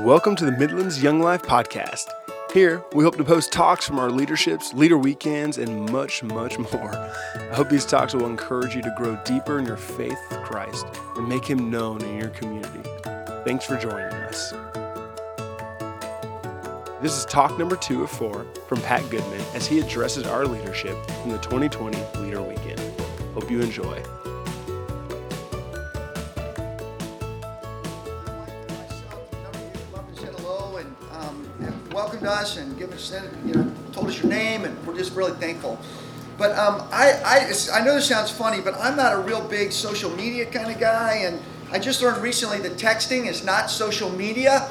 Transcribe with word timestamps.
Welcome 0.00 0.36
to 0.36 0.44
the 0.44 0.52
Midlands 0.52 1.02
Young 1.02 1.20
Life 1.20 1.42
Podcast. 1.42 2.08
Here, 2.52 2.84
we 2.92 3.02
hope 3.02 3.16
to 3.16 3.24
post 3.24 3.50
talks 3.50 3.86
from 3.86 3.98
our 3.98 4.10
leaderships, 4.10 4.74
leader 4.74 4.98
weekends, 4.98 5.58
and 5.58 5.90
much, 5.90 6.22
much 6.22 6.58
more. 6.58 6.94
I 6.94 7.54
hope 7.54 7.70
these 7.70 7.86
talks 7.86 8.14
will 8.14 8.26
encourage 8.26 8.76
you 8.76 8.82
to 8.82 8.94
grow 8.96 9.18
deeper 9.24 9.58
in 9.58 9.64
your 9.64 9.78
faith 9.78 10.18
with 10.30 10.42
Christ 10.42 10.86
and 11.16 11.26
make 11.28 11.44
Him 11.44 11.70
known 11.70 12.02
in 12.04 12.18
your 12.18 12.28
community. 12.28 12.88
Thanks 13.44 13.64
for 13.64 13.76
joining 13.78 14.12
us. 14.12 14.52
This 17.00 17.16
is 17.16 17.24
talk 17.24 17.58
number 17.58 17.76
two 17.76 18.02
of 18.04 18.10
four 18.10 18.46
from 18.68 18.80
Pat 18.82 19.08
Goodman 19.10 19.40
as 19.54 19.66
he 19.66 19.80
addresses 19.80 20.26
our 20.26 20.46
leadership 20.46 20.96
in 21.24 21.30
the 21.30 21.38
2020 21.38 21.98
Leader 22.20 22.42
Weekend. 22.42 22.80
Hope 23.34 23.50
you 23.50 23.60
enjoy. 23.60 24.02
Us 32.26 32.56
and 32.56 32.78
given 32.78 32.94
us, 32.94 33.14
you 33.44 33.54
know, 33.54 33.72
told 33.92 34.08
us 34.08 34.22
your 34.22 34.30
name, 34.30 34.64
and 34.64 34.86
we're 34.86 34.96
just 34.96 35.14
really 35.14 35.32
thankful. 35.32 35.78
But 36.38 36.56
um, 36.58 36.86
I, 36.92 37.12
I, 37.24 37.52
I 37.72 37.84
know 37.84 37.94
this 37.94 38.08
sounds 38.08 38.30
funny, 38.30 38.60
but 38.60 38.74
I'm 38.74 38.96
not 38.96 39.14
a 39.14 39.18
real 39.18 39.46
big 39.46 39.72
social 39.72 40.10
media 40.10 40.44
kind 40.46 40.70
of 40.70 40.78
guy, 40.78 41.22
and 41.24 41.40
I 41.72 41.78
just 41.78 42.02
learned 42.02 42.22
recently 42.22 42.58
that 42.58 42.72
texting 42.72 43.26
is 43.26 43.44
not 43.44 43.70
social 43.70 44.10
media. 44.10 44.68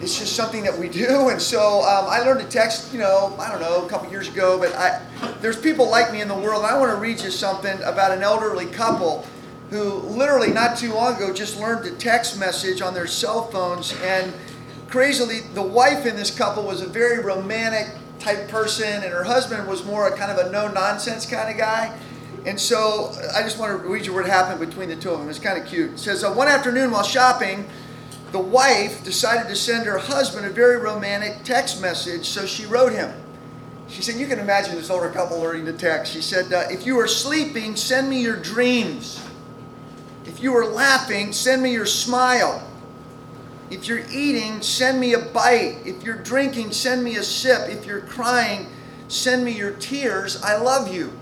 It's 0.00 0.18
just 0.18 0.36
something 0.36 0.62
that 0.62 0.78
we 0.78 0.88
do, 0.88 1.30
and 1.30 1.42
so 1.42 1.82
um, 1.82 2.06
I 2.08 2.20
learned 2.20 2.40
to 2.40 2.46
text, 2.46 2.92
you 2.92 3.00
know, 3.00 3.34
I 3.38 3.50
don't 3.50 3.60
know, 3.60 3.84
a 3.84 3.88
couple 3.88 4.08
years 4.10 4.28
ago. 4.28 4.58
But 4.58 4.74
I, 4.74 5.02
there's 5.40 5.60
people 5.60 5.90
like 5.90 6.12
me 6.12 6.20
in 6.20 6.28
the 6.28 6.36
world. 6.36 6.64
I 6.64 6.78
want 6.78 6.92
to 6.92 6.96
read 6.96 7.20
you 7.20 7.30
something 7.30 7.80
about 7.82 8.12
an 8.12 8.22
elderly 8.22 8.66
couple 8.66 9.26
who 9.70 9.94
literally 9.94 10.52
not 10.52 10.76
too 10.78 10.94
long 10.94 11.16
ago 11.16 11.32
just 11.32 11.58
learned 11.58 11.84
to 11.84 11.90
text 11.96 12.38
message 12.38 12.80
on 12.80 12.94
their 12.94 13.06
cell 13.06 13.48
phones 13.50 13.94
and 14.02 14.32
crazily, 14.88 15.40
the 15.54 15.62
wife 15.62 16.06
in 16.06 16.16
this 16.16 16.36
couple 16.36 16.64
was 16.64 16.80
a 16.80 16.86
very 16.86 17.22
romantic 17.22 17.94
type 18.18 18.48
person, 18.48 19.02
and 19.02 19.12
her 19.12 19.24
husband 19.24 19.68
was 19.68 19.84
more 19.84 20.08
a 20.08 20.16
kind 20.16 20.32
of 20.32 20.46
a 20.46 20.50
no 20.50 20.68
nonsense 20.68 21.24
kind 21.26 21.50
of 21.50 21.56
guy. 21.56 21.96
And 22.46 22.58
so 22.58 23.12
I 23.34 23.42
just 23.42 23.58
want 23.58 23.80
to 23.80 23.88
read 23.88 24.06
you 24.06 24.14
what 24.14 24.26
happened 24.26 24.60
between 24.60 24.88
the 24.88 24.96
two 24.96 25.10
of 25.10 25.18
them. 25.18 25.28
It's 25.28 25.38
kind 25.38 25.60
of 25.60 25.68
cute. 25.68 25.92
It 25.92 25.98
says, 25.98 26.24
One 26.24 26.48
afternoon 26.48 26.90
while 26.90 27.02
shopping, 27.02 27.68
the 28.32 28.38
wife 28.38 29.04
decided 29.04 29.48
to 29.48 29.56
send 29.56 29.86
her 29.86 29.98
husband 29.98 30.46
a 30.46 30.50
very 30.50 30.76
romantic 30.76 31.44
text 31.44 31.80
message, 31.80 32.26
so 32.26 32.46
she 32.46 32.66
wrote 32.66 32.92
him. 32.92 33.12
She 33.88 34.02
said, 34.02 34.16
You 34.16 34.26
can 34.26 34.38
imagine 34.38 34.74
this 34.74 34.90
older 34.90 35.10
couple 35.10 35.40
learning 35.40 35.64
the 35.64 35.72
text. 35.72 36.12
She 36.12 36.20
said, 36.20 36.52
uh, 36.52 36.64
If 36.70 36.86
you 36.86 36.98
are 37.00 37.08
sleeping, 37.08 37.76
send 37.76 38.08
me 38.08 38.20
your 38.20 38.36
dreams. 38.36 39.22
If 40.26 40.42
you 40.42 40.54
are 40.56 40.66
laughing, 40.66 41.32
send 41.32 41.62
me 41.62 41.72
your 41.72 41.86
smile. 41.86 42.67
If 43.70 43.86
you're 43.86 44.04
eating, 44.10 44.62
send 44.62 44.98
me 44.98 45.12
a 45.12 45.18
bite. 45.18 45.78
If 45.84 46.02
you're 46.02 46.16
drinking, 46.16 46.72
send 46.72 47.04
me 47.04 47.16
a 47.16 47.22
sip. 47.22 47.68
If 47.68 47.84
you're 47.84 48.00
crying, 48.00 48.66
send 49.08 49.44
me 49.44 49.52
your 49.52 49.72
tears. 49.72 50.42
I 50.42 50.56
love 50.56 50.92
you. 50.92 51.12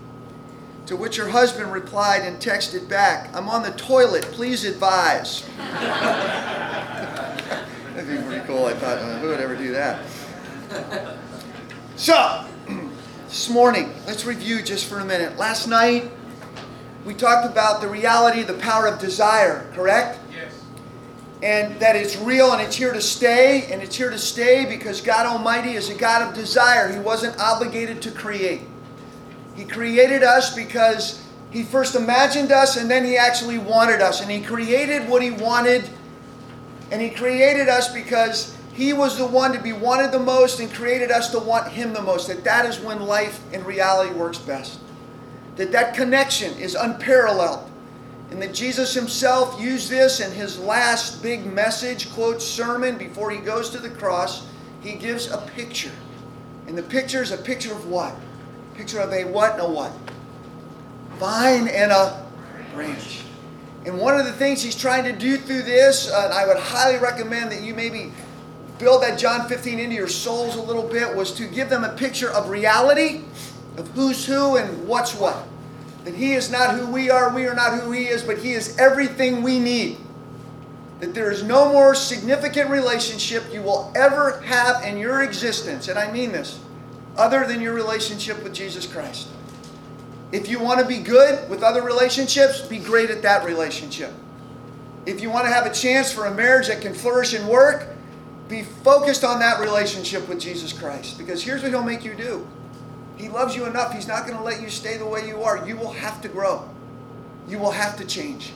To 0.86 0.96
which 0.96 1.16
her 1.16 1.28
husband 1.28 1.72
replied 1.72 2.22
and 2.22 2.38
texted 2.38 2.88
back, 2.88 3.34
I'm 3.34 3.48
on 3.48 3.64
the 3.64 3.72
toilet. 3.72 4.22
Please 4.26 4.64
advise. 4.64 5.44
That'd 7.96 8.08
be 8.08 8.22
pretty 8.24 8.46
cool. 8.46 8.66
I 8.66 8.74
thought, 8.74 8.98
uh, 8.98 9.18
who 9.18 9.28
would 9.28 9.40
ever 9.40 9.56
do 9.56 9.72
that? 9.72 10.04
So, 11.96 12.44
this 13.26 13.50
morning, 13.50 13.92
let's 14.06 14.24
review 14.24 14.62
just 14.62 14.84
for 14.84 15.00
a 15.00 15.04
minute. 15.04 15.36
Last 15.36 15.66
night, 15.66 16.12
we 17.04 17.14
talked 17.14 17.50
about 17.50 17.80
the 17.80 17.88
reality, 17.88 18.44
the 18.44 18.54
power 18.54 18.86
of 18.86 19.00
desire, 19.00 19.68
correct? 19.74 20.20
And 21.46 21.78
that 21.78 21.94
it's 21.94 22.16
real 22.16 22.54
and 22.54 22.60
it's 22.60 22.74
here 22.74 22.92
to 22.92 23.00
stay, 23.00 23.72
and 23.72 23.80
it's 23.80 23.94
here 23.94 24.10
to 24.10 24.18
stay 24.18 24.66
because 24.66 25.00
God 25.00 25.26
Almighty 25.26 25.74
is 25.74 25.88
a 25.90 25.94
God 25.94 26.28
of 26.28 26.34
desire. 26.34 26.92
He 26.92 26.98
wasn't 26.98 27.38
obligated 27.38 28.02
to 28.02 28.10
create. 28.10 28.62
He 29.54 29.64
created 29.64 30.24
us 30.24 30.52
because 30.56 31.24
He 31.52 31.62
first 31.62 31.94
imagined 31.94 32.50
us 32.50 32.76
and 32.76 32.90
then 32.90 33.04
He 33.04 33.16
actually 33.16 33.58
wanted 33.58 34.00
us. 34.00 34.20
And 34.20 34.28
He 34.28 34.40
created 34.42 35.08
what 35.08 35.22
He 35.22 35.30
wanted, 35.30 35.88
and 36.90 37.00
He 37.00 37.10
created 37.10 37.68
us 37.68 37.94
because 37.94 38.56
He 38.72 38.92
was 38.92 39.16
the 39.16 39.26
one 39.26 39.52
to 39.52 39.60
be 39.60 39.72
wanted 39.72 40.10
the 40.10 40.18
most 40.18 40.58
and 40.58 40.68
created 40.72 41.12
us 41.12 41.30
to 41.30 41.38
want 41.38 41.68
Him 41.68 41.92
the 41.92 42.02
most. 42.02 42.26
That 42.26 42.42
that 42.42 42.66
is 42.66 42.80
when 42.80 42.98
life 42.98 43.40
in 43.52 43.62
reality 43.62 44.12
works 44.12 44.38
best. 44.38 44.80
That 45.54 45.70
that 45.70 45.94
connection 45.94 46.58
is 46.58 46.74
unparalleled 46.74 47.70
and 48.30 48.42
that 48.42 48.52
Jesus 48.52 48.92
himself 48.92 49.60
used 49.60 49.88
this 49.88 50.20
in 50.20 50.32
his 50.32 50.58
last 50.58 51.22
big 51.22 51.46
message, 51.46 52.10
quote, 52.12 52.42
sermon 52.42 52.98
before 52.98 53.30
he 53.30 53.38
goes 53.38 53.70
to 53.70 53.78
the 53.78 53.90
cross. 53.90 54.46
He 54.80 54.94
gives 54.94 55.30
a 55.30 55.38
picture. 55.38 55.92
And 56.66 56.76
the 56.76 56.82
picture 56.82 57.22
is 57.22 57.30
a 57.30 57.36
picture 57.36 57.72
of 57.72 57.86
what? 57.86 58.14
Picture 58.74 58.98
of 58.98 59.12
a 59.12 59.24
what 59.24 59.52
and 59.52 59.62
a 59.62 59.68
what? 59.68 59.92
Vine 61.18 61.68
and 61.68 61.92
a 61.92 62.26
branch. 62.74 63.22
And 63.86 63.98
one 63.98 64.18
of 64.18 64.26
the 64.26 64.32
things 64.32 64.60
he's 64.62 64.76
trying 64.76 65.04
to 65.04 65.12
do 65.12 65.36
through 65.36 65.62
this, 65.62 66.10
uh, 66.10 66.22
and 66.24 66.34
I 66.34 66.46
would 66.46 66.56
highly 66.56 66.98
recommend 66.98 67.52
that 67.52 67.62
you 67.62 67.72
maybe 67.72 68.12
build 68.78 69.02
that 69.04 69.18
John 69.18 69.48
15 69.48 69.78
into 69.78 69.94
your 69.94 70.08
souls 70.08 70.56
a 70.56 70.60
little 70.60 70.82
bit, 70.82 71.14
was 71.14 71.32
to 71.34 71.46
give 71.46 71.70
them 71.70 71.84
a 71.84 71.90
picture 71.90 72.30
of 72.32 72.50
reality, 72.50 73.22
of 73.76 73.88
who's 73.90 74.26
who 74.26 74.56
and 74.56 74.88
what's 74.88 75.14
what. 75.14 75.46
That 76.06 76.14
He 76.14 76.34
is 76.34 76.52
not 76.52 76.76
who 76.76 76.86
we 76.86 77.10
are, 77.10 77.34
we 77.34 77.46
are 77.46 77.54
not 77.54 77.80
who 77.80 77.90
He 77.90 78.06
is, 78.06 78.22
but 78.22 78.38
He 78.38 78.52
is 78.52 78.78
everything 78.78 79.42
we 79.42 79.58
need. 79.58 79.98
That 81.00 81.14
there 81.14 81.32
is 81.32 81.42
no 81.42 81.72
more 81.72 81.96
significant 81.96 82.70
relationship 82.70 83.42
you 83.52 83.60
will 83.60 83.92
ever 83.96 84.40
have 84.42 84.84
in 84.84 84.98
your 84.98 85.24
existence, 85.24 85.88
and 85.88 85.98
I 85.98 86.12
mean 86.12 86.30
this, 86.30 86.60
other 87.16 87.44
than 87.44 87.60
your 87.60 87.74
relationship 87.74 88.40
with 88.44 88.54
Jesus 88.54 88.86
Christ. 88.86 89.26
If 90.30 90.48
you 90.48 90.60
want 90.60 90.78
to 90.78 90.86
be 90.86 90.98
good 90.98 91.50
with 91.50 91.64
other 91.64 91.82
relationships, 91.82 92.60
be 92.60 92.78
great 92.78 93.10
at 93.10 93.22
that 93.22 93.44
relationship. 93.44 94.12
If 95.06 95.20
you 95.20 95.28
want 95.28 95.46
to 95.46 95.52
have 95.52 95.66
a 95.66 95.74
chance 95.74 96.12
for 96.12 96.26
a 96.26 96.34
marriage 96.34 96.68
that 96.68 96.82
can 96.82 96.94
flourish 96.94 97.34
and 97.34 97.48
work, 97.48 97.88
be 98.48 98.62
focused 98.62 99.24
on 99.24 99.40
that 99.40 99.58
relationship 99.58 100.28
with 100.28 100.38
Jesus 100.38 100.72
Christ. 100.72 101.18
Because 101.18 101.42
here's 101.42 101.62
what 101.62 101.72
He'll 101.72 101.82
make 101.82 102.04
you 102.04 102.14
do 102.14 102.46
he 103.16 103.28
loves 103.28 103.56
you 103.56 103.64
enough. 103.64 103.92
He's 103.92 104.06
not 104.06 104.26
going 104.26 104.36
to 104.36 104.44
let 104.44 104.60
you 104.60 104.68
stay 104.68 104.98
the 104.98 105.06
way 105.06 105.26
you 105.26 105.42
are. 105.42 105.66
You 105.66 105.76
will 105.76 105.92
have 105.92 106.20
to 106.22 106.28
grow. 106.28 106.68
You 107.48 107.58
will 107.58 107.70
have 107.70 107.96
to 107.96 108.04
change. 108.04 108.52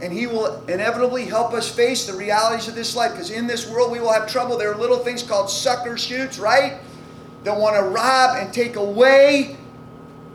And 0.00 0.12
He 0.12 0.26
will 0.26 0.64
inevitably 0.66 1.26
help 1.26 1.52
us 1.52 1.68
face 1.68 2.06
the 2.06 2.14
realities 2.14 2.68
of 2.68 2.74
this 2.74 2.94
life 2.96 3.12
because 3.12 3.30
in 3.30 3.46
this 3.46 3.68
world 3.68 3.90
we 3.90 4.00
will 4.00 4.12
have 4.12 4.30
trouble. 4.30 4.56
There 4.56 4.72
are 4.72 4.76
little 4.76 4.98
things 4.98 5.22
called 5.22 5.50
sucker 5.50 5.98
shoots, 5.98 6.38
right? 6.38 6.78
That 7.44 7.58
want 7.58 7.76
to 7.76 7.82
rob 7.82 8.36
and 8.38 8.52
take 8.52 8.76
away, 8.76 9.56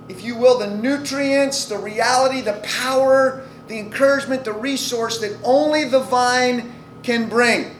if 0.10 0.24
you 0.24 0.36
will, 0.36 0.60
the 0.60 0.76
nutrients, 0.76 1.66
the 1.66 1.78
reality, 1.78 2.42
the 2.42 2.60
power, 2.64 3.48
the 3.68 3.80
encouragement, 3.80 4.44
the 4.44 4.54
resource 4.54 5.20
that 5.20 5.40
only 5.44 5.86
the 5.86 6.02
vine 6.02 6.74
can 7.04 7.30
bring. 7.30 7.72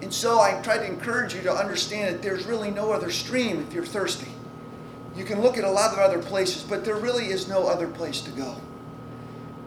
And 0.00 0.12
so 0.12 0.40
I 0.40 0.60
try 0.62 0.78
to 0.78 0.86
encourage 0.86 1.34
you 1.34 1.42
to 1.42 1.52
understand 1.52 2.14
that 2.14 2.22
there's 2.22 2.46
really 2.46 2.70
no 2.70 2.92
other 2.92 3.10
stream 3.10 3.60
if 3.60 3.74
you're 3.74 3.84
thirsty. 3.84 4.28
You 5.16 5.24
can 5.24 5.40
look 5.40 5.56
at 5.56 5.64
a 5.64 5.70
lot 5.70 5.92
of 5.92 5.98
other 5.98 6.18
places, 6.18 6.62
but 6.62 6.84
there 6.84 6.96
really 6.96 7.26
is 7.26 7.48
no 7.48 7.66
other 7.66 7.88
place 7.88 8.20
to 8.22 8.30
go. 8.30 8.56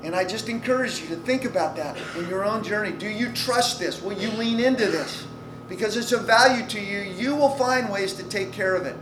And 0.03 0.15
I 0.15 0.23
just 0.23 0.47
encourage 0.47 1.01
you 1.01 1.07
to 1.07 1.15
think 1.15 1.43
about 1.43 1.75
that 1.75 1.97
in 2.17 2.29
your 2.29 2.45
own 2.45 2.63
journey. 2.63 2.91
Do 2.91 3.07
you 3.07 3.31
trust 3.33 3.79
this? 3.79 4.01
Will 4.01 4.13
you 4.13 4.29
lean 4.31 4.59
into 4.59 4.85
this? 4.85 5.25
Because 5.67 5.97
it's 5.97 6.11
of 6.11 6.25
value 6.25 6.65
to 6.67 6.79
you. 6.79 6.99
You 6.99 7.35
will 7.35 7.49
find 7.49 7.89
ways 7.89 8.13
to 8.13 8.23
take 8.23 8.53
care 8.53 8.75
of 8.75 8.85
it. 8.85 8.95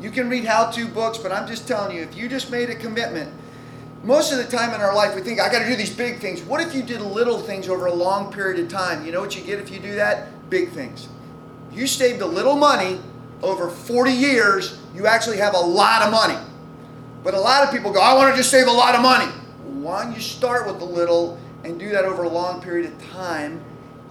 You 0.00 0.10
can 0.10 0.30
read 0.30 0.44
how 0.44 0.70
to 0.70 0.86
books, 0.86 1.18
but 1.18 1.32
I'm 1.32 1.46
just 1.46 1.66
telling 1.66 1.96
you, 1.96 2.02
if 2.02 2.16
you 2.16 2.28
just 2.28 2.50
made 2.50 2.70
a 2.70 2.74
commitment, 2.74 3.32
most 4.02 4.32
of 4.32 4.38
the 4.38 4.44
time 4.44 4.72
in 4.72 4.80
our 4.80 4.94
life 4.94 5.14
we 5.14 5.20
think, 5.20 5.40
I 5.40 5.50
got 5.50 5.60
to 5.60 5.68
do 5.68 5.76
these 5.76 5.94
big 5.94 6.20
things. 6.20 6.40
What 6.42 6.60
if 6.60 6.74
you 6.74 6.82
did 6.82 7.02
little 7.02 7.38
things 7.38 7.68
over 7.68 7.86
a 7.86 7.92
long 7.92 8.32
period 8.32 8.58
of 8.60 8.70
time? 8.70 9.04
You 9.04 9.12
know 9.12 9.20
what 9.20 9.36
you 9.36 9.44
get 9.44 9.58
if 9.58 9.70
you 9.70 9.78
do 9.78 9.94
that? 9.96 10.48
Big 10.48 10.70
things. 10.70 11.08
You 11.70 11.86
saved 11.86 12.22
a 12.22 12.26
little 12.26 12.56
money 12.56 12.98
over 13.42 13.68
40 13.68 14.10
years, 14.10 14.79
you 14.94 15.06
actually 15.06 15.38
have 15.38 15.54
a 15.54 15.60
lot 15.60 16.02
of 16.02 16.10
money. 16.10 16.38
But 17.22 17.34
a 17.34 17.40
lot 17.40 17.64
of 17.64 17.72
people 17.72 17.92
go, 17.92 18.00
I 18.00 18.14
want 18.14 18.32
to 18.32 18.36
just 18.36 18.50
save 18.50 18.66
a 18.66 18.72
lot 18.72 18.94
of 18.94 19.02
money. 19.02 19.30
Why 19.64 20.04
don't 20.04 20.14
you 20.14 20.20
start 20.20 20.66
with 20.66 20.80
a 20.80 20.84
little 20.84 21.38
and 21.64 21.78
do 21.78 21.90
that 21.90 22.04
over 22.04 22.22
a 22.22 22.28
long 22.28 22.62
period 22.62 22.90
of 22.90 23.10
time? 23.10 23.62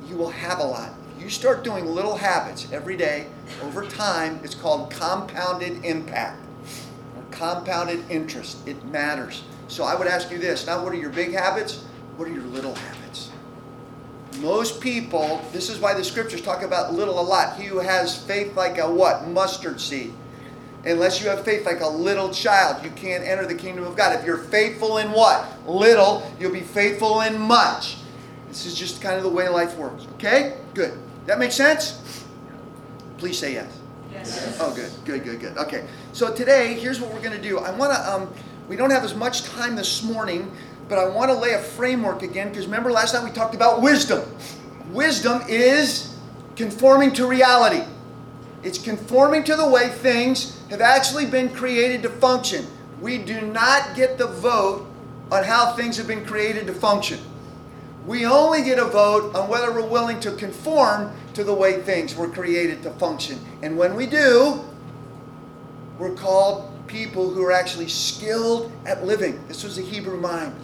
You 0.07 0.15
will 0.15 0.29
have 0.29 0.59
a 0.59 0.63
lot. 0.63 0.93
If 1.15 1.23
you 1.23 1.29
start 1.29 1.63
doing 1.63 1.85
little 1.85 2.15
habits 2.15 2.71
every 2.71 2.95
day 2.95 3.27
over 3.63 3.85
time, 3.85 4.39
it's 4.43 4.55
called 4.55 4.91
compounded 4.91 5.83
impact 5.83 6.39
or 7.15 7.23
compounded 7.31 8.09
interest. 8.09 8.67
It 8.67 8.83
matters. 8.85 9.43
So 9.67 9.83
I 9.83 9.95
would 9.95 10.07
ask 10.07 10.31
you 10.31 10.37
this 10.37 10.65
not 10.65 10.83
what 10.83 10.93
are 10.93 10.97
your 10.97 11.09
big 11.09 11.33
habits, 11.33 11.83
what 12.15 12.27
are 12.27 12.31
your 12.31 12.43
little 12.43 12.75
habits? 12.75 13.31
Most 14.39 14.79
people, 14.79 15.41
this 15.51 15.69
is 15.69 15.79
why 15.79 15.93
the 15.93 16.03
scriptures 16.03 16.41
talk 16.41 16.61
about 16.61 16.93
little 16.93 17.19
a 17.19 17.21
lot. 17.21 17.57
He 17.59 17.65
who 17.65 17.79
has 17.79 18.23
faith 18.23 18.55
like 18.55 18.77
a 18.77 18.89
what? 18.89 19.27
Mustard 19.27 19.81
seed. 19.81 20.13
Unless 20.85 21.21
you 21.21 21.29
have 21.29 21.43
faith 21.43 21.65
like 21.65 21.81
a 21.81 21.87
little 21.87 22.29
child, 22.29 22.83
you 22.83 22.91
can't 22.91 23.23
enter 23.23 23.45
the 23.45 23.55
kingdom 23.55 23.85
of 23.85 23.97
God. 23.97 24.17
If 24.17 24.25
you're 24.25 24.37
faithful 24.37 24.97
in 24.97 25.11
what? 25.11 25.67
Little, 25.67 26.31
you'll 26.39 26.53
be 26.53 26.61
faithful 26.61 27.21
in 27.21 27.39
much. 27.39 27.97
This 28.47 28.65
is 28.65 28.75
just 28.75 29.01
kind 29.01 29.17
of 29.17 29.23
the 29.23 29.29
way 29.29 29.49
life 29.49 29.77
works. 29.77 30.07
Okay? 30.15 30.57
Good. 30.73 30.97
That 31.25 31.37
makes 31.37 31.55
sense? 31.55 32.25
Please 33.17 33.37
say 33.37 33.53
yes. 33.53 33.79
Yes. 34.11 34.57
Oh, 34.59 34.73
good, 34.73 34.91
good, 35.05 35.23
good, 35.23 35.39
good. 35.39 35.57
Okay. 35.57 35.85
So 36.13 36.33
today, 36.33 36.73
here's 36.73 36.99
what 36.99 37.13
we're 37.13 37.21
going 37.21 37.35
to 37.35 37.41
do. 37.41 37.59
I 37.59 37.71
want 37.71 37.93
to. 37.93 38.11
Um, 38.11 38.33
we 38.67 38.75
don't 38.75 38.91
have 38.91 39.03
as 39.03 39.15
much 39.15 39.43
time 39.43 39.75
this 39.75 40.03
morning, 40.03 40.51
but 40.87 40.97
I 40.97 41.07
want 41.07 41.29
to 41.29 41.37
lay 41.37 41.53
a 41.53 41.59
framework 41.59 42.23
again 42.23 42.49
because 42.49 42.65
remember 42.65 42.91
last 42.91 43.13
night 43.13 43.23
we 43.23 43.31
talked 43.31 43.55
about 43.55 43.81
wisdom. 43.81 44.21
Wisdom 44.91 45.43
is 45.47 46.15
conforming 46.55 47.13
to 47.13 47.27
reality. 47.27 47.83
It's 48.63 48.77
conforming 48.77 49.43
to 49.45 49.55
the 49.55 49.67
way 49.67 49.89
things 49.89 50.58
have 50.69 50.81
actually 50.81 51.25
been 51.25 51.49
created 51.49 52.03
to 52.03 52.09
function. 52.09 52.65
We 53.01 53.17
do 53.17 53.41
not 53.41 53.95
get 53.95 54.17
the 54.17 54.27
vote 54.27 54.87
on 55.31 55.43
how 55.43 55.73
things 55.73 55.97
have 55.97 56.07
been 56.07 56.25
created 56.25 56.67
to 56.67 56.73
function. 56.73 57.19
We 58.05 58.25
only 58.25 58.63
get 58.63 58.79
a 58.79 58.85
vote 58.85 59.35
on 59.35 59.49
whether 59.49 59.71
we're 59.71 59.87
willing 59.87 60.19
to 60.21 60.31
conform 60.31 61.13
to 61.33 61.43
the 61.43 61.53
way 61.53 61.81
things 61.81 62.15
were 62.15 62.29
created 62.29 62.81
to 62.83 62.91
function. 62.91 63.39
And 63.61 63.77
when 63.77 63.95
we 63.95 64.05
do, 64.05 64.63
we're 65.97 66.15
called 66.15 66.71
people 66.87 67.29
who 67.29 67.43
are 67.43 67.51
actually 67.51 67.87
skilled 67.87 68.71
at 68.85 69.05
living. 69.05 69.39
This 69.47 69.63
was 69.63 69.75
the 69.75 69.83
Hebrew 69.83 70.19
mind. 70.19 70.55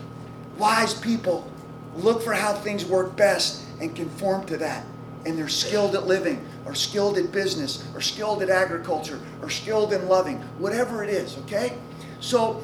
Wise 0.58 0.94
people 0.94 1.50
look 1.96 2.24
for 2.24 2.34
how 2.34 2.54
things 2.54 2.86
work 2.86 3.16
best 3.16 3.64
and 3.80 3.96
conform 3.96 4.46
to 4.48 4.58
that. 4.58 4.86
And 5.26 5.38
they're 5.38 5.50
skilled 5.50 5.96
at 5.96 6.06
living, 6.06 6.46
or 6.66 6.76
skilled 6.76 7.18
at 7.18 7.32
business, 7.32 7.84
or 7.94 8.02
skilled 8.02 8.42
at 8.44 8.50
agriculture, 8.50 9.20
or 9.42 9.50
skilled 9.50 9.92
in 9.92 10.08
loving, 10.08 10.38
whatever 10.60 11.04
it 11.04 11.10
is, 11.10 11.38
okay? 11.40 11.78
So, 12.20 12.62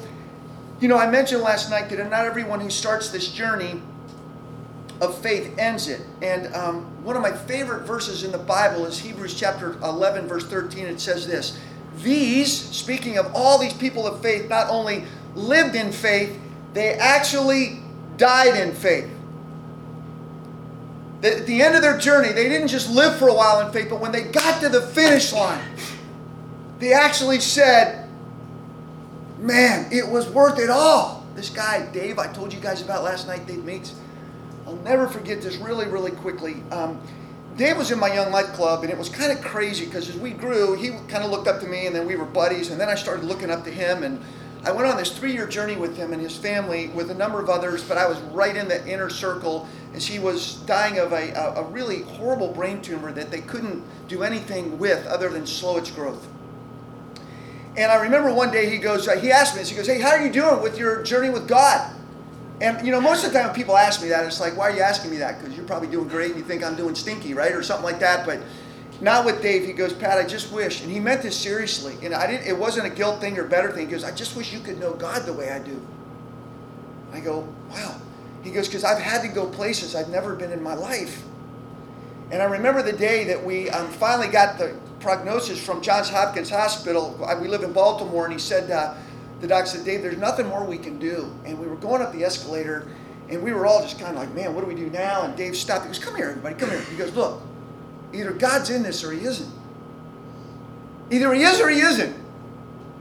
you 0.80 0.88
know, 0.88 0.96
I 0.96 1.10
mentioned 1.10 1.42
last 1.42 1.70
night 1.70 1.88
that 1.90 1.98
not 2.10 2.24
everyone 2.24 2.60
who 2.60 2.70
starts 2.70 3.10
this 3.10 3.28
journey 3.28 3.80
of 5.02 5.18
faith 5.18 5.58
ends 5.58 5.88
it. 5.88 6.00
And 6.22 6.54
um, 6.54 6.84
one 7.04 7.16
of 7.16 7.22
my 7.22 7.32
favorite 7.32 7.84
verses 7.84 8.22
in 8.22 8.30
the 8.30 8.38
Bible 8.38 8.86
is 8.86 8.98
Hebrews 9.00 9.34
chapter 9.34 9.72
11, 9.82 10.28
verse 10.28 10.46
13. 10.46 10.86
It 10.86 11.00
says 11.00 11.26
this 11.26 11.58
These, 11.98 12.52
speaking 12.52 13.18
of 13.18 13.34
all 13.34 13.58
these 13.58 13.74
people 13.74 14.06
of 14.06 14.22
faith, 14.22 14.48
not 14.48 14.70
only 14.70 15.04
lived 15.34 15.74
in 15.74 15.90
faith, 15.90 16.38
they 16.72 16.94
actually 16.94 17.80
died 18.16 18.56
in 18.56 18.74
faith. 18.74 19.10
At 21.22 21.46
the 21.46 21.62
end 21.62 21.76
of 21.76 21.82
their 21.82 21.98
journey, 21.98 22.32
they 22.32 22.48
didn't 22.48 22.68
just 22.68 22.90
live 22.90 23.16
for 23.16 23.28
a 23.28 23.34
while 23.34 23.64
in 23.64 23.72
faith, 23.72 23.88
but 23.88 24.00
when 24.00 24.12
they 24.12 24.22
got 24.22 24.60
to 24.60 24.68
the 24.68 24.82
finish 24.82 25.32
line, 25.32 25.64
they 26.78 26.92
actually 26.92 27.40
said, 27.40 28.08
Man, 29.38 29.92
it 29.92 30.06
was 30.06 30.28
worth 30.28 30.58
it 30.58 30.70
all. 30.70 31.26
This 31.34 31.50
guy, 31.50 31.90
Dave, 31.92 32.18
I 32.18 32.32
told 32.32 32.52
you 32.52 32.60
guys 32.60 32.82
about 32.82 33.02
last 33.02 33.26
night, 33.26 33.46
Dave 33.46 33.64
Meeks 33.64 33.94
I'll 34.66 34.76
never 34.76 35.08
forget 35.08 35.42
this 35.42 35.56
really, 35.56 35.86
really 35.86 36.12
quickly. 36.12 36.62
Um, 36.70 37.00
Dave 37.56 37.76
was 37.76 37.90
in 37.90 37.98
my 37.98 38.12
Young 38.12 38.32
Life 38.32 38.52
Club, 38.54 38.82
and 38.82 38.90
it 38.90 38.96
was 38.96 39.08
kind 39.08 39.30
of 39.30 39.42
crazy 39.44 39.84
because 39.84 40.08
as 40.08 40.16
we 40.16 40.30
grew, 40.30 40.74
he 40.74 40.90
kind 41.08 41.24
of 41.24 41.30
looked 41.30 41.48
up 41.48 41.60
to 41.60 41.66
me, 41.66 41.86
and 41.86 41.94
then 41.94 42.06
we 42.06 42.16
were 42.16 42.24
buddies, 42.24 42.70
and 42.70 42.80
then 42.80 42.88
I 42.88 42.94
started 42.94 43.24
looking 43.24 43.50
up 43.50 43.64
to 43.64 43.70
him, 43.70 44.02
and 44.02 44.22
I 44.64 44.72
went 44.72 44.88
on 44.88 44.96
this 44.96 45.16
three-year 45.16 45.48
journey 45.48 45.76
with 45.76 45.96
him 45.96 46.12
and 46.12 46.22
his 46.22 46.36
family, 46.36 46.88
with 46.88 47.10
a 47.10 47.14
number 47.14 47.40
of 47.40 47.50
others, 47.50 47.82
but 47.82 47.98
I 47.98 48.06
was 48.06 48.18
right 48.32 48.56
in 48.56 48.68
the 48.68 48.86
inner 48.86 49.10
circle 49.10 49.68
as 49.94 50.04
she 50.04 50.18
was 50.18 50.56
dying 50.66 50.98
of 50.98 51.12
a, 51.12 51.32
a, 51.56 51.62
really 51.64 52.02
horrible 52.02 52.48
brain 52.48 52.80
tumor 52.80 53.12
that 53.12 53.30
they 53.30 53.40
couldn't 53.40 53.84
do 54.08 54.22
anything 54.22 54.78
with 54.78 55.06
other 55.06 55.28
than 55.28 55.46
slow 55.46 55.76
its 55.76 55.90
growth. 55.90 56.26
And 57.76 57.90
I 57.90 57.96
remember 57.96 58.32
one 58.32 58.50
day 58.50 58.68
he 58.68 58.78
goes, 58.78 59.06
he 59.20 59.30
asked 59.30 59.54
me 59.54 59.60
this, 59.60 59.70
he 59.70 59.76
goes, 59.76 59.86
hey, 59.86 60.00
how 60.00 60.10
are 60.10 60.24
you 60.24 60.32
doing 60.32 60.62
with 60.62 60.78
your 60.78 61.02
journey 61.02 61.30
with 61.30 61.48
God? 61.48 61.94
And 62.60 62.86
you 62.86 62.92
know, 62.92 63.00
most 63.00 63.24
of 63.24 63.32
the 63.32 63.38
time 63.38 63.54
people 63.54 63.76
ask 63.76 64.02
me 64.02 64.08
that, 64.08 64.24
it's 64.24 64.40
like, 64.40 64.56
why 64.56 64.70
are 64.70 64.76
you 64.76 64.82
asking 64.82 65.10
me 65.10 65.16
that? 65.18 65.40
Because 65.40 65.56
you're 65.56 65.66
probably 65.66 65.88
doing 65.88 66.08
great 66.08 66.30
and 66.30 66.38
you 66.38 66.44
think 66.44 66.62
I'm 66.62 66.76
doing 66.76 66.94
stinky, 66.94 67.34
right? 67.34 67.52
Or 67.52 67.62
something 67.62 67.84
like 67.84 67.98
that. 68.00 68.24
But 68.24 68.40
not 69.00 69.24
with 69.24 69.42
Dave. 69.42 69.66
He 69.66 69.72
goes, 69.72 69.92
Pat, 69.92 70.18
I 70.18 70.26
just 70.26 70.52
wish, 70.52 70.82
and 70.82 70.90
he 70.90 71.00
meant 71.00 71.22
this 71.22 71.36
seriously. 71.36 71.96
And 72.02 72.14
I 72.14 72.26
didn't. 72.28 72.46
It 72.46 72.56
wasn't 72.56 72.86
a 72.86 72.90
guilt 72.90 73.20
thing 73.20 73.36
or 73.38 73.44
better 73.44 73.72
thing. 73.72 73.86
He 73.86 73.92
goes, 73.92 74.04
I 74.04 74.12
just 74.12 74.36
wish 74.36 74.52
you 74.52 74.60
could 74.60 74.78
know 74.78 74.92
God 74.92 75.26
the 75.26 75.32
way 75.32 75.50
I 75.50 75.58
do. 75.58 75.80
I 77.12 77.20
go, 77.20 77.48
wow. 77.70 78.00
He 78.42 78.50
goes, 78.50 78.68
because 78.68 78.84
I've 78.84 79.00
had 79.00 79.22
to 79.22 79.28
go 79.28 79.46
places 79.46 79.94
I've 79.94 80.08
never 80.08 80.34
been 80.34 80.52
in 80.52 80.62
my 80.62 80.74
life. 80.74 81.22
And 82.30 82.42
I 82.42 82.46
remember 82.46 82.82
the 82.82 82.92
day 82.92 83.24
that 83.24 83.44
we 83.44 83.70
um, 83.70 83.88
finally 83.88 84.28
got 84.28 84.58
the 84.58 84.76
prognosis 85.00 85.64
from 85.64 85.82
Johns 85.82 86.08
Hopkins 86.08 86.50
Hospital. 86.50 87.16
We 87.40 87.48
live 87.48 87.62
in 87.62 87.72
Baltimore, 87.72 88.24
and 88.24 88.32
he 88.32 88.38
said. 88.38 88.70
Uh, 88.70 88.94
the 89.42 89.48
doc 89.48 89.66
said, 89.66 89.84
Dave, 89.84 90.02
there's 90.02 90.18
nothing 90.18 90.46
more 90.46 90.64
we 90.64 90.78
can 90.78 91.00
do. 91.00 91.28
And 91.44 91.58
we 91.58 91.66
were 91.66 91.74
going 91.74 92.00
up 92.00 92.12
the 92.12 92.22
escalator, 92.22 92.86
and 93.28 93.42
we 93.42 93.52
were 93.52 93.66
all 93.66 93.82
just 93.82 93.98
kind 93.98 94.16
of 94.16 94.22
like, 94.22 94.32
man, 94.34 94.54
what 94.54 94.60
do 94.60 94.68
we 94.68 94.76
do 94.76 94.88
now? 94.88 95.22
And 95.22 95.36
Dave 95.36 95.56
stopped. 95.56 95.82
He 95.82 95.88
goes, 95.88 95.98
come 95.98 96.14
here, 96.14 96.30
everybody, 96.30 96.54
come 96.54 96.70
here. 96.70 96.80
He 96.82 96.96
goes, 96.96 97.12
look, 97.16 97.42
either 98.12 98.30
God's 98.30 98.70
in 98.70 98.84
this 98.84 99.02
or 99.02 99.10
he 99.10 99.26
isn't. 99.26 99.52
Either 101.10 101.34
he 101.34 101.42
is 101.42 101.60
or 101.60 101.68
he 101.68 101.80
isn't. 101.80 102.16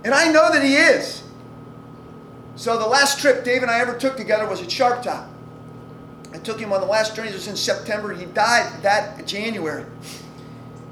And 0.03 0.15
I 0.15 0.31
know 0.31 0.51
that 0.51 0.63
he 0.63 0.77
is. 0.77 1.21
So 2.55 2.77
the 2.77 2.87
last 2.87 3.19
trip 3.19 3.43
Dave 3.43 3.61
and 3.61 3.71
I 3.71 3.79
ever 3.79 3.97
took 3.97 4.17
together 4.17 4.47
was 4.47 4.61
at 4.61 4.71
Sharp 4.71 5.03
Top. 5.03 5.27
I 6.33 6.37
took 6.37 6.59
him 6.59 6.71
on 6.71 6.79
the 6.79 6.87
last 6.87 7.15
journey. 7.15 7.29
It 7.29 7.33
was 7.33 7.47
in 7.47 7.55
September. 7.55 8.13
He 8.13 8.25
died 8.25 8.81
that 8.83 9.25
January 9.25 9.85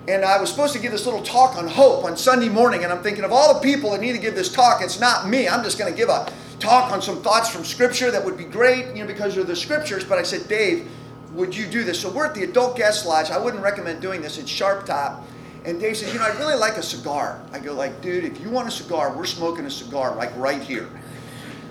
and 0.10 0.26
I 0.26 0.42
was 0.42 0.50
supposed 0.50 0.74
to 0.74 0.80
give 0.80 0.92
this 0.92 1.06
little 1.06 1.22
talk 1.22 1.56
on 1.56 1.68
hope 1.68 2.04
on 2.04 2.18
Sunday 2.18 2.50
morning, 2.50 2.84
and 2.84 2.92
I'm 2.92 3.04
thinking 3.04 3.24
of 3.24 3.32
all 3.32 3.54
the 3.54 3.60
people 3.60 3.92
that 3.92 4.02
need 4.02 4.14
to 4.14 4.18
give 4.18 4.34
this 4.34 4.52
talk, 4.52 4.82
it's 4.82 5.00
not 5.00 5.30
me. 5.30 5.48
I'm 5.48 5.64
just 5.64 5.78
going 5.78 5.92
to 5.92 5.96
give 5.96 6.10
a 6.10 6.32
talk 6.58 6.92
on 6.92 7.00
some 7.02 7.22
thoughts 7.22 7.50
from 7.50 7.64
Scripture 7.64 8.10
that 8.10 8.26
would 8.26 8.36
be 8.36 8.44
great, 8.44 8.88
you 8.88 9.04
know, 9.04 9.08
because 9.08 9.38
of 9.38 9.46
the 9.46 9.56
Scriptures. 9.56 10.04
But 10.04 10.18
I 10.18 10.24
said, 10.24 10.48
Dave, 10.48 10.90
would 11.34 11.56
you 11.56 11.68
do 11.68 11.84
this? 11.84 12.00
So 12.00 12.12
we're 12.12 12.26
at 12.26 12.34
the 12.34 12.44
Adult 12.44 12.76
Guest 12.76 13.06
Lodge. 13.06 13.30
I 13.30 13.38
wouldn't 13.38 13.62
recommend 13.62 14.02
doing 14.02 14.22
this. 14.22 14.40
It's 14.40 14.50
Sharp 14.50 14.88
Top. 14.88 15.24
And 15.64 15.80
Dave 15.80 15.96
says, 15.96 16.12
you 16.12 16.20
know, 16.20 16.26
I'd 16.26 16.40
really 16.40 16.56
like 16.56 16.78
a 16.78 16.84
cigar. 16.84 17.40
I 17.52 17.60
go 17.60 17.74
like, 17.74 18.02
dude, 18.02 18.24
if 18.24 18.42
you 18.42 18.50
want 18.50 18.68
a 18.68 18.72
cigar, 18.72 19.16
we're 19.16 19.26
smoking 19.26 19.66
a 19.66 19.72
cigar 19.72 20.16
like 20.16 20.36
right 20.38 20.62
here. 20.62 20.90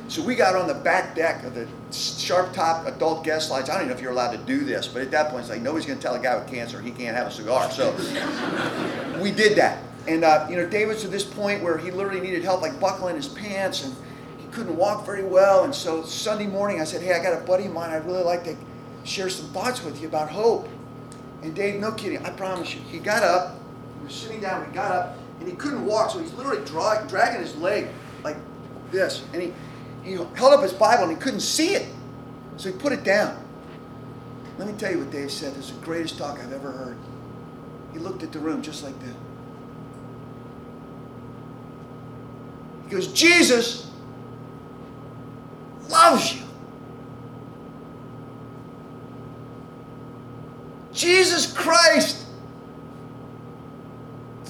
So 0.09 0.23
we 0.23 0.35
got 0.35 0.57
on 0.57 0.67
the 0.67 0.75
back 0.75 1.15
deck 1.15 1.45
of 1.45 1.55
the 1.55 1.69
sharp 1.93 2.55
top 2.55 2.87
adult 2.87 3.25
guest 3.25 3.51
lodge. 3.51 3.65
I 3.65 3.75
don't 3.75 3.77
even 3.83 3.89
know 3.89 3.95
if 3.95 4.01
you're 4.01 4.11
allowed 4.11 4.33
to 4.33 4.39
do 4.39 4.65
this, 4.65 4.89
but 4.89 5.03
at 5.03 5.11
that 5.11 5.29
point, 5.29 5.43
it's 5.43 5.51
like 5.51 5.61
nobody's 5.61 5.87
going 5.87 5.99
to 5.99 6.03
tell 6.03 6.15
a 6.15 6.19
guy 6.19 6.35
with 6.35 6.49
cancer 6.49 6.81
he 6.81 6.91
can't 6.91 7.15
have 7.15 7.27
a 7.27 7.31
cigar. 7.31 7.71
So 7.71 7.93
we 9.23 9.31
did 9.31 9.59
that. 9.59 9.83
And, 10.07 10.25
uh, 10.25 10.47
you 10.49 10.57
know, 10.57 10.67
David's 10.67 11.03
to 11.03 11.09
this 11.09 11.25
point 11.25 11.63
where 11.63 11.77
he 11.77 11.91
literally 11.91 12.23
needed 12.23 12.43
help, 12.43 12.63
like 12.63 12.81
buckling 12.81 13.17
his 13.17 13.29
pants, 13.29 13.85
and 13.85 13.95
he 14.39 14.49
couldn't 14.49 14.75
walk 14.75 15.05
very 15.05 15.25
well. 15.25 15.65
And 15.65 15.75
so 15.75 16.03
Sunday 16.03 16.47
morning, 16.47 16.81
I 16.81 16.85
said, 16.85 17.03
hey, 17.03 17.13
I 17.13 17.23
got 17.23 17.35
a 17.35 17.45
buddy 17.45 17.67
of 17.67 17.75
mine. 17.75 17.91
I'd 17.91 18.07
really 18.07 18.25
like 18.25 18.45
to 18.45 18.57
share 19.05 19.29
some 19.29 19.51
thoughts 19.51 19.85
with 19.85 20.01
you 20.01 20.09
about 20.09 20.31
hope. 20.31 20.67
And 21.43 21.55
Dave, 21.55 21.79
no 21.79 21.93
kidding, 21.93 22.25
I 22.25 22.31
promise 22.31 22.75
you, 22.75 22.81
he 22.91 22.99
got 22.99 23.23
up, 23.23 23.57
he 23.99 24.07
was 24.07 24.15
sitting 24.15 24.41
down, 24.41 24.65
he 24.65 24.73
got 24.73 24.91
up, 24.91 25.19
and 25.41 25.49
he 25.49 25.55
couldn't 25.55 25.85
walk, 25.85 26.11
so 26.11 26.19
he's 26.19 26.33
literally 26.33 26.65
dra- 26.65 27.05
dragging 27.07 27.43
his 27.43 27.55
leg 27.57 27.89
like 28.25 28.37
this. 28.91 29.23
And 29.35 29.43
he, 29.43 29.53
he 30.09 30.15
held 30.15 30.55
up 30.55 30.63
his 30.63 30.73
Bible 30.73 31.05
and 31.05 31.13
he 31.13 31.19
couldn't 31.19 31.41
see 31.41 31.75
it. 31.75 31.87
So 32.57 32.73
he 32.73 32.79
put 32.79 32.93
it 32.93 33.05
down. 33.05 33.45
Let 34.59 34.67
me 34.67 34.75
tell 34.79 34.91
you 34.91 34.99
what 34.99 35.11
Dave 35.11 35.31
said. 35.31 35.55
This 35.55 35.67
is 35.67 35.79
the 35.79 35.85
greatest 35.85 36.19
talk 36.19 36.39
I've 36.41 36.53
ever 36.53 36.73
heard. 36.73 36.97
He 37.93 37.99
looked 37.99 38.23
at 38.23 38.33
the 38.33 38.39
room 38.39 38.63
just 38.63 38.83
like 38.83 38.99
that. 39.01 39.15
He 42.85 42.91
goes, 42.91 43.13
Jesus 43.13 43.91
loves 45.89 46.35
you. 46.35 46.43
Jesus 50.93 51.53
Christ 51.53 52.27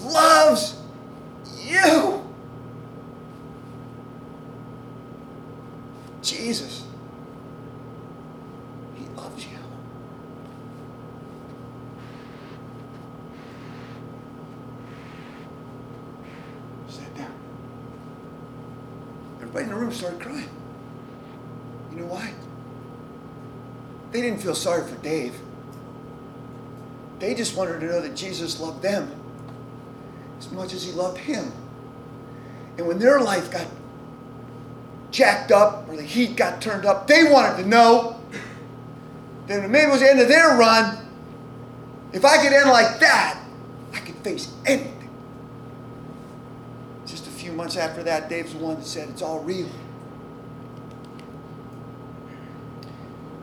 loves 0.01 0.81
you. 1.61 2.25
Jesus. 6.23 6.85
He 8.97 9.05
loves 9.17 9.45
you. 9.45 9.59
Sit 16.89 17.17
down. 17.17 17.33
Everybody 19.37 19.65
in 19.65 19.71
the 19.71 19.77
room 19.77 19.93
started 19.93 20.21
crying. 20.21 20.49
You 21.91 22.01
know 22.01 22.07
why? 22.07 22.33
They 24.13 24.21
didn't 24.39 24.55
feel 24.55 24.55
sorry 24.55 24.87
for 24.87 24.97
Dave. 25.03 25.35
They 27.19 27.35
just 27.35 27.57
wanted 27.57 27.81
to 27.81 27.87
know 27.87 28.01
that 28.01 28.15
Jesus 28.15 28.61
loved 28.61 28.83
them 28.83 29.13
as 30.39 30.51
much 30.53 30.73
as 30.73 30.85
he 30.85 30.93
loved 30.93 31.19
him. 31.19 31.53
And 32.77 32.87
when 32.87 33.01
their 33.01 33.21
life 33.21 33.51
got 33.51 33.67
jacked 35.11 35.51
up 35.51 35.89
or 35.89 35.97
the 35.97 36.03
heat 36.03 36.37
got 36.37 36.61
turned 36.61 36.85
up. 36.85 37.07
They 37.07 37.25
wanted 37.25 37.63
to 37.63 37.69
know. 37.69 38.21
Then 39.47 39.71
maybe 39.71 39.89
it 39.89 39.91
was 39.91 40.01
the 40.01 40.11
end 40.11 40.21
of 40.21 40.29
their 40.29 40.57
run. 40.57 40.99
If 42.13 42.25
I 42.25 42.43
could 42.43 42.53
end 42.53 42.71
like 42.71 43.01
that, 43.01 43.41
I 43.93 43.99
could 44.01 44.17
face 44.17 44.53
anything. 44.67 44.95
Just 47.07 47.27
a 47.27 47.31
few 47.31 47.53
months 47.53 47.77
after 47.77 48.03
that, 48.03 48.29
Dave's 48.29 48.53
the 48.53 48.59
one 48.59 48.77
that 48.77 48.87
said 48.87 49.09
it's 49.09 49.23
all 49.23 49.41
real. 49.41 49.69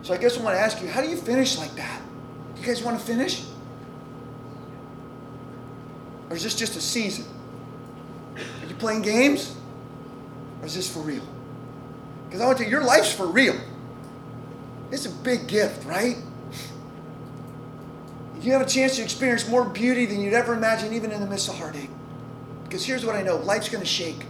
So 0.05 0.13
I 0.13 0.17
guess 0.17 0.37
I 0.37 0.43
want 0.43 0.55
to 0.55 0.61
ask 0.61 0.83
you, 0.83 0.87
how 0.87 1.01
do 1.01 1.09
you 1.09 1.17
finish 1.17 1.57
like 1.57 1.73
that? 1.77 1.99
Do 2.53 2.61
You 2.61 2.67
guys 2.67 2.83
want 2.83 2.99
to 2.99 3.03
finish? 3.03 3.43
Or 6.29 6.35
is 6.35 6.43
this 6.43 6.53
just 6.53 6.75
a 6.75 6.79
season? 6.79 7.25
Are 8.35 8.67
you 8.67 8.75
playing 8.75 9.01
games? 9.01 9.55
Or 10.61 10.67
is 10.67 10.75
this 10.75 10.93
for 10.93 10.99
real? 10.99 11.23
Because 12.25 12.39
I 12.39 12.45
want 12.45 12.59
to 12.59 12.63
tell 12.63 12.71
you, 12.71 12.77
your 12.77 12.85
life's 12.85 13.11
for 13.11 13.25
real. 13.25 13.55
It's 14.91 15.07
a 15.07 15.09
big 15.09 15.47
gift, 15.47 15.87
right? 15.87 16.17
You 18.41 18.51
have 18.51 18.61
a 18.61 18.69
chance 18.69 18.97
to 18.97 19.01
experience 19.01 19.49
more 19.49 19.65
beauty 19.65 20.05
than 20.05 20.21
you'd 20.21 20.35
ever 20.35 20.53
imagine, 20.53 20.93
even 20.93 21.11
in 21.11 21.19
the 21.19 21.25
midst 21.25 21.49
of 21.49 21.57
heartache. 21.57 21.89
Because 22.63 22.85
here's 22.85 23.03
what 23.03 23.15
I 23.15 23.23
know 23.23 23.37
life's 23.37 23.69
going 23.69 23.83
to 23.83 23.89
shake. 23.89 24.23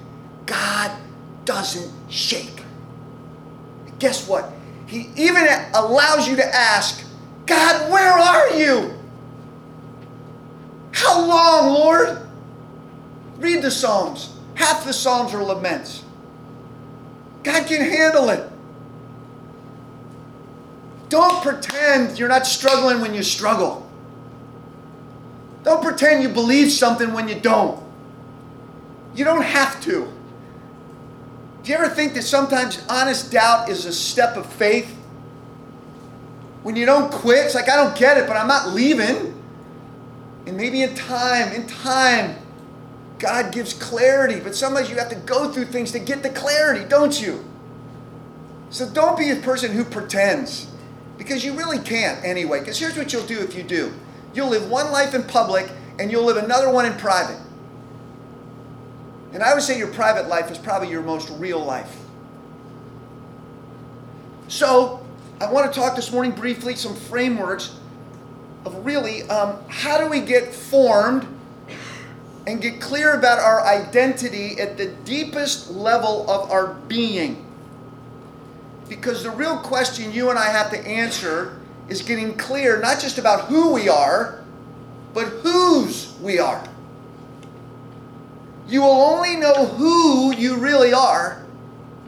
God 0.45 0.97
doesn't 1.43 1.91
shake. 2.09 2.63
Guess 3.99 4.25
what? 4.29 4.54
He 4.87 5.09
even 5.15 5.47
allows 5.73 6.27
you 6.27 6.35
to 6.35 6.45
ask, 6.45 7.03
God, 7.45 7.91
where 7.91 8.11
are 8.11 8.57
you? 8.57 8.93
How 10.91 11.25
long, 11.25 11.73
Lord? 11.73 12.27
Read 13.37 13.61
the 13.61 13.71
Psalms. 13.71 14.33
Half 14.55 14.85
the 14.85 14.93
Psalms 14.93 15.33
are 15.33 15.43
laments. 15.43 16.03
God 17.43 17.67
can 17.67 17.81
handle 17.81 18.29
it. 18.29 18.49
Don't 21.09 21.43
pretend 21.43 22.17
you're 22.17 22.29
not 22.29 22.47
struggling 22.47 23.01
when 23.01 23.13
you 23.13 23.21
struggle. 23.23 23.87
Don't 25.63 25.83
pretend 25.83 26.23
you 26.23 26.29
believe 26.29 26.71
something 26.71 27.13
when 27.13 27.27
you 27.27 27.35
don't. 27.35 27.81
You 29.15 29.25
don't 29.25 29.43
have 29.43 29.81
to. 29.83 30.11
Do 31.65 31.71
you 31.71 31.79
ever 31.79 31.89
think 31.89 32.13
that 32.13 32.21
sometimes 32.21 32.79
honest 32.87 33.31
doubt 33.31 33.69
is 33.69 33.85
a 33.85 33.91
step 33.91 34.37
of 34.37 34.45
faith? 34.45 34.87
When 36.61 36.75
you 36.75 36.85
don't 36.85 37.11
quit, 37.11 37.43
it's 37.43 37.55
like, 37.55 37.67
I 37.67 37.75
don't 37.75 37.97
get 37.97 38.19
it, 38.19 38.27
but 38.27 38.37
I'm 38.37 38.47
not 38.47 38.69
leaving. 38.69 39.33
And 40.45 40.57
maybe 40.57 40.83
in 40.83 40.93
time, 40.93 41.51
in 41.53 41.65
time, 41.65 42.35
God 43.17 43.51
gives 43.51 43.73
clarity, 43.73 44.39
but 44.39 44.53
sometimes 44.53 44.91
you 44.91 44.97
have 44.97 45.09
to 45.09 45.15
go 45.15 45.51
through 45.51 45.65
things 45.65 45.91
to 45.93 45.99
get 45.99 46.21
the 46.21 46.29
clarity, 46.29 46.87
don't 46.87 47.19
you? 47.19 47.43
So 48.69 48.87
don't 48.87 49.17
be 49.17 49.31
a 49.31 49.37
person 49.37 49.71
who 49.71 49.83
pretends, 49.83 50.67
because 51.17 51.43
you 51.43 51.53
really 51.53 51.79
can't 51.79 52.23
anyway. 52.23 52.59
Because 52.59 52.77
here's 52.77 52.95
what 52.95 53.11
you'll 53.11 53.25
do 53.25 53.39
if 53.39 53.55
you 53.55 53.63
do 53.63 53.91
you'll 54.35 54.49
live 54.49 54.69
one 54.69 54.91
life 54.91 55.15
in 55.15 55.23
public 55.23 55.67
and 55.97 56.11
you'll 56.11 56.25
live 56.25 56.37
another 56.37 56.69
one 56.69 56.85
in 56.85 56.93
private. 56.93 57.39
And 59.35 59.43
I 59.43 59.53
would 59.53 59.63
say 59.63 59.77
your 59.77 59.89
private 59.89 60.29
life 60.29 60.49
is 60.49 60.57
probably 60.57 60.89
your 60.89 61.01
most 61.01 61.29
real 61.31 61.59
life. 61.59 61.93
So, 64.47 65.05
I 65.41 65.51
want 65.51 65.71
to 65.71 65.77
talk 65.77 65.97
this 65.97 66.09
morning 66.09 66.31
briefly 66.31 66.73
some 66.75 66.95
frameworks 66.95 67.75
of 68.63 68.85
really 68.85 69.23
um, 69.23 69.59
how 69.67 69.97
do 69.97 70.07
we 70.07 70.21
get 70.21 70.53
formed 70.55 71.27
and 72.47 72.61
get 72.61 72.79
clear 72.79 73.13
about 73.13 73.39
our 73.39 73.59
identity 73.65 74.57
at 74.57 74.77
the 74.77 74.85
deepest 75.03 75.69
level 75.69 76.31
of 76.31 76.49
our 76.49 76.75
being. 76.87 77.45
Because 78.87 79.21
the 79.23 79.31
real 79.31 79.57
question 79.57 80.13
you 80.13 80.29
and 80.29 80.39
I 80.39 80.45
have 80.45 80.71
to 80.71 80.79
answer 80.87 81.59
is 81.89 82.01
getting 82.01 82.37
clear 82.37 82.79
not 82.79 83.01
just 83.01 83.17
about 83.17 83.49
who 83.49 83.73
we 83.73 83.89
are, 83.89 84.45
but 85.13 85.25
whose 85.25 86.13
we 86.21 86.39
are. 86.39 86.65
You 88.67 88.81
will 88.81 88.89
only 88.89 89.35
know 89.35 89.65
who 89.65 90.35
you 90.35 90.57
really 90.57 90.93
are 90.93 91.45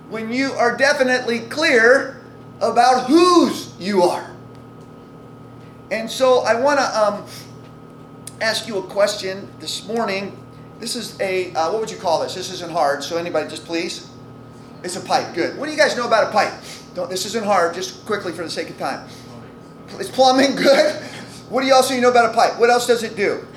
when 0.09 0.31
you 0.31 0.53
are 0.53 0.75
definitely 0.75 1.41
clear 1.41 2.21
about 2.61 3.07
whose 3.07 3.73
you 3.79 4.03
are. 4.03 4.35
And 5.91 6.09
so 6.09 6.39
I 6.41 6.59
want 6.59 6.79
to 6.79 6.99
um, 6.99 7.25
ask 8.41 8.67
you 8.67 8.77
a 8.77 8.83
question 8.83 9.49
this 9.59 9.87
morning. 9.87 10.37
This 10.79 10.95
is 10.95 11.19
a, 11.21 11.53
uh, 11.53 11.71
what 11.71 11.81
would 11.81 11.91
you 11.91 11.97
call 11.97 12.21
this? 12.21 12.35
This 12.35 12.51
isn't 12.51 12.71
hard, 12.71 13.03
so 13.03 13.17
anybody 13.17 13.49
just 13.49 13.65
please. 13.65 14.09
It's 14.83 14.95
a 14.95 15.01
pipe, 15.01 15.33
good. 15.33 15.57
What 15.57 15.65
do 15.65 15.71
you 15.71 15.77
guys 15.77 15.95
know 15.95 16.07
about 16.07 16.29
a 16.29 16.31
pipe? 16.31 16.53
Don't, 16.93 17.09
this 17.09 17.25
isn't 17.25 17.45
hard, 17.45 17.73
just 17.73 18.05
quickly 18.05 18.31
for 18.31 18.43
the 18.43 18.49
sake 18.49 18.69
of 18.69 18.77
time. 18.77 19.07
It's 19.99 20.09
plumbing, 20.09 20.55
good. 20.55 20.95
What 21.49 21.61
do 21.61 21.67
you 21.67 21.73
also 21.73 21.93
you 21.93 22.01
know 22.01 22.11
about 22.11 22.31
a 22.31 22.33
pipe? 22.33 22.59
What 22.59 22.69
else 22.69 22.85
does 22.87 23.03
it 23.03 23.15
do? 23.15 23.47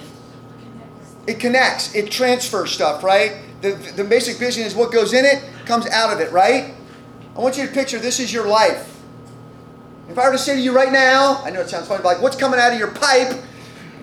It 1.26 1.38
connects, 1.38 1.94
it 1.94 2.10
transfers 2.10 2.72
stuff, 2.72 3.04
right? 3.04 3.36
The, 3.60 3.72
the 3.96 4.04
basic 4.04 4.36
vision 4.36 4.64
is 4.64 4.74
what 4.74 4.90
goes 4.92 5.12
in 5.12 5.24
it 5.24 5.44
comes 5.66 5.86
out 5.88 6.12
of 6.12 6.20
it, 6.20 6.32
right? 6.32 6.74
I 7.36 7.40
want 7.40 7.56
you 7.56 7.66
to 7.66 7.72
picture 7.72 7.98
this 7.98 8.18
is 8.18 8.32
your 8.32 8.46
life. 8.46 9.00
If 10.08 10.18
I 10.18 10.26
were 10.26 10.32
to 10.32 10.38
say 10.38 10.56
to 10.56 10.60
you 10.60 10.74
right 10.74 10.90
now, 10.90 11.40
I 11.44 11.50
know 11.50 11.60
it 11.60 11.68
sounds 11.68 11.86
funny, 11.86 12.02
but 12.02 12.14
like, 12.14 12.22
what's 12.22 12.36
coming 12.36 12.58
out 12.58 12.72
of 12.72 12.78
your 12.78 12.90
pipe? 12.90 13.38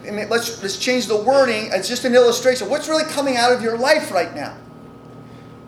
Let's 0.05 0.63
let's 0.63 0.77
change 0.77 1.07
the 1.07 1.17
wording. 1.17 1.69
It's 1.73 1.89
just 1.89 2.05
an 2.05 2.15
illustration. 2.15 2.69
What's 2.69 2.87
really 2.87 3.03
coming 3.03 3.35
out 3.35 3.51
of 3.51 3.61
your 3.61 3.77
life 3.77 4.09
right 4.11 4.33
now? 4.33 4.55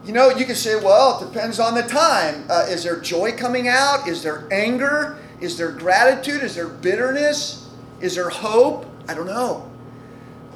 You 0.05 0.13
know, 0.13 0.29
you 0.29 0.45
can 0.45 0.55
say, 0.55 0.77
well, 0.77 1.21
it 1.21 1.33
depends 1.33 1.59
on 1.59 1.75
the 1.75 1.81
time. 1.81 2.45
Uh, 2.49 2.65
is 2.69 2.85
there 2.85 3.01
joy 3.01 3.33
coming 3.33 3.67
out? 3.67 4.07
Is 4.07 4.23
there 4.23 4.47
anger? 4.49 5.19
Is 5.41 5.57
there 5.57 5.71
gratitude? 5.71 6.41
Is 6.41 6.55
there 6.55 6.69
bitterness? 6.69 7.69
Is 7.99 8.15
there 8.15 8.29
hope? 8.29 8.85
I 9.09 9.13
don't 9.13 9.27
know. 9.27 9.68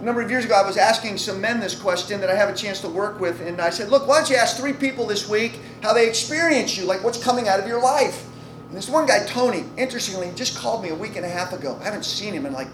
A 0.04 0.06
number 0.06 0.22
of 0.22 0.30
years 0.30 0.44
ago, 0.44 0.56
I 0.56 0.68
was 0.68 0.76
asking 0.76 1.18
some 1.18 1.40
men 1.40 1.62
this 1.62 1.80
question 1.80 2.20
that 2.20 2.30
I 2.30 2.36
have 2.36 2.50
a 2.50 2.54
chance 2.54 2.82
to 2.82 2.90
work 2.90 3.22
with, 3.22 3.40
and 3.40 3.62
I 3.62 3.70
said, 3.70 3.88
look, 3.88 4.06
why 4.06 4.18
don't 4.18 4.30
you 4.30 4.36
ask 4.36 4.58
three 4.58 4.74
people 4.74 5.08
this 5.08 5.30
week 5.30 5.62
how 5.82 5.94
they 5.94 6.10
experience 6.10 6.78
you, 6.78 6.84
like 6.84 7.02
what's 7.06 7.24
coming 7.24 7.48
out 7.48 7.58
of 7.58 7.70
your 7.70 7.82
life? 7.82 8.28
And 8.68 8.76
this 8.76 8.90
one 8.90 9.06
guy, 9.06 9.26
Tony, 9.26 9.64
interestingly, 9.78 10.30
just 10.36 10.58
called 10.58 10.84
me 10.84 10.90
a 10.90 10.94
week 10.94 11.16
and 11.16 11.26
a 11.26 11.30
half 11.30 11.54
ago. 11.54 11.80
I 11.80 11.86
haven't 11.86 12.04
seen 12.04 12.34
him 12.34 12.46
in 12.46 12.52
like 12.52 12.68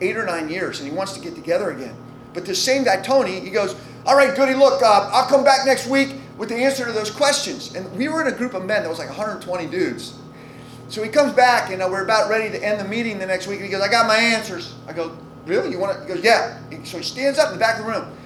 eight 0.00 0.16
or 0.16 0.26
nine 0.26 0.48
years, 0.48 0.80
and 0.80 0.90
he 0.90 0.92
wants 0.92 1.12
to 1.12 1.20
get 1.20 1.36
together 1.36 1.70
again. 1.70 1.94
But 2.32 2.44
this 2.44 2.60
same 2.60 2.82
guy, 2.82 3.00
Tony, 3.02 3.38
he 3.38 3.50
goes, 3.50 3.76
All 4.04 4.16
right, 4.16 4.34
Goody, 4.34 4.54
look, 4.54 4.82
uh, 4.82 5.10
I'll 5.12 5.28
come 5.28 5.44
back 5.44 5.64
next 5.64 5.86
week 5.86 6.16
with 6.38 6.48
the 6.48 6.56
answer 6.56 6.84
to 6.84 6.90
those 6.90 7.08
questions. 7.08 7.72
And 7.76 7.88
we 7.96 8.08
were 8.08 8.20
in 8.20 8.34
a 8.34 8.36
group 8.36 8.52
of 8.52 8.64
men 8.64 8.82
that 8.82 8.88
was 8.88 8.98
like 8.98 9.10
120 9.10 9.68
dudes. 9.68 10.18
So 10.88 11.04
he 11.04 11.08
comes 11.08 11.34
back, 11.34 11.70
and 11.70 11.80
uh, 11.80 11.88
we're 11.88 12.02
about 12.02 12.28
ready 12.28 12.50
to 12.50 12.60
end 12.60 12.80
the 12.80 12.88
meeting 12.88 13.20
the 13.20 13.26
next 13.26 13.46
week, 13.46 13.58
and 13.58 13.64
he 13.64 13.70
goes, 13.70 13.80
I 13.80 13.88
got 13.88 14.08
my 14.08 14.16
answers. 14.16 14.74
I 14.88 14.92
go, 14.92 15.16
Really? 15.46 15.70
You 15.70 15.78
want 15.78 15.96
to? 15.96 16.02
He 16.02 16.08
goes, 16.08 16.24
Yeah. 16.24 16.58
So 16.84 16.98
he 16.98 17.04
stands 17.04 17.38
up 17.38 17.48
in 17.48 17.54
the 17.54 17.60
back 17.60 17.78
of 17.78 17.86
the 17.86 17.92
room. 17.92 18.16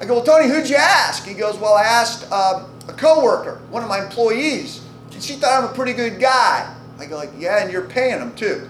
I 0.00 0.04
go, 0.04 0.14
Well, 0.14 0.24
Tony, 0.24 0.48
who'd 0.48 0.68
you 0.68 0.76
ask? 0.76 1.24
He 1.24 1.34
goes, 1.34 1.56
Well, 1.58 1.74
I 1.74 1.82
asked 1.82 2.26
uh, 2.30 2.66
a 2.88 2.92
coworker, 2.92 3.60
one 3.70 3.82
of 3.82 3.88
my 3.88 4.02
employees. 4.02 4.84
And 5.12 5.22
she 5.22 5.34
thought 5.34 5.62
I'm 5.62 5.70
a 5.70 5.74
pretty 5.74 5.92
good 5.92 6.20
guy. 6.20 6.74
I 7.00 7.06
go 7.06 7.16
like, 7.16 7.32
yeah, 7.38 7.62
and 7.62 7.72
you're 7.72 7.86
paying 7.86 8.18
him 8.20 8.34
too. 8.34 8.68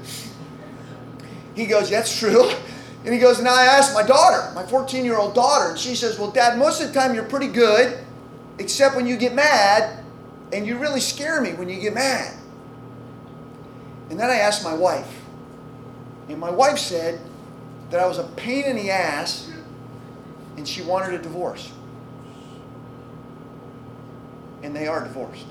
He 1.54 1.66
goes, 1.66 1.90
that's 1.90 2.18
true. 2.18 2.50
And 3.02 3.14
he 3.14 3.18
goes, 3.18 3.38
and 3.38 3.48
I 3.48 3.64
asked 3.64 3.94
my 3.94 4.02
daughter, 4.02 4.52
my 4.54 4.62
14 4.62 5.06
year 5.06 5.16
old 5.16 5.34
daughter, 5.34 5.70
and 5.70 5.78
she 5.78 5.94
says, 5.94 6.18
well, 6.18 6.30
Dad, 6.30 6.58
most 6.58 6.82
of 6.82 6.88
the 6.88 6.92
time 6.92 7.14
you're 7.14 7.24
pretty 7.24 7.46
good, 7.46 7.98
except 8.58 8.94
when 8.94 9.06
you 9.06 9.16
get 9.16 9.34
mad, 9.34 10.04
and 10.52 10.66
you 10.66 10.76
really 10.76 11.00
scare 11.00 11.40
me 11.40 11.54
when 11.54 11.70
you 11.70 11.80
get 11.80 11.94
mad. 11.94 12.36
And 14.10 14.20
then 14.20 14.28
I 14.28 14.34
asked 14.34 14.62
my 14.62 14.74
wife, 14.74 15.22
and 16.28 16.38
my 16.38 16.50
wife 16.50 16.76
said 16.76 17.18
that 17.90 18.00
I 18.00 18.06
was 18.06 18.18
a 18.18 18.24
pain 18.36 18.64
in 18.64 18.76
the 18.76 18.90
ass, 18.90 19.50
and 20.56 20.66
she 20.66 20.82
wanted 20.82 21.14
a 21.14 21.22
divorce. 21.22 21.72
And 24.62 24.74
they 24.74 24.86
are 24.86 25.02
divorced 25.02 25.46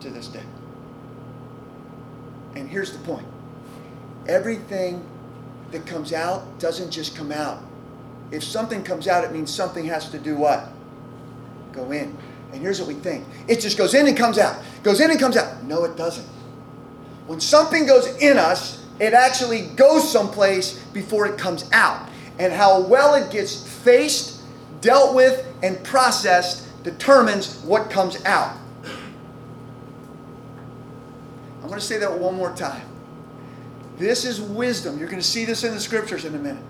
to 0.00 0.10
this 0.10 0.28
day. 0.28 0.44
And 2.54 2.68
here's 2.68 2.92
the 2.92 2.98
point 3.00 3.26
everything 4.26 5.04
that 5.72 5.86
comes 5.86 6.12
out 6.12 6.58
doesn't 6.58 6.90
just 6.90 7.16
come 7.16 7.32
out. 7.32 7.62
If 8.30 8.42
something 8.42 8.82
comes 8.82 9.06
out, 9.06 9.24
it 9.24 9.32
means 9.32 9.52
something 9.52 9.84
has 9.86 10.10
to 10.10 10.18
do 10.18 10.36
what? 10.36 10.68
Go 11.72 11.90
in. 11.90 12.16
And 12.52 12.62
here's 12.62 12.78
what 12.78 12.86
we 12.86 12.94
think 12.94 13.26
it 13.48 13.60
just 13.60 13.76
goes 13.76 13.94
in 13.94 14.06
and 14.06 14.16
comes 14.16 14.38
out, 14.38 14.62
goes 14.82 15.00
in 15.00 15.10
and 15.10 15.18
comes 15.18 15.36
out. 15.36 15.64
No, 15.64 15.84
it 15.84 15.96
doesn't. 15.96 16.26
When 17.26 17.40
something 17.40 17.86
goes 17.86 18.06
in 18.18 18.38
us, 18.38 18.83
it 19.00 19.12
actually 19.12 19.62
goes 19.76 20.10
someplace 20.10 20.78
before 20.92 21.26
it 21.26 21.38
comes 21.38 21.68
out. 21.72 22.08
And 22.38 22.52
how 22.52 22.80
well 22.80 23.14
it 23.14 23.30
gets 23.30 23.66
faced, 23.82 24.42
dealt 24.80 25.14
with, 25.14 25.46
and 25.62 25.82
processed 25.84 26.66
determines 26.82 27.60
what 27.60 27.90
comes 27.90 28.24
out. 28.24 28.56
I'm 31.62 31.68
going 31.68 31.80
to 31.80 31.86
say 31.86 31.98
that 31.98 32.18
one 32.18 32.34
more 32.34 32.54
time. 32.54 32.86
This 33.96 34.24
is 34.24 34.40
wisdom. 34.40 34.98
You're 34.98 35.08
going 35.08 35.22
to 35.22 35.26
see 35.26 35.44
this 35.44 35.64
in 35.64 35.72
the 35.72 35.80
scriptures 35.80 36.24
in 36.24 36.34
a 36.34 36.38
minute. 36.38 36.62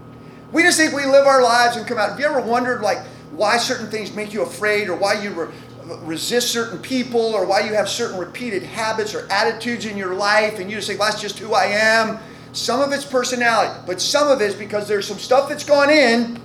We 0.53 0.63
just 0.63 0.79
think 0.79 0.95
we 0.95 1.05
live 1.05 1.27
our 1.27 1.43
lives 1.43 1.77
and 1.77 1.87
come 1.87 1.99
out. 1.99 2.11
Have 2.11 2.21
you 2.21 2.27
ever 2.27 2.41
wondered, 2.41 2.81
like, 2.81 3.05
why 3.33 3.57
certain 3.57 3.91
things 3.91 4.15
make 4.15 4.33
you 4.33 4.43
afraid 4.43 4.89
or 4.89 4.95
why 4.95 5.21
you 5.21 5.31
re- 5.31 5.55
resist 6.03 6.51
certain 6.51 6.79
people 6.79 7.21
or 7.21 7.47
why 7.47 7.61
you 7.61 7.75
have 7.75 7.89
certain 7.89 8.19
repeated 8.19 8.63
habits 8.63 9.15
or 9.15 9.31
attitudes 9.31 9.87
in 9.87 9.97
your 9.97 10.15
life 10.15 10.59
and 10.59 10.71
you 10.71 10.77
just 10.77 10.89
think, 10.89 11.01
well, 11.01 11.11
that's 11.11 11.21
just 11.21 11.39
who 11.39 11.55
I 11.55 11.67
am? 11.67 12.19
Some 12.53 12.81
of 12.81 12.93
it's 12.93 13.05
personality, 13.05 13.81
but 13.87 14.01
some 14.01 14.29
of 14.29 14.41
it 14.41 14.47
is 14.47 14.55
because 14.55 14.89
there's 14.89 15.07
some 15.07 15.19
stuff 15.19 15.49
that's 15.49 15.65
gone 15.65 15.91
in 15.91 16.41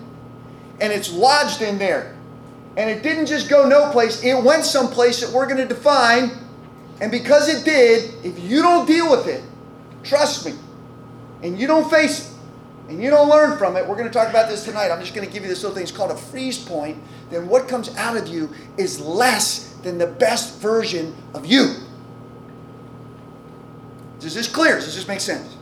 and 0.81 0.93
it's 0.93 1.11
lodged 1.11 1.61
in 1.61 1.77
there. 1.77 2.15
And 2.77 2.89
it 2.89 3.03
didn't 3.03 3.25
just 3.25 3.49
go 3.49 3.67
no 3.67 3.91
place, 3.91 4.23
it 4.23 4.41
went 4.43 4.65
someplace 4.65 5.21
that 5.21 5.31
we're 5.31 5.45
going 5.45 5.57
to 5.57 5.67
define 5.67 6.31
and 7.01 7.11
because 7.11 7.47
it 7.47 7.63
did, 7.63 8.13
if 8.25 8.39
you 8.39 8.61
don't 8.61 8.85
deal 8.85 9.09
with 9.09 9.27
it, 9.27 9.41
trust 10.03 10.45
me, 10.45 10.53
and 11.43 11.59
you 11.59 11.67
don't 11.67 11.89
face 11.89 12.27
it, 12.27 12.38
and 12.89 13.01
you 13.01 13.11
don't 13.11 13.29
learn 13.29 13.57
from 13.57 13.77
it, 13.77 13.87
we're 13.87 13.95
going 13.95 14.07
to 14.07 14.13
talk 14.13 14.29
about 14.29 14.49
this 14.49 14.65
tonight. 14.65 14.89
I'm 14.89 14.99
just 14.99 15.13
going 15.13 15.25
to 15.25 15.31
give 15.31 15.43
you 15.43 15.49
this 15.49 15.61
little 15.61 15.75
thing. 15.75 15.83
It's 15.83 15.91
called 15.91 16.09
a 16.09 16.17
freeze 16.17 16.57
point. 16.57 16.97
Then 17.29 17.47
what 17.47 17.67
comes 17.67 17.95
out 17.95 18.17
of 18.17 18.27
you 18.27 18.49
is 18.77 18.99
less 18.99 19.73
than 19.83 19.99
the 19.99 20.07
best 20.07 20.59
version 20.59 21.15
of 21.35 21.45
you. 21.45 21.75
Is 24.21 24.33
this 24.33 24.47
clear? 24.47 24.75
Does 24.75 24.95
this 24.95 25.07
make 25.07 25.19
sense? 25.19 25.55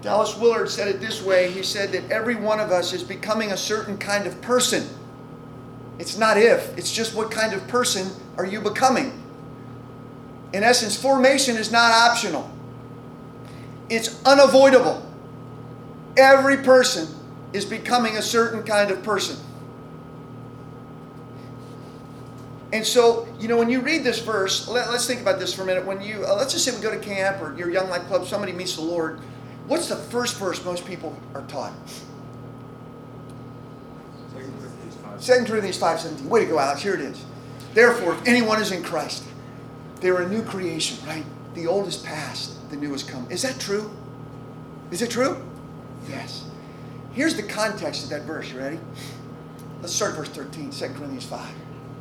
Dallas 0.00 0.36
Willard 0.38 0.70
said 0.70 0.88
it 0.88 1.00
this 1.00 1.22
way. 1.22 1.50
He 1.50 1.62
said 1.62 1.92
that 1.92 2.10
every 2.10 2.34
one 2.34 2.60
of 2.60 2.70
us 2.70 2.92
is 2.94 3.02
becoming 3.02 3.52
a 3.52 3.56
certain 3.56 3.98
kind 3.98 4.26
of 4.26 4.40
person. 4.40 4.88
It's 5.98 6.16
not 6.16 6.36
if, 6.38 6.76
it's 6.76 6.92
just 6.92 7.14
what 7.14 7.30
kind 7.30 7.52
of 7.52 7.66
person 7.68 8.10
are 8.36 8.44
you 8.44 8.60
becoming. 8.60 9.22
In 10.52 10.62
essence, 10.62 10.96
formation 11.00 11.56
is 11.56 11.70
not 11.70 11.92
optional, 11.92 12.50
it's 13.90 14.22
unavoidable. 14.24 15.06
Every 16.16 16.58
person 16.58 17.08
is 17.52 17.64
becoming 17.64 18.16
a 18.16 18.22
certain 18.22 18.62
kind 18.62 18.90
of 18.90 19.02
person. 19.02 19.36
And 22.72 22.84
so, 22.84 23.28
you 23.38 23.46
know, 23.46 23.56
when 23.56 23.70
you 23.70 23.80
read 23.80 24.02
this 24.02 24.18
verse, 24.18 24.66
let, 24.66 24.88
us 24.88 25.06
think 25.06 25.20
about 25.20 25.38
this 25.38 25.54
for 25.54 25.62
a 25.62 25.64
minute. 25.64 25.86
When 25.86 26.00
you, 26.00 26.24
uh, 26.26 26.34
let's 26.34 26.52
just 26.52 26.64
say 26.64 26.74
we 26.74 26.82
go 26.82 26.90
to 26.90 26.98
camp 26.98 27.40
or 27.40 27.56
your 27.56 27.70
Young 27.70 27.88
Life 27.88 28.02
Club, 28.08 28.26
somebody 28.26 28.52
meets 28.52 28.74
the 28.74 28.82
Lord. 28.82 29.20
What's 29.68 29.88
the 29.88 29.96
first 29.96 30.38
verse 30.38 30.64
most 30.64 30.84
people 30.84 31.16
are 31.34 31.42
taught? 31.42 31.72
2 35.20 35.44
Corinthians 35.44 35.78
5.17. 35.78 36.22
Way 36.26 36.40
to 36.40 36.46
go, 36.50 36.58
Alex. 36.58 36.82
Here 36.82 36.94
it 36.94 37.00
is. 37.00 37.24
Therefore, 37.72 38.14
if 38.14 38.26
anyone 38.26 38.60
is 38.60 38.72
in 38.72 38.82
Christ, 38.82 39.24
they're 40.00 40.20
a 40.20 40.28
new 40.28 40.42
creation, 40.42 40.98
right? 41.06 41.24
The 41.54 41.66
old 41.66 41.86
is 41.86 41.96
past, 41.96 42.68
the 42.70 42.76
new 42.76 42.90
has 42.92 43.02
come. 43.02 43.30
Is 43.30 43.42
that 43.42 43.58
true? 43.60 43.90
Is 44.90 45.00
it 45.00 45.10
true? 45.10 45.40
Yes. 46.08 46.44
Here's 47.12 47.36
the 47.36 47.42
context 47.42 48.04
of 48.04 48.10
that 48.10 48.22
verse. 48.22 48.50
You 48.52 48.58
ready? 48.58 48.80
Let's 49.80 49.94
start 49.94 50.16
verse 50.16 50.28
13, 50.30 50.70
2 50.70 50.86
Corinthians 50.88 51.26
5. 51.26 51.54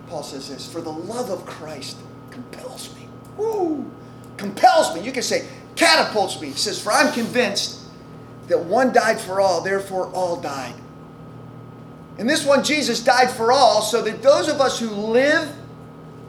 Paul 0.07 0.24
says 0.24 0.50
this 0.50 0.72
For 0.72 0.81
the 0.81 0.91
love 0.91 1.29
of 1.29 1.45
Christ 1.45 1.98
compels 2.31 2.93
me. 2.95 3.07
Woo! 3.38 3.91
Compels 4.38 4.93
me. 4.95 5.01
You 5.01 5.12
can 5.12 5.24
say, 5.24 5.48
catapults 5.75 6.39
me. 6.41 6.48
He 6.48 6.53
says, 6.53 6.81
For 6.81 6.91
I'm 6.91 7.13
convinced 7.13 7.81
that 8.48 8.60
one 8.60 8.91
died 8.91 9.19
for 9.19 9.39
all, 9.39 9.62
therefore 9.62 10.07
all 10.13 10.38
died. 10.38 10.75
And 12.17 12.29
this 12.29 12.45
one, 12.45 12.63
Jesus 12.63 13.03
died 13.03 13.31
for 13.31 13.51
all, 13.51 13.81
so 13.81 14.01
that 14.01 14.22
those 14.22 14.48
of 14.48 14.62
us 14.62 14.79
who 14.79 14.89
live 14.89 15.53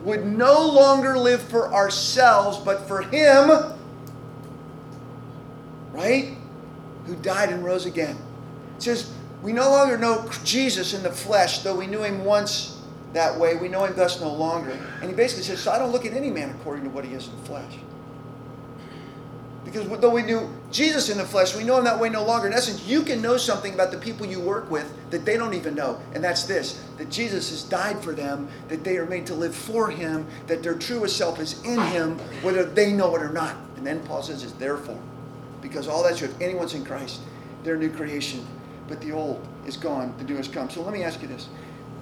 would 0.03 0.25
no 0.25 0.67
longer 0.67 1.17
live 1.17 1.41
for 1.41 1.73
ourselves, 1.73 2.57
but 2.57 2.87
for 2.87 3.01
Him, 3.01 3.73
right? 5.91 6.35
Who 7.07 7.15
died 7.15 7.49
and 7.49 7.63
rose 7.63 7.85
again. 7.85 8.17
It 8.77 8.83
says, 8.83 9.13
We 9.41 9.53
no 9.53 9.69
longer 9.69 9.97
know 9.97 10.29
Jesus 10.43 10.93
in 10.93 11.03
the 11.03 11.11
flesh, 11.11 11.59
though 11.59 11.75
we 11.75 11.87
knew 11.87 12.03
Him 12.03 12.25
once 12.25 12.81
that 13.13 13.39
way. 13.39 13.55
We 13.55 13.67
know 13.67 13.85
Him 13.85 13.95
thus 13.95 14.19
no 14.19 14.33
longer. 14.33 14.71
And 15.01 15.09
He 15.09 15.15
basically 15.15 15.43
says, 15.43 15.61
So 15.61 15.71
I 15.71 15.79
don't 15.79 15.91
look 15.91 16.05
at 16.05 16.13
any 16.13 16.29
man 16.29 16.49
according 16.49 16.83
to 16.85 16.89
what 16.89 17.05
he 17.05 17.13
is 17.13 17.27
in 17.27 17.35
the 17.37 17.45
flesh. 17.45 17.77
Because 19.65 19.89
though 19.99 20.11
we 20.11 20.21
knew 20.21 20.47
Jesus 20.71 21.09
in 21.09 21.17
the 21.17 21.25
flesh, 21.25 21.55
we 21.55 21.63
know 21.63 21.77
him 21.77 21.85
that 21.85 21.99
way 21.99 22.07
no 22.07 22.23
longer. 22.23 22.47
In 22.47 22.53
essence, 22.53 22.87
you 22.87 23.01
can 23.01 23.19
know 23.19 23.35
something 23.35 23.73
about 23.73 23.91
the 23.91 23.97
people 23.97 24.25
you 24.25 24.39
work 24.39 24.69
with 24.69 24.93
that 25.09 25.25
they 25.25 25.37
don't 25.37 25.55
even 25.55 25.73
know. 25.73 25.99
And 26.13 26.23
that's 26.23 26.43
this 26.43 26.81
that 26.97 27.09
Jesus 27.09 27.49
has 27.49 27.63
died 27.63 27.99
for 28.01 28.13
them, 28.13 28.47
that 28.69 28.83
they 28.83 28.97
are 28.97 29.07
made 29.07 29.25
to 29.25 29.33
live 29.33 29.55
for 29.55 29.89
him, 29.89 30.27
that 30.47 30.61
their 30.61 30.75
truest 30.75 31.17
self 31.17 31.39
is 31.39 31.61
in 31.63 31.81
him, 31.87 32.19
whether 32.41 32.63
they 32.63 32.93
know 32.93 33.15
it 33.15 33.21
or 33.23 33.33
not. 33.33 33.55
And 33.75 33.85
then 33.85 34.01
Paul 34.05 34.21
says 34.21 34.43
it's 34.43 34.53
therefore. 34.53 34.99
Because 35.67 35.87
all 35.87 36.03
that's. 36.03 36.21
If 36.21 36.39
anyone's 36.39 36.75
in 36.75 36.85
Christ, 36.85 37.21
they're 37.63 37.73
a 37.73 37.79
new 37.79 37.89
creation. 37.89 38.45
But 38.87 39.01
the 39.01 39.11
old 39.11 39.45
is 39.65 39.77
gone, 39.77 40.13
the 40.19 40.23
new 40.23 40.35
has 40.35 40.47
come. 40.47 40.69
So 40.69 40.83
let 40.83 40.93
me 40.93 41.01
ask 41.01 41.23
you 41.23 41.27
this. 41.27 41.49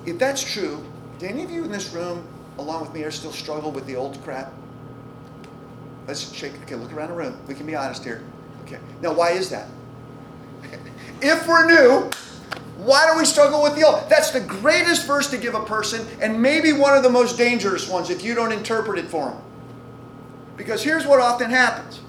If 0.05 0.19
that's 0.19 0.43
true, 0.43 0.83
do 1.17 1.27
any 1.27 1.45
of 1.45 1.49
you 1.49 1.63
in 1.63 1.71
this 1.71 1.93
room, 1.93 2.27
along 2.57 2.81
with 2.81 2.93
me, 2.93 3.03
are 3.03 3.11
still 3.11 3.31
struggle 3.31 3.71
with 3.71 3.85
the 3.85 3.95
old 3.95 4.21
crap? 4.25 4.51
Let's 6.07 6.33
shake. 6.33 6.51
Okay, 6.63 6.75
look 6.75 6.91
around 6.91 7.07
the 7.07 7.15
room. 7.15 7.39
We 7.47 7.53
can 7.53 7.65
be 7.65 7.73
honest 7.73 8.03
here. 8.03 8.21
Okay. 8.65 8.79
Now, 9.01 9.13
why 9.13 9.31
is 9.31 9.49
that? 9.51 9.69
if 11.21 11.47
we're 11.47 11.65
new, 11.65 12.09
why 12.75 13.09
do 13.09 13.17
we 13.17 13.23
struggle 13.23 13.63
with 13.63 13.77
the 13.77 13.83
old? 13.83 14.09
That's 14.09 14.31
the 14.31 14.41
greatest 14.41 15.07
verse 15.07 15.29
to 15.29 15.37
give 15.37 15.55
a 15.55 15.63
person, 15.63 16.05
and 16.19 16.41
maybe 16.41 16.73
one 16.73 16.97
of 16.97 17.03
the 17.03 17.09
most 17.09 17.37
dangerous 17.37 17.87
ones 17.87 18.09
if 18.09 18.25
you 18.25 18.35
don't 18.35 18.51
interpret 18.51 18.99
it 18.99 19.07
for 19.07 19.29
them. 19.29 19.41
Because 20.57 20.83
here's 20.83 21.07
what 21.07 21.21
often 21.21 21.49
happens 21.49 22.01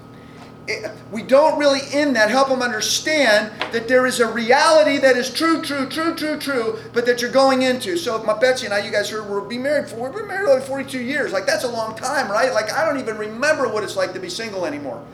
we 1.11 1.21
don't 1.21 1.59
really 1.59 1.81
in 1.93 2.13
that 2.13 2.29
help 2.29 2.49
them 2.49 2.61
understand 2.61 3.51
that 3.71 3.87
there 3.87 4.05
is 4.07 4.19
a 4.19 4.31
reality 4.31 4.97
that 4.97 5.15
is 5.15 5.31
true, 5.31 5.61
true, 5.61 5.87
true, 5.87 6.15
true, 6.15 6.39
true, 6.39 6.79
but 6.91 7.05
that 7.05 7.21
you're 7.21 7.31
going 7.31 7.61
into. 7.61 7.97
So 7.97 8.15
if 8.15 8.25
my 8.25 8.37
Betsy 8.37 8.65
and 8.65 8.73
I, 8.73 8.79
you 8.79 8.91
guys 8.91 9.09
heard, 9.09 9.29
we're 9.29 9.41
be 9.41 9.59
married 9.59 9.89
for 9.89 9.97
we've 9.97 10.13
been 10.13 10.27
married 10.27 10.49
like 10.49 10.63
42 10.63 10.99
years. 10.99 11.31
Like 11.31 11.45
that's 11.45 11.63
a 11.63 11.69
long 11.69 11.95
time, 11.95 12.31
right? 12.31 12.51
Like 12.51 12.71
I 12.71 12.85
don't 12.85 12.99
even 12.99 13.17
remember 13.17 13.67
what 13.69 13.83
it's 13.83 13.95
like 13.95 14.13
to 14.13 14.19
be 14.19 14.29
single 14.29 14.65
anymore. 14.65 15.05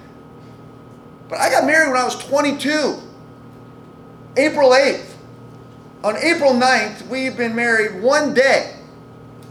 But 1.28 1.40
I 1.40 1.50
got 1.50 1.66
married 1.66 1.90
when 1.90 2.00
I 2.00 2.06
was 2.06 2.16
22. 2.16 3.00
April 4.38 4.70
8th. 4.72 5.14
On 6.04 6.16
April 6.18 6.54
9th, 6.54 7.08
we've 7.08 7.38
been 7.38 7.56
married 7.56 8.02
one 8.02 8.34
day. 8.34 8.76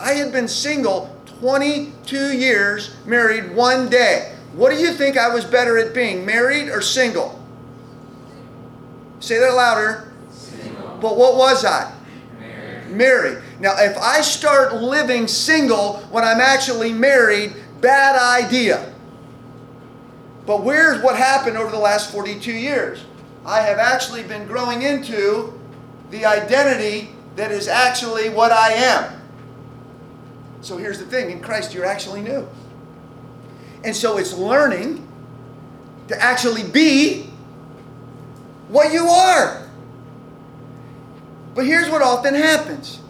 I 0.01 0.13
had 0.13 0.33
been 0.33 0.49
single 0.49 1.15
22 1.41 2.37
years, 2.37 2.97
married 3.05 3.55
one 3.55 3.89
day. 3.89 4.35
What 4.53 4.71
do 4.71 4.79
you 4.79 4.93
think 4.93 5.17
I 5.17 5.33
was 5.33 5.45
better 5.45 5.79
at 5.79 5.95
being, 5.95 6.27
married 6.27 6.69
or 6.69 6.81
single? 6.81 7.41
Say 9.21 9.39
that 9.39 9.55
louder. 9.55 10.13
Single. 10.31 10.99
But 11.01 11.17
what 11.17 11.37
was 11.37 11.65
I? 11.65 11.93
Married. 12.39 12.91
married. 12.91 13.39
Now, 13.61 13.75
if 13.79 13.97
I 13.99 14.23
start 14.23 14.75
living 14.75 15.29
single 15.29 15.99
when 16.11 16.25
I'm 16.25 16.41
actually 16.41 16.93
married, 16.93 17.55
bad 17.81 18.17
idea. 18.17 18.93
But 20.47 20.65
where's 20.65 21.03
what 21.03 21.17
happened 21.17 21.57
over 21.57 21.71
the 21.71 21.79
last 21.79 22.11
42 22.11 22.51
years? 22.51 23.05
I 23.47 23.61
have 23.61 23.79
actually 23.79 24.23
been 24.23 24.47
growing 24.47 24.83
into 24.83 25.59
the 26.11 26.25
identity 26.25 27.11
that 27.37 27.51
is 27.51 27.69
actually 27.69 28.31
what 28.31 28.51
I 28.51 28.73
am. 28.73 29.21
So 30.61 30.77
here's 30.77 30.99
the 30.99 31.07
thing 31.07 31.31
in 31.31 31.41
Christ, 31.41 31.73
you're 31.73 31.87
actually 31.87 32.23
new. 32.23 32.49
And 33.85 33.97
so 33.97 34.19
it's 34.19 34.35
learning 34.35 35.07
to 36.09 36.21
actually 36.21 36.65
be 36.65 37.31
what 38.69 38.93
you 38.93 39.07
are. 39.07 39.69
But 41.55 41.67
here's 41.67 41.89
what 41.89 42.03
often 42.03 42.35
happens 42.35 43.01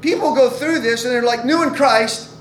people 0.00 0.34
go 0.34 0.48
through 0.48 0.80
this 0.80 1.04
and 1.04 1.12
they're 1.12 1.22
like 1.22 1.44
new 1.44 1.62
in 1.62 1.74
Christ. 1.74 2.34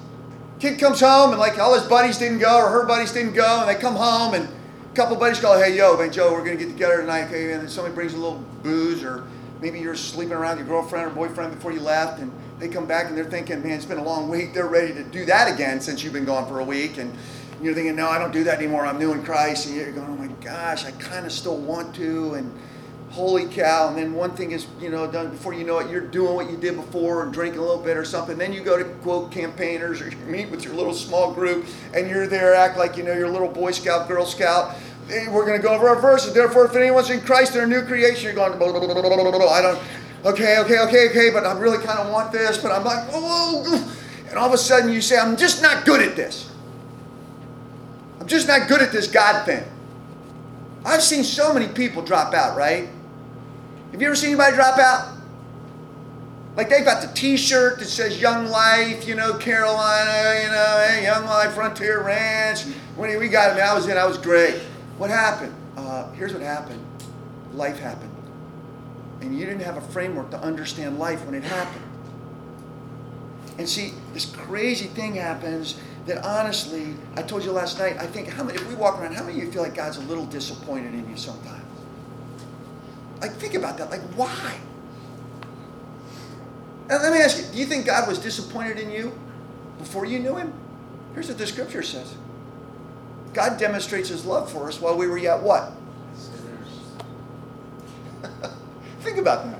Kid 0.60 0.80
comes 0.80 1.00
home 1.00 1.32
and 1.32 1.39
like 1.39 1.58
all 1.60 1.74
his 1.74 1.84
buddies 1.84 2.17
didn't 2.17 2.39
go 2.39 2.58
or 2.58 2.69
her 2.69 2.86
buddies 2.86 3.12
didn't 3.13 3.34
go, 3.34 3.62
and 3.62 3.69
they 3.69 3.80
come 3.80 3.95
home 3.95 4.34
and 4.34 4.48
a 4.48 4.95
couple 4.95 5.15
buddies 5.15 5.39
go, 5.39 5.58
"Hey, 5.58 5.78
yo, 5.78 5.95
man, 5.98 6.12
Joe, 6.12 6.34
we're 6.34 6.43
gonna 6.43 6.58
get 6.58 6.69
together 6.69 6.98
tonight." 6.98 7.26
Okay, 7.26 7.52
and 7.54 7.62
then 7.62 7.69
somebody 7.69 7.95
brings 7.95 8.13
a 8.13 8.17
little 8.17 8.43
booze, 8.63 9.04
or 9.04 9.24
maybe 9.62 9.80
you're 9.80 9.95
sleeping 9.95 10.34
around 10.34 10.58
your 10.58 10.67
girlfriend 10.67 11.08
or 11.08 11.10
boyfriend 11.12 11.54
before 11.54 11.72
you 11.72 11.80
left, 11.80 12.19
and 12.19 12.32
they 12.60 12.67
come 12.67 12.86
back 12.86 13.08
and 13.08 13.17
they're 13.17 13.24
thinking, 13.24 13.62
"Man, 13.62 13.74
it's 13.74 13.86
been 13.86 14.00
a 14.00 14.04
long 14.04 14.28
week." 14.30 14.54
They're 14.54 14.67
ready 14.67 14.93
to 14.93 15.04
do 15.04 15.26
that 15.26 15.54
again 15.54 15.80
since 15.80 16.04
you've 16.04 16.13
been 16.13 16.26
gone 16.26 16.48
for 16.48 16.60
a 16.60 16.63
week, 16.63 16.98
and 16.98 17.13
you're 17.62 17.74
thinking, 17.74 17.95
no, 17.95 18.10
I 18.10 18.17
don't 18.17 18.32
do 18.32 18.43
that 18.45 18.58
anymore. 18.58 18.86
I'm 18.86 18.98
new 18.98 19.12
in 19.12 19.24
Christ. 19.24 19.67
And 19.67 19.76
you're 19.76 19.91
going, 19.91 20.08
oh 20.08 20.15
my 20.15 20.28
gosh, 20.43 20.86
I 20.86 20.91
kind 20.91 21.26
of 21.26 21.32
still 21.32 21.58
want 21.58 21.93
to. 21.95 22.36
And 22.36 22.54
holy 23.12 23.45
cow. 23.48 23.89
And 23.89 23.98
then 23.98 24.13
one 24.13 24.32
thing 24.32 24.52
is, 24.52 24.67
you 24.80 24.89
know, 24.89 25.10
done 25.12 25.32
before 25.32 25.54
you 25.54 25.63
know 25.63 25.80
it, 25.80 25.89
you're 25.89 26.00
doing 26.02 26.36
what 26.36 26.50
you 26.50 26.58
did 26.58 26.76
before 26.76 27.24
and 27.24 27.34
drinking 27.34 27.60
a 27.60 27.63
little 27.63 27.84
bit 27.84 27.98
or 27.98 28.06
something. 28.06 28.38
Then 28.38 28.54
you 28.54 28.62
go 28.62 28.78
to 28.78 28.86
quote 29.02 29.32
campaigners 29.32 30.02
or 30.02 30.10
you 30.10 30.17
meet 30.28 30.50
with 30.50 30.63
your 30.63 30.74
little 30.74 30.93
small 30.93 31.34
group 31.34 31.65
and 31.93 32.10
you're 32.10 32.28
there, 32.28 32.54
act 32.54 32.78
like 32.78 32.98
you 32.98 33.04
know 33.04 33.13
your 33.13 33.30
little 33.30 33.50
Boy 33.50 33.72
Scout, 33.72 34.08
Girl 34.08 34.26
Scout. 34.26 34.76
We're 35.10 35.45
going 35.45 35.60
to 35.60 35.67
go 35.67 35.74
over 35.74 35.89
our 35.89 36.00
verses. 36.00 36.34
Therefore, 36.34 36.65
if 36.65 36.76
anyone's 36.76 37.10
in 37.10 37.19
Christ, 37.22 37.54
they're 37.54 37.63
a 37.63 37.67
new 37.67 37.82
creation. 37.82 38.26
You're 38.26 38.36
going, 38.36 38.60
blah, 38.60 38.72
blah, 38.72 38.80
blah, 38.80 38.93
blah, 38.93 39.02
blah, 39.02 39.32
blah. 39.32 39.50
I 39.50 39.60
don't, 39.60 39.80
okay, 40.24 40.60
okay, 40.60 40.80
okay, 40.82 41.10
okay, 41.10 41.30
but 41.32 41.48
I 41.48 41.58
really 41.58 41.84
kind 41.84 41.98
of 41.98 42.13
want 42.13 42.32
this. 42.32 42.60
But 42.60 42.72
I'm 42.72 42.84
like, 42.84 43.08
oh, 43.12 43.98
and 44.30 44.38
all 44.38 44.45
of 44.45 44.54
a 44.54 44.58
sudden 44.58 44.93
you 44.93 45.02
say, 45.02 45.17
I'm 45.17 45.36
just 45.36 45.63
not 45.63 45.84
good 45.84 46.08
at 46.08 46.15
this 46.15 46.48
just 48.30 48.48
not 48.48 48.68
good 48.68 48.82
at 48.82 48.92
this 48.92 49.08
God 49.08 49.46
thing. 49.46 49.63
I've 50.86 51.04
seen 51.04 51.24
so 51.24 51.54
many 51.54 51.68
people 51.68 52.02
drop 52.02 52.34
out, 52.34 52.56
right? 52.56 52.88
Have 53.92 54.02
you 54.02 54.08
ever 54.08 54.15
seen 54.15 54.30
anybody 54.30 54.56
drop 54.56 54.80
out? 54.80 55.18
Like 56.56 56.70
they've 56.70 56.86
got 56.86 57.02
the 57.02 57.13
T-shirt 57.13 57.80
that 57.80 57.86
says 57.86 58.20
"Young 58.22 58.48
Life," 58.48 59.08
you 59.08 59.15
know, 59.15 59.34
Carolina, 59.38 60.42
you 60.44 60.50
know, 60.50 60.86
hey, 60.88 61.04
Young 61.04 61.26
Life 61.26 61.54
Frontier 61.54 62.04
Ranch. 62.04 62.63
When 62.96 63.18
we 63.20 63.30
got 63.30 63.56
him, 63.56 63.63
I 63.63 63.74
was 63.74 63.88
in. 63.88 63.98
I 63.98 64.06
was 64.06 64.18
great. 64.18 64.56
What 64.98 65.10
happened? 65.10 65.54
Uh, 65.78 66.12
here's 66.12 66.34
what 66.34 66.42
happened. 66.42 66.84
Life 67.54 67.80
happened, 67.80 68.12
and 69.22 69.38
you 69.38 69.46
didn't 69.46 69.62
have 69.62 69.78
a 69.78 69.82
framework 69.82 70.32
to 70.32 70.39
understand 70.39 71.00
life 71.00 71.26
when 71.26 71.34
it 71.34 71.44
happened. 71.44 71.86
And 73.58 73.68
see, 73.68 73.94
this 74.13 74.26
crazy 74.26 74.88
thing 74.88 75.15
happens 75.15 75.80
that 76.10 76.26
honestly, 76.26 76.95
I 77.15 77.22
told 77.22 77.43
you 77.43 77.52
last 77.52 77.78
night, 77.78 77.98
I 78.00 78.08
think 78.08 78.30
how 78.30 78.43
many, 78.43 78.58
if 78.58 78.67
we 78.67 78.74
walk 78.74 79.00
around, 79.00 79.13
how 79.13 79.24
many 79.24 79.38
of 79.38 79.45
you 79.45 79.52
feel 79.52 79.62
like 79.62 79.76
God's 79.76 79.98
a 79.98 80.02
little 80.02 80.26
disappointed 80.26 80.93
in 80.95 81.08
you 81.08 81.15
sometimes? 81.15 81.63
Like, 83.22 83.34
think 83.34 83.54
about 83.54 83.78
that. 83.78 83.91
Like, 83.91 84.02
why? 84.15 84.58
And 86.89 87.04
let 87.04 87.13
me 87.13 87.19
ask 87.19 87.38
you 87.38 87.43
do 87.52 87.60
you 87.60 87.65
think 87.65 87.86
God 87.86 88.08
was 88.08 88.17
disappointed 88.17 88.80
in 88.80 88.89
you 88.89 89.17
before 89.78 90.06
you 90.06 90.19
knew 90.19 90.36
Him? 90.36 90.52
Here's 91.13 91.28
what 91.28 91.38
the 91.38 91.45
scripture 91.45 91.84
says 91.84 92.15
God 93.34 93.60
demonstrates 93.60 94.10
His 94.10 94.26
love 94.26 94.52
for 94.52 94.67
us 94.67 94.82
while 94.82 94.98
we 94.98 95.06
were 95.06 95.19
yet 95.19 95.43
what? 95.43 95.72
Sinners. 96.15 96.80
Think 99.02 99.19
about 99.19 99.45
that. 99.45 99.60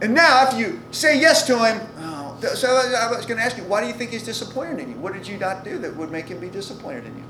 And 0.00 0.14
now, 0.14 0.48
if 0.48 0.56
you 0.56 0.80
say 0.92 1.20
yes 1.20 1.44
to 1.48 1.58
Him, 1.58 1.80
oh, 1.98 2.17
so 2.40 2.68
I 2.76 3.10
was 3.10 3.26
going 3.26 3.38
to 3.38 3.44
ask 3.44 3.56
you, 3.56 3.64
why 3.64 3.80
do 3.80 3.86
you 3.86 3.92
think 3.92 4.10
He's 4.10 4.24
disappointed 4.24 4.78
in 4.78 4.90
you? 4.90 4.96
What 4.96 5.12
did 5.12 5.26
you 5.26 5.38
not 5.38 5.64
do 5.64 5.78
that 5.78 5.96
would 5.96 6.10
make 6.10 6.26
Him 6.26 6.40
be 6.40 6.48
disappointed 6.48 7.06
in 7.06 7.16
you? 7.16 7.24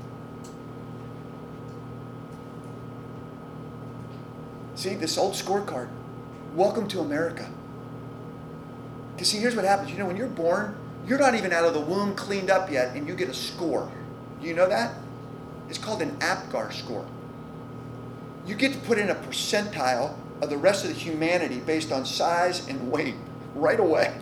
See, 4.75 4.95
this 4.95 5.17
old 5.17 5.33
scorecard. 5.33 5.89
Welcome 6.55 6.87
to 6.89 7.01
America. 7.01 7.49
Because, 9.15 9.29
see, 9.29 9.39
here's 9.39 9.55
what 9.55 9.65
happens. 9.65 9.91
You 9.91 9.97
know, 9.97 10.05
when 10.05 10.15
you're 10.15 10.27
born, 10.27 10.77
you're 11.05 11.19
not 11.19 11.35
even 11.35 11.51
out 11.51 11.65
of 11.65 11.73
the 11.73 11.81
womb 11.81 12.15
cleaned 12.15 12.49
up 12.49 12.71
yet, 12.71 12.95
and 12.95 13.07
you 13.07 13.15
get 13.15 13.29
a 13.29 13.33
score. 13.33 13.91
Do 14.39 14.47
you 14.47 14.53
know 14.53 14.69
that? 14.69 14.93
It's 15.67 15.77
called 15.77 16.01
an 16.01 16.15
APGAR 16.19 16.71
score. 16.71 17.05
You 18.45 18.55
get 18.55 18.73
to 18.73 18.79
put 18.79 18.97
in 18.97 19.09
a 19.09 19.15
percentile 19.15 20.15
of 20.41 20.49
the 20.49 20.57
rest 20.57 20.85
of 20.85 20.91
the 20.91 20.95
humanity 20.95 21.59
based 21.59 21.91
on 21.91 22.05
size 22.05 22.67
and 22.67 22.91
weight 22.91 23.15
right 23.55 23.79
away. 23.79 24.15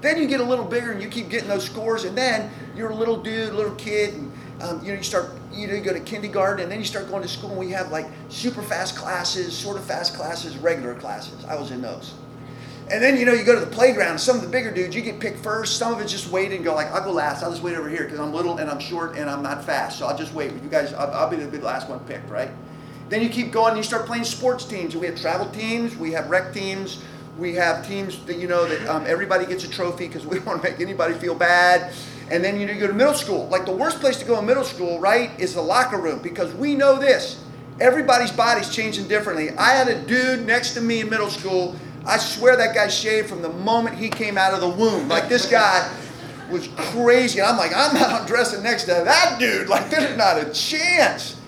Then 0.00 0.18
you 0.20 0.26
get 0.26 0.40
a 0.40 0.44
little 0.44 0.64
bigger 0.64 0.92
and 0.92 1.02
you 1.02 1.08
keep 1.08 1.28
getting 1.28 1.48
those 1.48 1.64
scores, 1.64 2.04
and 2.04 2.16
then 2.16 2.50
you're 2.74 2.90
a 2.90 2.94
little 2.94 3.16
dude, 3.16 3.52
little 3.52 3.74
kid, 3.74 4.14
and 4.14 4.32
um, 4.62 4.80
you 4.84 4.92
know 4.92 4.98
you 4.98 5.02
start 5.02 5.32
you 5.52 5.66
know 5.66 5.74
you 5.74 5.80
go 5.80 5.92
to 5.92 6.00
kindergarten, 6.00 6.62
and 6.62 6.72
then 6.72 6.78
you 6.78 6.84
start 6.84 7.08
going 7.08 7.22
to 7.22 7.28
school, 7.28 7.50
and 7.50 7.58
we 7.58 7.70
have 7.70 7.90
like 7.90 8.06
super 8.28 8.62
fast 8.62 8.96
classes, 8.96 9.56
sort 9.56 9.76
of 9.76 9.84
fast 9.84 10.14
classes, 10.14 10.56
regular 10.58 10.94
classes. 10.94 11.44
I 11.44 11.56
was 11.56 11.70
in 11.70 11.82
those. 11.82 12.14
And 12.90 13.00
then 13.00 13.16
you 13.16 13.24
know 13.24 13.32
you 13.32 13.44
go 13.44 13.54
to 13.54 13.64
the 13.64 13.70
playground. 13.70 14.18
Some 14.18 14.36
of 14.36 14.42
the 14.42 14.48
bigger 14.48 14.72
dudes 14.72 14.96
you 14.96 15.02
get 15.02 15.20
picked 15.20 15.38
first. 15.38 15.76
Some 15.76 15.92
of 15.92 16.00
it's 16.00 16.10
just 16.10 16.28
wait 16.30 16.50
and 16.50 16.64
go 16.64 16.74
like 16.74 16.88
I'll 16.88 17.04
go 17.04 17.12
last. 17.12 17.42
I'll 17.42 17.50
just 17.50 17.62
wait 17.62 17.76
over 17.76 17.88
here 17.88 18.04
because 18.04 18.18
I'm 18.18 18.32
little 18.32 18.58
and 18.58 18.68
I'm 18.68 18.80
short 18.80 19.16
and 19.16 19.30
I'm 19.30 19.42
not 19.42 19.64
fast. 19.64 19.98
So 19.98 20.06
I'll 20.06 20.18
just 20.18 20.34
wait. 20.34 20.52
You 20.54 20.68
guys, 20.68 20.92
I'll, 20.92 21.10
I'll 21.12 21.30
be 21.30 21.36
the 21.36 21.58
last 21.60 21.88
one 21.88 22.00
picked, 22.00 22.28
right? 22.28 22.50
Then 23.08 23.22
you 23.22 23.28
keep 23.28 23.52
going 23.52 23.70
and 23.70 23.76
you 23.76 23.82
start 23.82 24.06
playing 24.06 24.24
sports 24.24 24.64
teams. 24.64 24.96
We 24.96 25.06
have 25.06 25.20
travel 25.20 25.48
teams. 25.50 25.96
We 25.96 26.12
have 26.12 26.30
rec 26.30 26.52
teams. 26.52 27.02
We 27.40 27.54
have 27.54 27.86
teams 27.86 28.22
that 28.26 28.36
you 28.36 28.46
know 28.46 28.66
that 28.66 28.86
um, 28.86 29.04
everybody 29.06 29.46
gets 29.46 29.64
a 29.64 29.70
trophy 29.70 30.06
because 30.06 30.26
we 30.26 30.36
don't 30.36 30.46
want 30.46 30.62
to 30.62 30.70
make 30.70 30.78
anybody 30.80 31.14
feel 31.14 31.34
bad. 31.34 31.92
And 32.30 32.44
then 32.44 32.60
you, 32.60 32.66
know, 32.66 32.72
you 32.72 32.80
go 32.80 32.86
to 32.86 32.92
middle 32.92 33.14
school. 33.14 33.48
Like 33.48 33.64
the 33.64 33.72
worst 33.72 33.98
place 33.98 34.18
to 34.18 34.24
go 34.24 34.38
in 34.38 34.46
middle 34.46 34.62
school, 34.62 35.00
right, 35.00 35.30
is 35.40 35.54
the 35.54 35.62
locker 35.62 35.98
room 35.98 36.20
because 36.22 36.54
we 36.54 36.76
know 36.76 36.98
this. 36.98 37.42
Everybody's 37.80 38.30
body's 38.30 38.72
changing 38.72 39.08
differently. 39.08 39.50
I 39.56 39.70
had 39.70 39.88
a 39.88 40.00
dude 40.06 40.46
next 40.46 40.74
to 40.74 40.80
me 40.80 41.00
in 41.00 41.08
middle 41.08 41.30
school 41.30 41.74
I 42.06 42.18
swear 42.18 42.56
that 42.56 42.74
guy 42.74 42.88
shaved 42.88 43.28
from 43.28 43.42
the 43.42 43.50
moment 43.50 43.96
he 43.96 44.08
came 44.08 44.38
out 44.38 44.54
of 44.54 44.60
the 44.60 44.68
womb. 44.68 45.08
Like 45.08 45.28
this 45.28 45.50
guy 45.50 45.90
was 46.50 46.68
crazy. 46.76 47.40
I'm 47.40 47.56
like, 47.56 47.72
I'm 47.74 47.94
not 47.94 48.26
dressing 48.26 48.62
next 48.62 48.84
to 48.84 48.92
that 48.92 49.38
dude. 49.38 49.68
Like 49.68 49.90
there's 49.90 50.16
not 50.16 50.38
a 50.38 50.50
chance. 50.52 51.38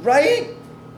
Right? 0.00 0.50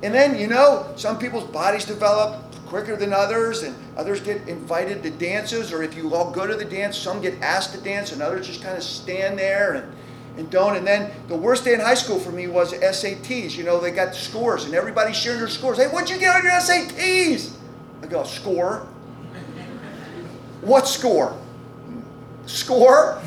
And 0.02 0.14
then, 0.14 0.38
you 0.38 0.46
know, 0.46 0.92
some 0.96 1.18
people's 1.18 1.50
bodies 1.50 1.84
develop 1.84 2.49
quicker 2.70 2.94
than 2.94 3.12
others, 3.12 3.64
and 3.64 3.74
others 3.96 4.20
get 4.20 4.46
invited 4.46 5.02
to 5.02 5.10
dances, 5.10 5.72
or 5.72 5.82
if 5.82 5.96
you 5.96 6.14
all 6.14 6.30
go 6.30 6.46
to 6.46 6.54
the 6.54 6.64
dance, 6.64 6.96
some 6.96 7.20
get 7.20 7.34
asked 7.42 7.74
to 7.74 7.80
dance, 7.80 8.12
and 8.12 8.22
others 8.22 8.46
just 8.46 8.62
kind 8.62 8.76
of 8.76 8.84
stand 8.84 9.36
there 9.36 9.74
and, 9.74 9.92
and 10.38 10.48
don't. 10.50 10.76
And 10.76 10.86
then 10.86 11.10
the 11.26 11.34
worst 11.34 11.64
day 11.64 11.74
in 11.74 11.80
high 11.80 11.94
school 11.94 12.20
for 12.20 12.30
me 12.30 12.46
was 12.46 12.72
SATs. 12.72 13.56
You 13.56 13.64
know, 13.64 13.80
they 13.80 13.90
got 13.90 14.14
scores, 14.14 14.66
and 14.66 14.74
everybody 14.74 15.12
shared 15.12 15.40
their 15.40 15.48
scores. 15.48 15.78
Hey, 15.78 15.88
what'd 15.88 16.08
you 16.08 16.16
get 16.16 16.36
on 16.36 16.44
your 16.44 16.52
SATs? 16.52 17.56
I 18.04 18.06
go, 18.06 18.22
score. 18.22 18.86
What 20.60 20.86
score? 20.86 21.36
Score? 22.46 23.20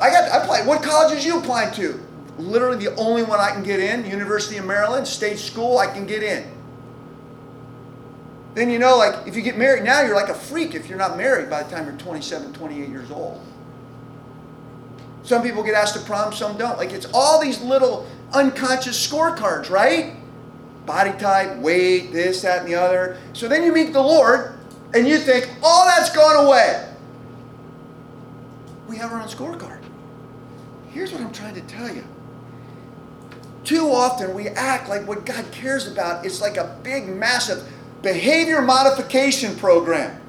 I 0.00 0.10
got 0.10 0.32
I 0.32 0.42
applied. 0.42 0.66
What 0.66 0.82
colleges 0.82 1.24
you 1.24 1.38
applying 1.38 1.72
to? 1.74 2.00
Literally 2.38 2.84
the 2.84 2.96
only 2.96 3.22
one 3.22 3.38
I 3.38 3.52
can 3.52 3.62
get 3.62 3.78
in, 3.78 4.04
University 4.04 4.56
of 4.56 4.64
Maryland, 4.64 5.06
state 5.06 5.38
school, 5.38 5.78
I 5.78 5.86
can 5.86 6.06
get 6.06 6.24
in. 6.24 6.53
Then 8.54 8.70
you 8.70 8.78
know, 8.78 8.96
like 8.96 9.26
if 9.26 9.34
you 9.34 9.42
get 9.42 9.58
married 9.58 9.84
now, 9.84 10.02
you're 10.02 10.14
like 10.14 10.28
a 10.28 10.34
freak 10.34 10.74
if 10.74 10.88
you're 10.88 10.98
not 10.98 11.16
married 11.16 11.50
by 11.50 11.62
the 11.62 11.70
time 11.70 11.86
you're 11.86 11.96
27, 11.96 12.52
28 12.52 12.88
years 12.88 13.10
old. 13.10 13.44
Some 15.24 15.42
people 15.42 15.62
get 15.62 15.74
asked 15.74 15.94
to 15.94 16.00
prom, 16.00 16.32
some 16.32 16.56
don't. 16.56 16.78
Like 16.78 16.92
it's 16.92 17.06
all 17.12 17.40
these 17.40 17.60
little 17.60 18.06
unconscious 18.32 19.06
scorecards, 19.06 19.70
right? 19.70 20.14
Body 20.86 21.12
type, 21.18 21.56
weight, 21.58 22.12
this, 22.12 22.42
that, 22.42 22.60
and 22.60 22.68
the 22.68 22.74
other. 22.74 23.18
So 23.32 23.48
then 23.48 23.64
you 23.64 23.72
meet 23.72 23.92
the 23.92 24.02
Lord, 24.02 24.58
and 24.92 25.08
you 25.08 25.18
think, 25.18 25.50
all 25.62 25.86
that's 25.86 26.14
gone 26.14 26.46
away. 26.46 26.92
We 28.86 28.96
have 28.98 29.12
our 29.12 29.20
own 29.20 29.28
scorecard. 29.28 29.80
Here's 30.90 31.10
what 31.10 31.22
I'm 31.22 31.32
trying 31.32 31.54
to 31.54 31.62
tell 31.62 31.92
you. 31.92 32.04
Too 33.64 33.88
often 33.88 34.34
we 34.34 34.48
act 34.48 34.90
like 34.90 35.08
what 35.08 35.24
God 35.24 35.50
cares 35.50 35.90
about 35.90 36.26
is 36.26 36.42
like 36.42 36.58
a 36.58 36.78
big, 36.82 37.08
massive 37.08 37.66
behavior 38.04 38.62
modification 38.62 39.56
program. 39.56 40.20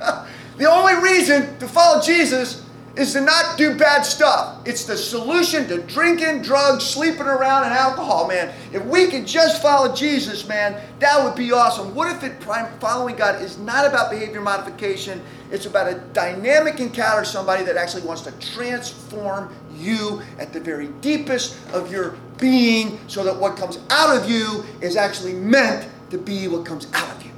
the 0.56 0.70
only 0.70 0.94
reason 1.02 1.58
to 1.58 1.68
follow 1.68 2.00
Jesus 2.00 2.64
is 2.98 3.12
to 3.12 3.20
not 3.20 3.56
do 3.56 3.76
bad 3.76 4.02
stuff. 4.02 4.60
It's 4.66 4.84
the 4.84 4.96
solution 4.96 5.68
to 5.68 5.80
drinking, 5.82 6.42
drugs, 6.42 6.84
sleeping 6.84 7.26
around, 7.26 7.64
and 7.64 7.72
alcohol, 7.72 8.26
man. 8.26 8.52
If 8.72 8.84
we 8.86 9.06
could 9.06 9.26
just 9.26 9.62
follow 9.62 9.94
Jesus, 9.94 10.48
man, 10.48 10.80
that 10.98 11.22
would 11.22 11.36
be 11.36 11.52
awesome. 11.52 11.94
What 11.94 12.14
if 12.14 12.24
it 12.24 12.42
following 12.80 13.14
God 13.14 13.40
is 13.40 13.56
not 13.58 13.86
about 13.86 14.10
behavior 14.10 14.40
modification? 14.40 15.22
It's 15.52 15.66
about 15.66 15.86
a 15.86 15.98
dynamic 16.12 16.80
encounter, 16.80 17.24
somebody 17.24 17.64
that 17.64 17.76
actually 17.76 18.02
wants 18.02 18.22
to 18.22 18.32
transform 18.54 19.54
you 19.76 20.20
at 20.40 20.52
the 20.52 20.60
very 20.60 20.88
deepest 21.00 21.56
of 21.72 21.92
your 21.92 22.16
being, 22.36 22.98
so 23.06 23.22
that 23.22 23.36
what 23.36 23.56
comes 23.56 23.78
out 23.90 24.16
of 24.16 24.28
you 24.28 24.64
is 24.80 24.96
actually 24.96 25.34
meant 25.34 25.88
to 26.10 26.18
be 26.18 26.48
what 26.48 26.64
comes 26.64 26.86
out 26.94 27.16
of 27.16 27.22
you. 27.24 27.32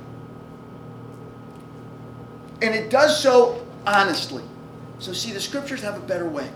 And 2.62 2.74
it 2.74 2.90
does 2.90 3.20
so 3.20 3.66
honestly. 3.86 4.44
So, 4.98 5.12
see, 5.12 5.32
the 5.32 5.40
scriptures 5.40 5.82
have 5.82 5.96
a 5.96 6.06
better 6.06 6.28
way. 6.28 6.48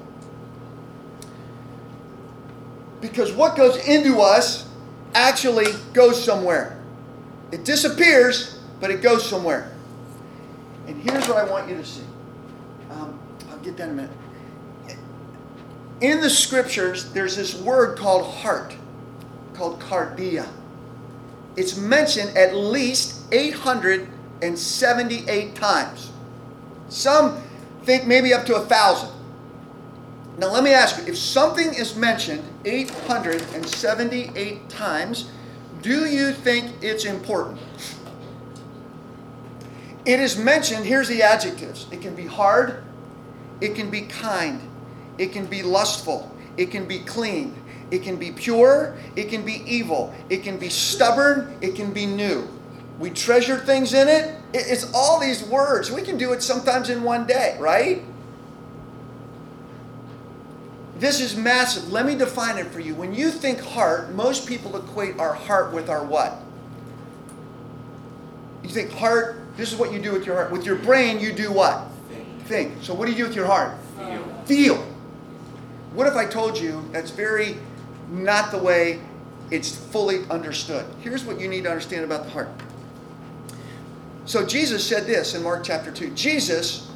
Because 3.00 3.32
what 3.32 3.56
goes 3.56 3.76
into 3.88 4.20
us 4.20 4.68
actually 5.14 5.66
goes 5.92 6.22
somewhere. 6.22 6.78
It 7.52 7.64
disappears, 7.64 8.58
but 8.80 8.90
it 8.90 9.02
goes 9.02 9.28
somewhere. 9.28 9.72
And 10.86 11.00
here's 11.02 11.26
what 11.28 11.38
I 11.38 11.50
want 11.50 11.68
you 11.68 11.76
to 11.76 11.84
see. 11.84 12.02
Um, 12.90 13.18
I'll 13.50 13.58
get 13.58 13.76
that 13.78 13.88
in 13.88 13.90
a 13.90 14.02
minute. 14.02 14.10
In 16.00 16.20
the 16.20 16.28
scriptures, 16.28 17.12
there's 17.12 17.36
this 17.36 17.54
word 17.54 17.96
called 17.96 18.26
heart, 18.26 18.74
called 19.54 19.80
cardia. 19.80 20.46
It's 21.56 21.76
mentioned 21.76 22.36
at 22.36 22.54
least 22.54 23.32
878 23.32 25.54
times. 25.54 26.10
Some 26.88 27.40
think 27.84 28.06
maybe 28.06 28.34
up 28.34 28.44
to 28.46 28.56
a 28.56 28.60
thousand. 28.60 29.10
Now, 30.38 30.50
let 30.52 30.64
me 30.64 30.72
ask 30.72 30.98
you 30.98 31.04
if 31.06 31.16
something 31.16 31.72
is 31.74 31.94
mentioned 31.94 32.42
878 32.64 34.68
times, 34.68 35.30
do 35.80 36.06
you 36.06 36.32
think 36.32 36.72
it's 36.82 37.04
important? 37.04 37.60
It 40.04 40.20
is 40.20 40.36
mentioned, 40.36 40.84
here's 40.84 41.08
the 41.08 41.22
adjectives 41.22 41.86
it 41.90 42.02
can 42.02 42.14
be 42.14 42.26
hard, 42.26 42.84
it 43.60 43.74
can 43.74 43.90
be 43.90 44.02
kind, 44.02 44.60
it 45.18 45.32
can 45.32 45.46
be 45.46 45.62
lustful, 45.62 46.30
it 46.56 46.70
can 46.70 46.86
be 46.86 47.00
clean, 47.00 47.54
it 47.94 48.02
can 48.02 48.16
be 48.16 48.32
pure, 48.32 48.96
it 49.14 49.28
can 49.28 49.44
be 49.44 49.62
evil, 49.66 50.12
it 50.28 50.42
can 50.42 50.58
be 50.58 50.68
stubborn, 50.68 51.56
it 51.60 51.76
can 51.76 51.92
be 51.92 52.06
new. 52.06 52.48
We 52.98 53.10
treasure 53.10 53.56
things 53.56 53.94
in 53.94 54.08
it. 54.08 54.34
It's 54.52 54.92
all 54.92 55.20
these 55.20 55.44
words. 55.44 55.92
We 55.92 56.02
can 56.02 56.18
do 56.18 56.32
it 56.32 56.42
sometimes 56.42 56.90
in 56.90 57.04
one 57.04 57.24
day, 57.24 57.56
right? 57.60 58.02
This 60.98 61.20
is 61.20 61.36
massive. 61.36 61.92
Let 61.92 62.04
me 62.04 62.16
define 62.16 62.58
it 62.58 62.66
for 62.66 62.80
you. 62.80 62.96
When 62.96 63.14
you 63.14 63.30
think 63.30 63.60
heart, 63.60 64.12
most 64.12 64.48
people 64.48 64.76
equate 64.76 65.18
our 65.20 65.34
heart 65.34 65.72
with 65.72 65.88
our 65.88 66.04
what? 66.04 66.40
You 68.64 68.70
think 68.70 68.90
heart, 68.90 69.40
this 69.56 69.72
is 69.72 69.78
what 69.78 69.92
you 69.92 70.00
do 70.00 70.12
with 70.12 70.26
your 70.26 70.34
heart. 70.34 70.50
With 70.50 70.66
your 70.66 70.76
brain, 70.76 71.20
you 71.20 71.32
do 71.32 71.52
what? 71.52 71.86
Think. 72.08 72.46
Think. 72.46 72.82
So 72.82 72.92
what 72.92 73.06
do 73.06 73.12
you 73.12 73.18
do 73.18 73.24
with 73.24 73.36
your 73.36 73.46
heart? 73.46 73.76
Feel. 73.96 74.24
Feel. 74.46 74.76
What 75.94 76.08
if 76.08 76.14
I 76.14 76.26
told 76.26 76.58
you 76.58 76.88
that's 76.90 77.10
very 77.10 77.56
not 78.10 78.50
the 78.50 78.58
way 78.58 79.00
it's 79.50 79.74
fully 79.74 80.24
understood? 80.30 80.86
Here's 81.00 81.24
what 81.24 81.40
you 81.40 81.48
need 81.48 81.64
to 81.64 81.70
understand 81.70 82.04
about 82.04 82.24
the 82.24 82.30
heart. 82.30 82.48
So 84.26 84.46
Jesus 84.46 84.86
said 84.86 85.06
this 85.06 85.34
in 85.34 85.42
Mark 85.42 85.64
chapter 85.64 85.90
2. 85.90 86.10
Jesus, 86.10 86.90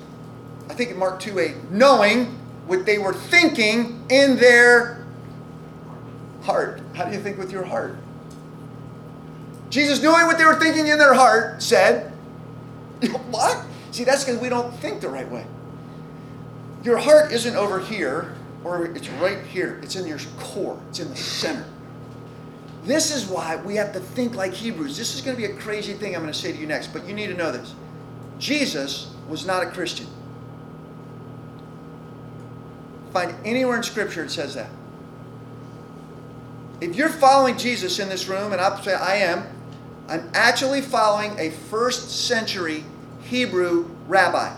I 0.68 0.74
think 0.74 0.90
in 0.90 0.98
Mark 0.98 1.20
2 1.20 1.38
8, 1.38 1.70
knowing 1.70 2.26
what 2.66 2.86
they 2.86 2.98
were 2.98 3.14
thinking 3.14 4.04
in 4.10 4.36
their 4.36 5.06
heart. 6.42 6.80
How 6.94 7.04
do 7.04 7.12
you 7.12 7.20
think 7.20 7.38
with 7.38 7.52
your 7.52 7.64
heart? 7.64 7.96
Jesus, 9.70 10.02
knowing 10.02 10.26
what 10.26 10.38
they 10.38 10.44
were 10.44 10.58
thinking 10.58 10.86
in 10.86 10.98
their 10.98 11.14
heart, 11.14 11.62
said, 11.62 12.10
What? 13.30 13.64
See, 13.90 14.04
that's 14.04 14.24
because 14.24 14.40
we 14.40 14.48
don't 14.48 14.72
think 14.76 15.00
the 15.00 15.08
right 15.08 15.30
way. 15.30 15.46
Your 16.84 16.98
heart 16.98 17.32
isn't 17.32 17.56
over 17.56 17.80
here, 17.80 18.34
or 18.64 18.86
it's 18.86 19.08
right 19.08 19.44
here. 19.44 19.80
It's 19.82 19.96
in 19.96 20.06
your 20.06 20.18
core, 20.38 20.80
it's 20.90 21.00
in 21.00 21.10
the 21.10 21.16
center. 21.16 21.64
This 22.84 23.14
is 23.14 23.26
why 23.26 23.56
we 23.56 23.76
have 23.76 23.92
to 23.92 24.00
think 24.00 24.34
like 24.34 24.52
Hebrews. 24.52 24.96
This 24.96 25.14
is 25.14 25.20
going 25.20 25.36
to 25.36 25.42
be 25.46 25.52
a 25.52 25.56
crazy 25.56 25.92
thing 25.92 26.14
I'm 26.14 26.22
going 26.22 26.32
to 26.32 26.38
say 26.38 26.52
to 26.52 26.58
you 26.58 26.66
next, 26.66 26.92
but 26.92 27.06
you 27.06 27.14
need 27.14 27.26
to 27.26 27.34
know 27.34 27.52
this. 27.52 27.74
Jesus 28.38 29.12
was 29.28 29.46
not 29.46 29.62
a 29.62 29.66
Christian. 29.66 30.06
Find 33.12 33.34
anywhere 33.44 33.76
in 33.76 33.82
Scripture 33.82 34.24
it 34.24 34.30
says 34.30 34.54
that. 34.54 34.70
If 36.80 36.94
you're 36.94 37.08
following 37.08 37.58
Jesus 37.58 37.98
in 37.98 38.08
this 38.08 38.28
room, 38.28 38.52
and 38.52 38.60
I 38.60 38.80
say 38.80 38.94
I 38.94 39.16
am, 39.16 39.44
I'm 40.08 40.30
actually 40.32 40.80
following 40.80 41.38
a 41.38 41.50
first 41.50 42.26
century 42.26 42.84
Hebrew 43.22 43.90
rabbi. 44.06 44.54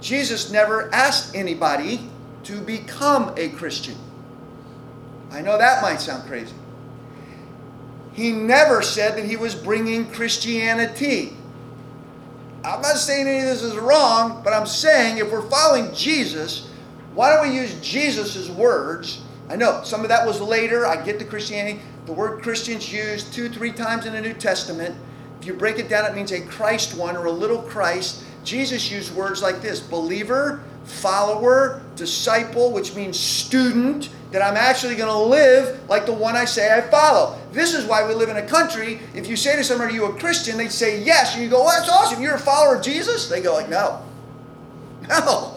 Jesus 0.00 0.50
never 0.50 0.92
asked 0.94 1.34
anybody 1.34 2.08
to 2.44 2.60
become 2.60 3.32
a 3.36 3.48
Christian. 3.50 3.96
I 5.30 5.40
know 5.40 5.58
that 5.58 5.82
might 5.82 6.00
sound 6.00 6.26
crazy. 6.28 6.54
He 8.12 8.32
never 8.32 8.82
said 8.82 9.16
that 9.16 9.24
he 9.24 9.36
was 9.36 9.54
bringing 9.54 10.10
Christianity. 10.10 11.36
I'm 12.64 12.80
not 12.80 12.96
saying 12.96 13.26
any 13.26 13.40
of 13.40 13.44
this 13.44 13.62
is 13.62 13.76
wrong, 13.76 14.42
but 14.42 14.52
I'm 14.52 14.66
saying 14.66 15.18
if 15.18 15.30
we're 15.30 15.48
following 15.48 15.94
Jesus, 15.94 16.68
why 17.14 17.34
don't 17.34 17.48
we 17.48 17.54
use 17.54 17.74
Jesus' 17.80 18.48
words? 18.48 19.22
I 19.48 19.56
know 19.56 19.82
some 19.84 20.02
of 20.02 20.08
that 20.08 20.26
was 20.26 20.40
later. 20.40 20.86
I 20.86 21.02
get 21.02 21.18
the 21.18 21.24
Christianity. 21.24 21.80
The 22.06 22.12
word 22.12 22.42
Christian's 22.42 22.92
used 22.92 23.32
two, 23.32 23.48
three 23.48 23.72
times 23.72 24.06
in 24.06 24.12
the 24.12 24.20
New 24.20 24.34
Testament. 24.34 24.96
If 25.40 25.46
you 25.46 25.54
break 25.54 25.78
it 25.78 25.88
down, 25.88 26.04
it 26.04 26.14
means 26.14 26.32
a 26.32 26.40
Christ 26.40 26.96
one 26.96 27.16
or 27.16 27.26
a 27.26 27.30
little 27.30 27.62
Christ. 27.62 28.24
Jesus 28.44 28.90
used 28.90 29.14
words 29.14 29.42
like 29.42 29.60
this 29.60 29.80
believer, 29.80 30.62
follower, 30.84 31.82
disciple, 31.96 32.72
which 32.72 32.94
means 32.94 33.18
student, 33.18 34.08
that 34.30 34.42
I'm 34.42 34.56
actually 34.56 34.94
going 34.94 35.08
to 35.10 35.18
live 35.18 35.88
like 35.88 36.06
the 36.06 36.12
one 36.12 36.36
I 36.36 36.44
say 36.44 36.76
I 36.76 36.82
follow. 36.82 37.38
This 37.52 37.74
is 37.74 37.84
why 37.86 38.06
we 38.06 38.14
live 38.14 38.28
in 38.28 38.36
a 38.36 38.46
country. 38.46 39.00
If 39.14 39.26
you 39.26 39.36
say 39.36 39.56
to 39.56 39.64
somebody, 39.64 39.94
Are 39.94 39.96
you 39.96 40.04
a 40.06 40.18
Christian? 40.18 40.56
They 40.56 40.68
say 40.68 41.02
yes. 41.02 41.34
And 41.34 41.42
you 41.42 41.48
go, 41.48 41.64
well, 41.64 41.78
That's 41.78 41.90
awesome. 41.90 42.22
You're 42.22 42.34
a 42.34 42.38
follower 42.38 42.76
of 42.76 42.82
Jesus? 42.82 43.28
They 43.28 43.40
go, 43.40 43.54
like, 43.54 43.68
No. 43.68 44.02
No. 45.08 45.54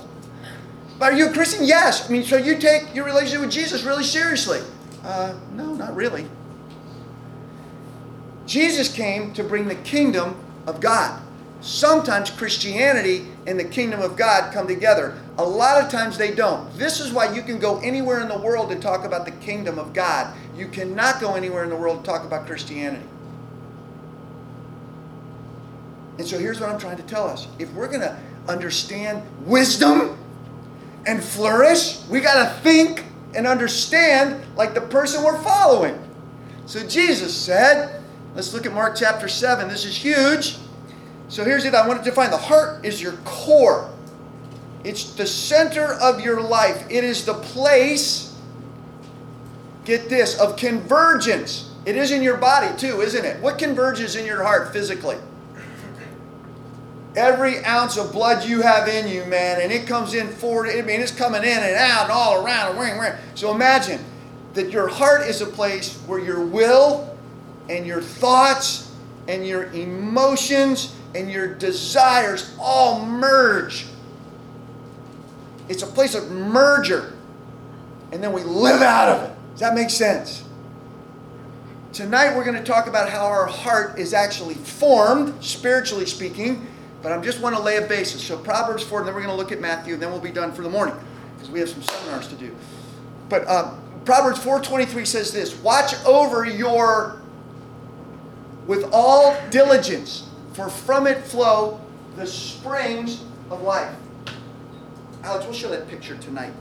But 0.97 1.13
are 1.13 1.17
you 1.17 1.29
a 1.29 1.33
Christian? 1.33 1.65
Yes. 1.65 2.07
I 2.07 2.11
mean, 2.11 2.23
so 2.23 2.37
you 2.37 2.57
take 2.57 2.93
your 2.93 3.05
relationship 3.05 3.41
with 3.41 3.51
Jesus 3.51 3.83
really 3.83 4.03
seriously? 4.03 4.59
Uh, 5.03 5.33
no, 5.53 5.73
not 5.73 5.95
really. 5.95 6.27
Jesus 8.45 8.93
came 8.93 9.33
to 9.33 9.43
bring 9.43 9.67
the 9.67 9.75
kingdom 9.75 10.35
of 10.67 10.79
God. 10.79 11.19
Sometimes 11.61 12.31
Christianity 12.31 13.27
and 13.45 13.59
the 13.59 13.63
kingdom 13.63 14.01
of 14.01 14.17
God 14.17 14.51
come 14.51 14.67
together. 14.67 15.17
A 15.37 15.45
lot 15.45 15.83
of 15.83 15.91
times 15.91 16.17
they 16.17 16.33
don't. 16.33 16.75
This 16.75 16.99
is 16.99 17.11
why 17.11 17.33
you 17.33 17.43
can 17.43 17.59
go 17.59 17.79
anywhere 17.81 18.19
in 18.19 18.27
the 18.27 18.37
world 18.37 18.71
and 18.71 18.81
talk 18.81 19.05
about 19.05 19.25
the 19.25 19.31
kingdom 19.31 19.77
of 19.77 19.93
God. 19.93 20.35
You 20.55 20.67
cannot 20.67 21.21
go 21.21 21.35
anywhere 21.35 21.63
in 21.63 21.69
the 21.69 21.75
world 21.75 21.97
and 21.97 22.05
talk 22.05 22.23
about 22.25 22.47
Christianity. 22.47 23.05
And 26.17 26.27
so 26.27 26.39
here's 26.39 26.59
what 26.59 26.69
I'm 26.69 26.79
trying 26.79 26.97
to 26.97 27.03
tell 27.03 27.27
us. 27.27 27.47
If 27.59 27.71
we're 27.73 27.87
going 27.87 28.01
to 28.01 28.17
understand 28.47 29.21
wisdom 29.45 30.17
and 31.05 31.23
flourish, 31.23 32.03
we 32.09 32.21
got 32.21 32.43
to 32.43 32.61
think 32.61 33.03
and 33.35 33.45
understand 33.45 34.43
like 34.55 34.73
the 34.73 34.81
person 34.81 35.23
we're 35.23 35.41
following. 35.43 35.97
So 36.65 36.85
Jesus 36.87 37.35
said, 37.35 38.03
let's 38.33 38.51
look 38.51 38.65
at 38.65 38.73
Mark 38.73 38.95
chapter 38.95 39.27
7. 39.27 39.67
This 39.67 39.85
is 39.85 39.95
huge. 39.95 40.57
So 41.31 41.45
here's 41.45 41.63
it. 41.63 41.73
I 41.73 41.87
want 41.87 42.03
to 42.03 42.09
define 42.09 42.29
the 42.29 42.35
heart 42.35 42.85
is 42.85 43.01
your 43.01 43.13
core. 43.23 43.89
It's 44.83 45.13
the 45.13 45.25
center 45.25 45.93
of 45.93 46.19
your 46.19 46.41
life. 46.41 46.85
It 46.89 47.05
is 47.05 47.23
the 47.23 47.35
place, 47.35 48.35
get 49.85 50.09
this, 50.09 50.37
of 50.37 50.57
convergence. 50.57 51.71
It 51.85 51.95
is 51.95 52.11
in 52.11 52.21
your 52.21 52.35
body 52.35 52.77
too, 52.77 52.99
isn't 52.99 53.23
it? 53.23 53.41
What 53.41 53.57
converges 53.57 54.17
in 54.17 54.25
your 54.25 54.43
heart 54.43 54.73
physically? 54.73 55.15
Every 57.15 57.63
ounce 57.63 57.95
of 57.95 58.11
blood 58.11 58.43
you 58.43 58.61
have 58.61 58.89
in 58.89 59.07
you, 59.07 59.23
man, 59.23 59.61
and 59.61 59.71
it 59.71 59.87
comes 59.87 60.13
in 60.13 60.27
forward. 60.27 60.67
I 60.67 60.81
mean, 60.81 60.99
it's 60.99 61.15
coming 61.15 61.43
in 61.43 61.59
and 61.59 61.75
out 61.77 62.03
and 62.03 62.11
all 62.11 62.45
around 62.45 62.71
and 62.71 62.79
ring, 62.79 62.99
ring. 62.99 63.13
So 63.35 63.55
imagine 63.55 64.03
that 64.53 64.69
your 64.71 64.89
heart 64.89 65.21
is 65.21 65.39
a 65.39 65.45
place 65.45 65.97
where 66.07 66.19
your 66.19 66.45
will 66.45 67.17
and 67.69 67.87
your 67.87 68.01
thoughts 68.01 68.91
and 69.29 69.47
your 69.47 69.71
emotions 69.71 70.93
and 71.15 71.31
your 71.31 71.53
desires 71.53 72.55
all 72.59 73.05
merge. 73.05 73.85
It's 75.69 75.83
a 75.83 75.87
place 75.87 76.15
of 76.15 76.31
merger. 76.31 77.13
And 78.11 78.21
then 78.23 78.33
we 78.33 78.43
live 78.43 78.81
out 78.81 79.09
of 79.09 79.29
it. 79.29 79.35
Does 79.51 79.61
that 79.61 79.73
make 79.73 79.89
sense? 79.89 80.43
Tonight 81.93 82.35
we're 82.35 82.45
going 82.45 82.57
to 82.57 82.63
talk 82.63 82.87
about 82.87 83.09
how 83.09 83.25
our 83.25 83.45
heart 83.45 83.99
is 83.99 84.13
actually 84.13 84.55
formed, 84.55 85.43
spiritually 85.43 86.05
speaking, 86.05 86.67
but 87.01 87.11
I 87.11 87.15
am 87.15 87.23
just 87.23 87.41
want 87.41 87.55
to 87.55 87.61
lay 87.61 87.77
a 87.77 87.81
basis. 87.81 88.23
So 88.23 88.37
Proverbs 88.37 88.83
4, 88.83 88.99
and 88.99 89.07
then 89.07 89.15
we're 89.15 89.21
going 89.21 89.33
to 89.33 89.37
look 89.37 89.51
at 89.51 89.59
Matthew, 89.59 89.93
and 89.93 90.01
then 90.01 90.09
we'll 90.09 90.21
be 90.21 90.31
done 90.31 90.53
for 90.53 90.61
the 90.61 90.69
morning 90.69 90.95
because 91.35 91.49
we 91.49 91.59
have 91.59 91.69
some 91.69 91.81
seminars 91.81 92.27
to 92.27 92.35
do. 92.35 92.55
But 93.27 93.45
uh, 93.47 93.75
Proverbs 94.05 94.39
4.23 94.39 95.05
says 95.05 95.31
this, 95.31 95.55
Watch 95.61 95.93
over 96.05 96.45
your, 96.45 97.21
with 98.67 98.89
all 98.93 99.37
diligence, 99.49 100.29
for 100.53 100.69
from 100.69 101.07
it 101.07 101.23
flow 101.23 101.79
the 102.15 102.27
springs 102.27 103.23
of 103.49 103.61
life. 103.61 103.95
Alex, 105.23 105.45
we'll 105.45 105.53
show 105.53 105.69
that 105.69 105.87
picture 105.87 106.17
tonight. 106.17 106.53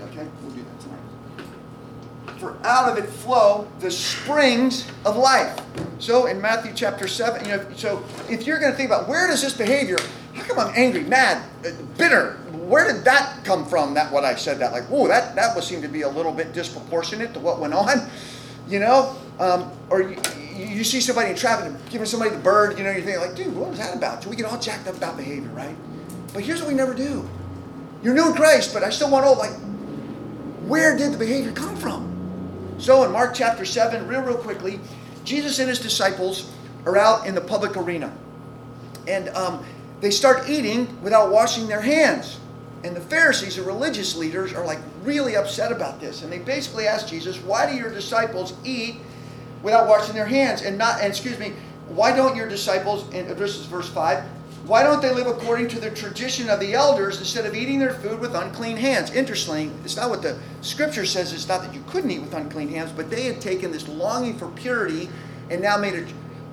Okay? 0.00 0.26
We'll 0.42 0.52
do 0.52 0.62
that 0.62 0.80
tonight. 0.80 2.38
For 2.38 2.56
out 2.64 2.90
of 2.90 3.02
it 3.02 3.08
flow 3.08 3.66
the 3.80 3.90
springs 3.90 4.90
of 5.04 5.16
life. 5.16 5.60
So 5.98 6.26
in 6.26 6.40
Matthew 6.40 6.72
chapter 6.74 7.08
7, 7.08 7.44
you 7.44 7.56
know, 7.56 7.66
so 7.74 8.04
if 8.28 8.46
you're 8.46 8.58
going 8.58 8.72
to 8.72 8.76
think 8.76 8.90
about 8.90 9.08
where 9.08 9.26
does 9.26 9.42
this 9.42 9.54
behavior, 9.54 9.96
how 10.34 10.42
come 10.44 10.58
I'm 10.58 10.72
angry, 10.76 11.02
mad, 11.04 11.42
uh, 11.64 11.70
bitter? 11.96 12.34
Where 12.52 12.92
did 12.92 13.04
that 13.04 13.44
come 13.44 13.64
from? 13.64 13.94
That 13.94 14.12
what 14.12 14.24
I 14.24 14.34
said 14.34 14.58
that 14.58 14.72
like, 14.72 14.84
whoa, 14.84 15.08
that 15.08 15.34
that 15.36 15.54
would 15.54 15.64
seem 15.64 15.80
to 15.82 15.88
be 15.88 16.02
a 16.02 16.08
little 16.08 16.32
bit 16.32 16.52
disproportionate 16.52 17.32
to 17.34 17.40
what 17.40 17.58
went 17.58 17.72
on, 17.72 18.10
you 18.68 18.80
know? 18.80 19.16
Um, 19.38 19.70
or 19.88 20.02
you, 20.02 20.16
you 20.56 20.84
see 20.84 21.00
somebody 21.00 21.30
in 21.30 21.36
traffic 21.36 21.72
giving 21.90 22.06
somebody 22.06 22.30
the 22.30 22.38
bird, 22.38 22.78
you 22.78 22.84
know, 22.84 22.90
you're 22.90 23.02
thinking 23.02 23.20
like, 23.20 23.36
dude, 23.36 23.54
what 23.54 23.70
was 23.70 23.78
that 23.78 23.96
about? 23.96 24.22
So 24.22 24.30
we 24.30 24.36
get 24.36 24.46
all 24.46 24.58
jacked 24.58 24.88
up 24.88 24.96
about 24.96 25.16
behavior, 25.16 25.50
right? 25.50 25.76
But 26.32 26.42
here's 26.42 26.60
what 26.60 26.68
we 26.68 26.74
never 26.74 26.94
do. 26.94 27.28
You're 28.02 28.14
new 28.14 28.28
in 28.28 28.34
Christ, 28.34 28.72
but 28.74 28.82
I 28.82 28.90
still 28.90 29.10
want 29.10 29.24
know, 29.24 29.32
like, 29.32 29.54
where 30.68 30.96
did 30.96 31.12
the 31.12 31.18
behavior 31.18 31.52
come 31.52 31.76
from? 31.76 32.74
So 32.78 33.04
in 33.04 33.12
Mark 33.12 33.34
chapter 33.34 33.64
7, 33.64 34.06
real, 34.06 34.20
real 34.20 34.36
quickly, 34.36 34.80
Jesus 35.24 35.58
and 35.58 35.68
his 35.68 35.80
disciples 35.80 36.52
are 36.84 36.96
out 36.96 37.26
in 37.26 37.34
the 37.34 37.40
public 37.40 37.76
arena. 37.76 38.16
And 39.08 39.28
um, 39.30 39.64
they 40.00 40.10
start 40.10 40.48
eating 40.48 41.00
without 41.02 41.30
washing 41.30 41.66
their 41.66 41.80
hands. 41.80 42.38
And 42.84 42.94
the 42.94 43.00
Pharisees, 43.00 43.56
the 43.56 43.62
religious 43.62 44.14
leaders, 44.14 44.52
are 44.52 44.64
like 44.64 44.78
really 45.02 45.36
upset 45.36 45.72
about 45.72 46.00
this. 46.00 46.22
And 46.22 46.30
they 46.30 46.38
basically 46.38 46.86
ask 46.86 47.08
Jesus, 47.08 47.38
why 47.38 47.70
do 47.70 47.76
your 47.76 47.90
disciples 47.90 48.54
eat 48.64 48.96
without 49.66 49.88
washing 49.88 50.14
their 50.14 50.26
hands? 50.26 50.62
And 50.62 50.78
not, 50.78 51.00
and 51.00 51.08
excuse 51.08 51.40
me, 51.40 51.52
why 51.88 52.14
don't 52.14 52.36
your 52.36 52.48
disciples, 52.48 53.12
and 53.12 53.28
this 53.30 53.56
is 53.58 53.66
verse 53.66 53.88
5, 53.88 54.22
why 54.64 54.84
don't 54.84 55.02
they 55.02 55.12
live 55.12 55.26
according 55.26 55.66
to 55.68 55.80
the 55.80 55.90
tradition 55.90 56.48
of 56.48 56.60
the 56.60 56.72
elders 56.72 57.18
instead 57.18 57.46
of 57.46 57.54
eating 57.56 57.80
their 57.80 57.94
food 57.94 58.20
with 58.20 58.36
unclean 58.36 58.76
hands? 58.76 59.10
Interesting, 59.10 59.76
it's 59.84 59.96
not 59.96 60.08
what 60.08 60.22
the 60.22 60.38
scripture 60.60 61.04
says, 61.04 61.32
it's 61.32 61.48
not 61.48 61.62
that 61.62 61.74
you 61.74 61.82
couldn't 61.88 62.12
eat 62.12 62.20
with 62.20 62.32
unclean 62.32 62.68
hands, 62.68 62.92
but 62.92 63.10
they 63.10 63.24
had 63.24 63.40
taken 63.40 63.72
this 63.72 63.88
longing 63.88 64.38
for 64.38 64.46
purity 64.50 65.08
and 65.50 65.60
now 65.60 65.76
made 65.76 65.94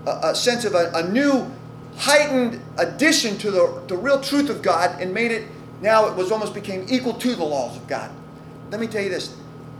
a, 0.06 0.10
a, 0.10 0.32
a 0.32 0.36
sense 0.36 0.66
of 0.66 0.74
a, 0.74 0.92
a, 0.96 1.08
new, 1.08 1.46
heightened 1.98 2.60
addition 2.80 3.38
to 3.38 3.52
the, 3.52 3.84
the 3.88 3.96
real 3.96 4.20
truth 4.20 4.50
of 4.50 4.64
God 4.64 5.00
and 5.00 5.14
made 5.14 5.32
it, 5.32 5.48
now 5.82 6.08
it 6.08 6.16
was 6.16 6.32
almost 6.32 6.56
became 6.56 6.84
equal 6.90 7.14
to 7.14 7.36
the 7.36 7.44
laws 7.44 7.78
of 7.78 7.86
God. 7.86 8.10
Let 8.72 8.80
me 8.80 8.88
tell 8.88 9.04
you 9.04 9.10
this. 9.10 9.38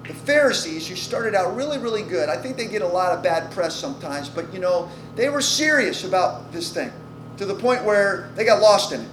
The 0.08 0.14
Pharisees, 0.14 0.88
who 0.88 0.96
started 0.96 1.34
out 1.34 1.56
really, 1.56 1.78
really 1.78 2.04
good, 2.04 2.28
I 2.28 2.36
think 2.36 2.58
they 2.58 2.68
get 2.68 2.82
a 2.82 2.88
lot 2.88 3.14
of 3.14 3.24
bad 3.24 3.52
press 3.52 3.74
sometimes, 3.76 4.28
but 4.28 4.54
you 4.54 4.60
know, 4.60 4.90
they 5.16 5.30
were 5.30 5.42
serious 5.42 6.04
about 6.04 6.52
this 6.52 6.74
thing 6.74 6.92
to 7.38 7.46
the 7.46 7.56
point 7.56 7.84
where 7.84 8.30
they 8.36 8.44
got 8.44 8.62
lost 8.62 8.92
in 8.92 9.02
it. 9.02 9.10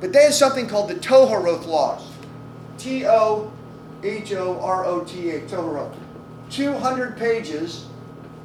But 0.00 0.12
they 0.12 0.22
had 0.22 0.34
something 0.34 0.68
called 0.68 0.88
the 0.88 0.94
Tohoroth 0.94 1.66
laws. 1.66 2.08
T 2.78 3.04
O 3.06 3.52
H 4.04 4.32
O 4.32 4.60
R 4.60 4.84
O 4.84 5.04
T 5.04 5.30
H, 5.30 5.50
Tohoroth. 5.50 5.94
200 6.50 7.16
pages. 7.16 7.86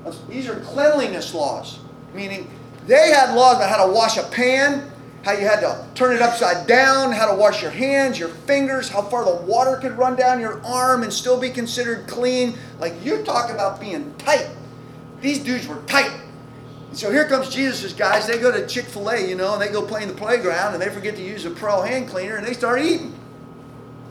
Of, 0.06 0.28
these 0.28 0.50
are 0.50 0.60
cleanliness 0.62 1.34
laws, 1.34 1.80
meaning 2.14 2.50
they 2.88 3.12
had 3.12 3.36
laws 3.36 3.58
about 3.58 3.70
how 3.70 3.86
to 3.86 3.92
wash 3.92 4.18
a 4.18 4.24
pan, 4.24 4.92
how 5.24 5.32
you 5.32 5.46
had 5.46 5.62
to 5.62 5.86
turn 5.96 6.16
it 6.16 6.22
upside 6.22 6.68
down, 6.68 7.12
how 7.12 7.32
to 7.32 7.36
wash 7.36 7.62
your 7.62 7.72
hands, 7.72 8.20
your 8.20 8.30
fingers, 8.30 8.90
how 8.90 9.02
far 9.02 9.24
the 9.24 9.36
water 9.46 9.78
could 9.78 9.98
run 9.98 10.16
down 10.18 10.40
your 10.40 10.62
arm 10.66 11.04
and 11.04 11.12
still 11.12 11.40
be 11.40 11.50
considered 11.50 12.08
clean. 12.08 12.56
Like 12.80 12.94
you 13.04 13.24
talk 13.24 13.50
about 13.50 13.80
being 13.80 14.14
tight. 14.18 14.50
These 15.22 15.40
dudes 15.40 15.68
were 15.68 15.82
tight. 15.88 16.12
So 16.92 17.10
here 17.10 17.28
comes 17.28 17.50
Jesus' 17.50 17.94
guys. 17.94 18.28
They 18.28 18.38
go 18.38 18.52
to 18.52 18.68
Chick 18.68 18.86
fil 18.86 19.10
A, 19.10 19.28
you 19.28 19.36
know, 19.36 19.54
and 19.54 19.62
they 19.62 19.70
go 19.70 19.82
play 19.82 20.04
in 20.04 20.10
the 20.10 20.14
playground 20.14 20.74
and 20.74 20.82
they 20.82 20.90
forget 20.90 21.16
to 21.16 21.24
use 21.24 21.46
a 21.46 21.50
Purell 21.50 21.88
hand 21.88 22.10
cleaner 22.10 22.36
and 22.36 22.46
they 22.46 22.54
start 22.54 22.82
eating. 22.82 23.18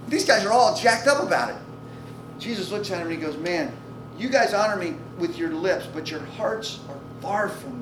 These 0.08 0.24
guys 0.24 0.44
are 0.44 0.52
all 0.52 0.74
jacked 0.74 1.06
up 1.06 1.22
about 1.22 1.50
it. 1.50 1.56
Jesus 2.38 2.70
looks 2.70 2.90
at 2.90 3.00
him 3.00 3.08
and 3.08 3.12
he 3.12 3.18
goes, 3.18 3.36
Man, 3.36 3.70
you 4.18 4.30
guys 4.30 4.54
honor 4.54 4.76
me 4.76 4.94
with 5.18 5.36
your 5.36 5.50
lips, 5.50 5.86
but 5.92 6.10
your 6.10 6.20
hearts 6.20 6.80
are 6.88 6.98
far 7.20 7.48
from 7.50 7.81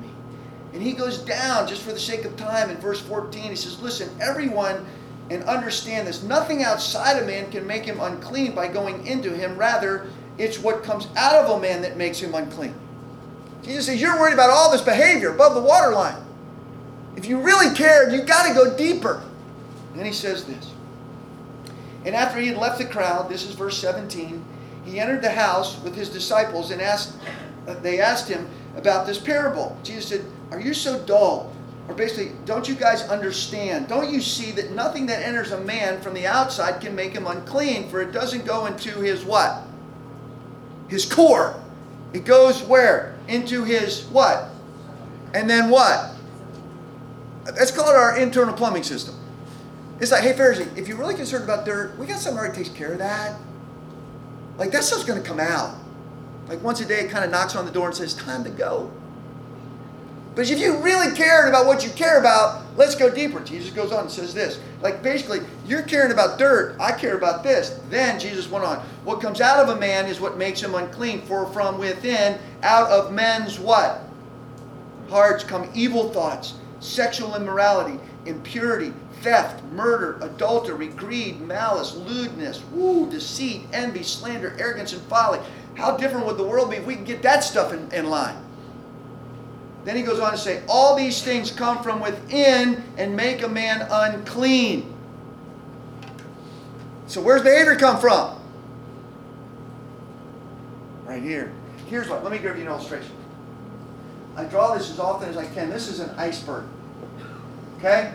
And 0.73 0.81
he 0.81 0.93
goes 0.93 1.17
down 1.19 1.67
just 1.67 1.81
for 1.81 1.91
the 1.91 1.99
sake 1.99 2.23
of 2.25 2.35
time 2.37 2.69
in 2.69 2.77
verse 2.77 3.01
14. 3.01 3.43
He 3.43 3.55
says, 3.55 3.81
Listen, 3.81 4.09
everyone, 4.21 4.85
and 5.29 5.43
understand 5.43 6.07
this 6.07 6.23
nothing 6.23 6.63
outside 6.63 7.21
a 7.21 7.25
man 7.25 7.49
can 7.51 7.65
make 7.65 7.85
him 7.85 7.99
unclean 7.99 8.53
by 8.53 8.67
going 8.67 9.05
into 9.05 9.35
him. 9.35 9.57
Rather, 9.57 10.07
it's 10.37 10.59
what 10.59 10.83
comes 10.83 11.07
out 11.15 11.35
of 11.45 11.57
a 11.57 11.61
man 11.61 11.81
that 11.81 11.97
makes 11.97 12.19
him 12.19 12.35
unclean. 12.35 12.75
Jesus 13.63 13.87
says, 13.87 14.01
You're 14.01 14.19
worried 14.19 14.33
about 14.33 14.49
all 14.49 14.71
this 14.71 14.81
behavior 14.81 15.33
above 15.33 15.55
the 15.55 15.61
waterline. 15.61 16.23
If 17.15 17.25
you 17.25 17.39
really 17.39 17.75
cared, 17.75 18.13
you've 18.13 18.25
got 18.25 18.47
to 18.47 18.53
go 18.53 18.75
deeper. 18.75 19.23
And 19.93 20.05
he 20.05 20.13
says 20.13 20.45
this. 20.45 20.71
And 22.05 22.15
after 22.15 22.39
he 22.39 22.47
had 22.47 22.57
left 22.57 22.77
the 22.77 22.85
crowd, 22.85 23.29
this 23.29 23.43
is 23.43 23.53
verse 23.53 23.77
17, 23.77 24.43
he 24.85 24.99
entered 24.99 25.21
the 25.21 25.31
house 25.31 25.79
with 25.83 25.95
his 25.95 26.09
disciples 26.09 26.71
and 26.71 26.81
asked, 26.81 27.15
they 27.81 27.99
asked 27.99 28.27
him 28.27 28.49
about 28.75 29.05
this 29.05 29.19
parable. 29.19 29.77
Jesus 29.83 30.07
said, 30.07 30.25
Are 30.51 30.59
you 30.59 30.73
so 30.73 31.03
dull? 31.05 31.53
Or 31.87 31.95
basically, 31.95 32.31
don't 32.45 32.67
you 32.67 32.75
guys 32.75 33.03
understand? 33.03 33.87
Don't 33.87 34.11
you 34.13 34.21
see 34.21 34.51
that 34.51 34.71
nothing 34.71 35.07
that 35.07 35.25
enters 35.25 35.51
a 35.51 35.59
man 35.61 35.99
from 36.01 36.13
the 36.13 36.27
outside 36.27 36.79
can 36.79 36.95
make 36.95 37.13
him 37.13 37.25
unclean? 37.25 37.89
For 37.89 38.01
it 38.01 38.11
doesn't 38.11 38.45
go 38.45 38.67
into 38.67 39.01
his 39.01 39.25
what? 39.25 39.63
His 40.87 41.05
core. 41.05 41.59
It 42.13 42.25
goes 42.25 42.63
where? 42.63 43.17
Into 43.27 43.63
his 43.63 44.05
what? 44.05 44.49
And 45.33 45.49
then 45.49 45.69
what? 45.69 46.13
That's 47.45 47.71
called 47.71 47.95
our 47.95 48.17
internal 48.17 48.53
plumbing 48.53 48.83
system. 48.83 49.15
It's 49.99 50.11
like, 50.11 50.23
hey, 50.23 50.33
Pharisee, 50.33 50.77
if 50.77 50.87
you're 50.87 50.97
really 50.97 51.15
concerned 51.15 51.43
about 51.43 51.65
dirt, 51.65 51.97
we 51.97 52.07
got 52.07 52.19
something 52.19 52.43
that 52.43 52.53
takes 52.55 52.69
care 52.69 52.93
of 52.93 52.99
that. 52.99 53.39
Like, 54.57 54.71
that 54.71 54.83
stuff's 54.83 55.03
going 55.03 55.21
to 55.21 55.27
come 55.27 55.39
out. 55.39 55.75
Like, 56.47 56.61
once 56.61 56.81
a 56.81 56.85
day, 56.85 57.01
it 57.01 57.09
kind 57.09 57.23
of 57.23 57.31
knocks 57.31 57.55
on 57.55 57.65
the 57.65 57.71
door 57.71 57.87
and 57.87 57.95
says, 57.95 58.13
time 58.13 58.43
to 58.43 58.49
go. 58.49 58.91
But 60.33 60.49
if 60.49 60.59
you 60.59 60.77
really 60.77 61.13
cared 61.15 61.49
about 61.49 61.65
what 61.65 61.83
you 61.83 61.89
care 61.91 62.19
about, 62.19 62.63
let's 62.77 62.95
go 62.95 63.13
deeper. 63.13 63.41
Jesus 63.41 63.71
goes 63.71 63.91
on 63.91 64.01
and 64.01 64.11
says 64.11 64.33
this. 64.33 64.61
Like, 64.81 65.03
basically, 65.03 65.41
you're 65.65 65.81
caring 65.81 66.13
about 66.13 66.39
dirt, 66.39 66.77
I 66.79 66.93
care 66.93 67.17
about 67.17 67.43
this. 67.43 67.81
Then 67.89 68.17
Jesus 68.17 68.49
went 68.49 68.63
on. 68.63 68.77
What 69.03 69.19
comes 69.19 69.41
out 69.41 69.59
of 69.59 69.75
a 69.75 69.79
man 69.79 70.05
is 70.05 70.21
what 70.21 70.37
makes 70.37 70.61
him 70.61 70.73
unclean. 70.73 71.21
For 71.23 71.45
from 71.47 71.77
within, 71.77 72.39
out 72.63 72.89
of 72.89 73.11
men's 73.11 73.59
what? 73.59 74.03
Hearts 75.09 75.43
come 75.43 75.69
evil 75.73 76.09
thoughts, 76.09 76.53
sexual 76.79 77.35
immorality, 77.35 77.99
impurity, 78.25 78.93
theft, 79.21 79.63
murder, 79.73 80.17
adultery, 80.21 80.87
greed, 80.87 81.41
malice, 81.41 81.95
lewdness, 81.95 82.63
woo, 82.71 83.09
deceit, 83.09 83.63
envy, 83.73 84.03
slander, 84.03 84.55
arrogance, 84.57 84.93
and 84.93 85.01
folly. 85.03 85.39
How 85.75 85.97
different 85.97 86.25
would 86.25 86.37
the 86.37 86.47
world 86.47 86.69
be 86.69 86.77
if 86.77 86.85
we 86.85 86.95
could 86.95 87.05
get 87.05 87.21
that 87.23 87.43
stuff 87.43 87.73
in, 87.73 87.91
in 87.91 88.09
line? 88.09 88.37
Then 89.83 89.95
he 89.95 90.03
goes 90.03 90.19
on 90.19 90.31
to 90.31 90.37
say, 90.37 90.63
All 90.67 90.95
these 90.95 91.23
things 91.23 91.51
come 91.51 91.81
from 91.81 91.99
within 91.99 92.83
and 92.97 93.15
make 93.15 93.41
a 93.41 93.47
man 93.47 93.87
unclean. 93.89 94.93
So 97.07 97.21
where's 97.21 97.41
behavior 97.41 97.75
come 97.75 97.99
from? 97.99 98.39
Right 101.05 101.21
here. 101.21 101.51
Here's 101.87 102.07
what. 102.07 102.23
Let 102.23 102.31
me 102.31 102.37
give 102.37 102.55
you 102.55 102.61
an 102.61 102.67
illustration. 102.67 103.11
I 104.37 104.45
draw 104.45 104.73
this 104.73 104.89
as 104.89 104.99
often 104.99 105.27
as 105.27 105.35
I 105.35 105.45
can. 105.45 105.69
This 105.69 105.89
is 105.89 105.99
an 105.99 106.09
iceberg. 106.11 106.65
Okay? 107.77 108.13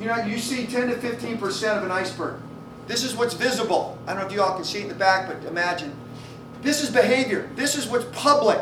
You 0.00 0.06
know, 0.06 0.16
you 0.24 0.38
see 0.38 0.66
10 0.66 0.88
to 0.88 0.96
15% 0.96 1.76
of 1.76 1.84
an 1.84 1.90
iceberg. 1.90 2.40
This 2.86 3.04
is 3.04 3.14
what's 3.14 3.34
visible. 3.34 3.98
I 4.06 4.12
don't 4.12 4.22
know 4.22 4.26
if 4.26 4.32
you 4.32 4.42
all 4.42 4.54
can 4.54 4.64
see 4.64 4.80
it 4.80 4.82
in 4.82 4.88
the 4.88 4.94
back, 4.94 5.28
but 5.28 5.44
imagine. 5.48 5.92
This 6.62 6.82
is 6.82 6.90
behavior. 6.90 7.48
This 7.54 7.76
is 7.76 7.86
what's 7.86 8.04
public. 8.12 8.60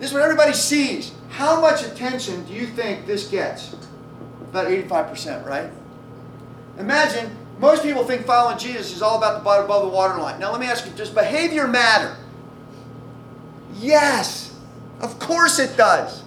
This 0.00 0.08
is 0.08 0.14
what 0.14 0.22
everybody 0.22 0.54
sees. 0.54 1.12
How 1.28 1.60
much 1.60 1.84
attention 1.84 2.44
do 2.46 2.54
you 2.54 2.66
think 2.66 3.06
this 3.06 3.28
gets? 3.28 3.74
About 4.48 4.66
85%, 4.66 5.46
right? 5.46 5.70
Imagine 6.78 7.36
most 7.58 7.82
people 7.82 8.04
think 8.04 8.24
following 8.24 8.56
Jesus 8.56 8.96
is 8.96 9.02
all 9.02 9.18
about 9.18 9.38
the 9.38 9.44
bottom 9.44 9.66
above 9.66 9.82
the 9.82 9.90
waterline. 9.90 10.40
Now 10.40 10.52
let 10.52 10.60
me 10.60 10.66
ask 10.66 10.86
you, 10.86 10.92
does 10.92 11.10
behavior 11.10 11.68
matter? 11.68 12.16
Yes. 13.74 14.56
Of 15.00 15.18
course 15.18 15.58
it 15.58 15.76
does. 15.76 16.22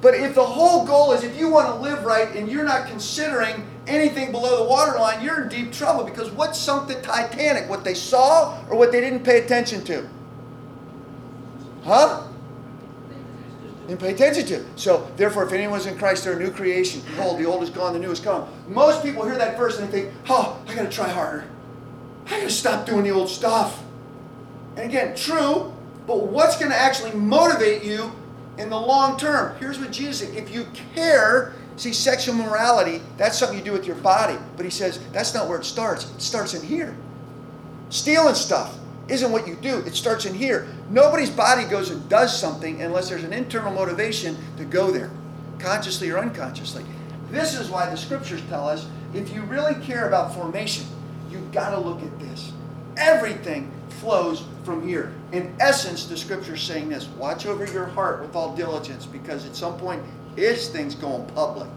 But 0.00 0.14
if 0.14 0.36
the 0.36 0.44
whole 0.44 0.86
goal 0.86 1.10
is 1.12 1.24
if 1.24 1.36
you 1.36 1.50
want 1.50 1.66
to 1.66 1.74
live 1.74 2.04
right 2.04 2.28
and 2.36 2.48
you're 2.48 2.64
not 2.64 2.86
considering 2.86 3.66
anything 3.88 4.30
below 4.30 4.62
the 4.62 4.70
waterline, 4.70 5.24
you're 5.24 5.42
in 5.42 5.48
deep 5.48 5.72
trouble 5.72 6.04
because 6.04 6.30
what 6.30 6.54
sunk 6.54 6.86
the 6.86 6.94
Titanic? 7.02 7.68
What 7.68 7.82
they 7.82 7.94
saw 7.94 8.64
or 8.70 8.76
what 8.76 8.92
they 8.92 9.00
didn't 9.00 9.24
pay 9.24 9.42
attention 9.44 9.84
to? 9.86 10.08
Huh? 11.82 12.27
Didn't 13.88 14.00
pay 14.00 14.12
attention 14.12 14.44
to. 14.46 14.64
So, 14.76 15.10
therefore, 15.16 15.46
if 15.46 15.52
anyone's 15.52 15.86
in 15.86 15.96
Christ, 15.96 16.24
they're 16.24 16.38
a 16.38 16.38
new 16.38 16.50
creation. 16.50 17.00
Behold, 17.06 17.38
the 17.38 17.46
old 17.46 17.62
is 17.62 17.70
gone, 17.70 17.94
the 17.94 17.98
new 17.98 18.10
is 18.10 18.20
come. 18.20 18.46
Most 18.68 19.02
people 19.02 19.24
hear 19.24 19.38
that 19.38 19.56
verse 19.56 19.78
and 19.78 19.88
they 19.90 20.02
think, 20.02 20.14
oh, 20.28 20.62
I 20.68 20.74
got 20.74 20.82
to 20.82 20.90
try 20.90 21.08
harder. 21.08 21.46
I 22.26 22.30
got 22.32 22.40
to 22.40 22.50
stop 22.50 22.84
doing 22.84 23.04
the 23.04 23.10
old 23.10 23.30
stuff. 23.30 23.82
And 24.76 24.84
again, 24.84 25.16
true, 25.16 25.74
but 26.06 26.26
what's 26.26 26.58
going 26.58 26.70
to 26.70 26.76
actually 26.76 27.12
motivate 27.12 27.82
you 27.82 28.12
in 28.58 28.68
the 28.68 28.78
long 28.78 29.16
term. 29.18 29.56
Here's 29.58 29.78
what 29.78 29.90
Jesus 29.90 30.18
said. 30.18 30.36
If 30.36 30.50
you 30.50 30.66
care, 30.94 31.54
see, 31.76 31.94
sexual 31.94 32.34
morality, 32.34 33.00
that's 33.16 33.38
something 33.38 33.56
you 33.56 33.64
do 33.64 33.72
with 33.72 33.86
your 33.86 33.96
body. 33.96 34.36
But 34.56 34.64
he 34.64 34.70
says 34.70 35.00
that's 35.12 35.32
not 35.32 35.48
where 35.48 35.58
it 35.58 35.64
starts. 35.64 36.10
It 36.10 36.20
starts 36.20 36.52
in 36.52 36.62
here. 36.62 36.94
Stealing 37.88 38.34
stuff 38.34 38.77
isn't 39.08 39.32
what 39.32 39.48
you 39.48 39.56
do, 39.56 39.78
it 39.78 39.94
starts 39.94 40.26
in 40.26 40.34
here. 40.34 40.68
Nobody's 40.90 41.30
body 41.30 41.64
goes 41.64 41.90
and 41.90 42.06
does 42.08 42.38
something 42.38 42.82
unless 42.82 43.08
there's 43.08 43.24
an 43.24 43.32
internal 43.32 43.72
motivation 43.72 44.36
to 44.56 44.64
go 44.64 44.90
there, 44.90 45.10
consciously 45.58 46.10
or 46.10 46.18
unconsciously. 46.18 46.84
This 47.30 47.54
is 47.54 47.70
why 47.70 47.88
the 47.88 47.96
scriptures 47.96 48.42
tell 48.48 48.68
us 48.68 48.86
if 49.14 49.32
you 49.32 49.42
really 49.42 49.74
care 49.84 50.08
about 50.08 50.34
formation, 50.34 50.86
you've 51.30 51.52
got 51.52 51.70
to 51.70 51.78
look 51.78 52.02
at 52.02 52.18
this. 52.20 52.52
Everything 52.96 53.70
flows 53.88 54.44
from 54.64 54.86
here. 54.86 55.12
In 55.32 55.54
essence, 55.60 56.06
the 56.06 56.16
scripture 56.16 56.54
is 56.54 56.60
saying 56.60 56.88
this 56.88 57.06
watch 57.18 57.46
over 57.46 57.66
your 57.66 57.86
heart 57.86 58.20
with 58.20 58.36
all 58.36 58.54
diligence 58.54 59.06
because 59.06 59.46
at 59.46 59.56
some 59.56 59.78
point 59.78 60.02
this 60.36 60.68
thing's 60.68 60.94
going 60.94 61.26
public. 61.28 61.68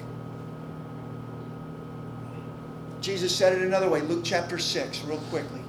Jesus 3.01 3.35
said 3.35 3.53
it 3.53 3.61
another 3.63 3.89
way. 3.89 4.01
Luke 4.01 4.21
chapter 4.23 4.59
6, 4.59 5.03
real 5.05 5.17
quickly. 5.29 5.61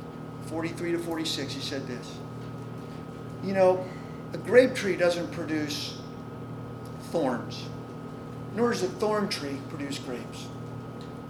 43 0.53 0.93
to 0.93 0.99
46, 0.99 1.55
he 1.55 1.61
said 1.61 1.87
this. 1.87 2.15
You 3.43 3.55
know, 3.55 3.87
a 4.35 4.39
grape 4.39 4.75
tree 4.75 4.97
doesn't 4.97 5.33
produce 5.33 5.99
thorns, 7.05 7.65
nor 8.55 8.73
does 8.73 8.83
a 8.83 8.89
thorn 8.89 9.31
tree 9.31 9.57
produce 9.71 9.99
grapes. 9.99 10.47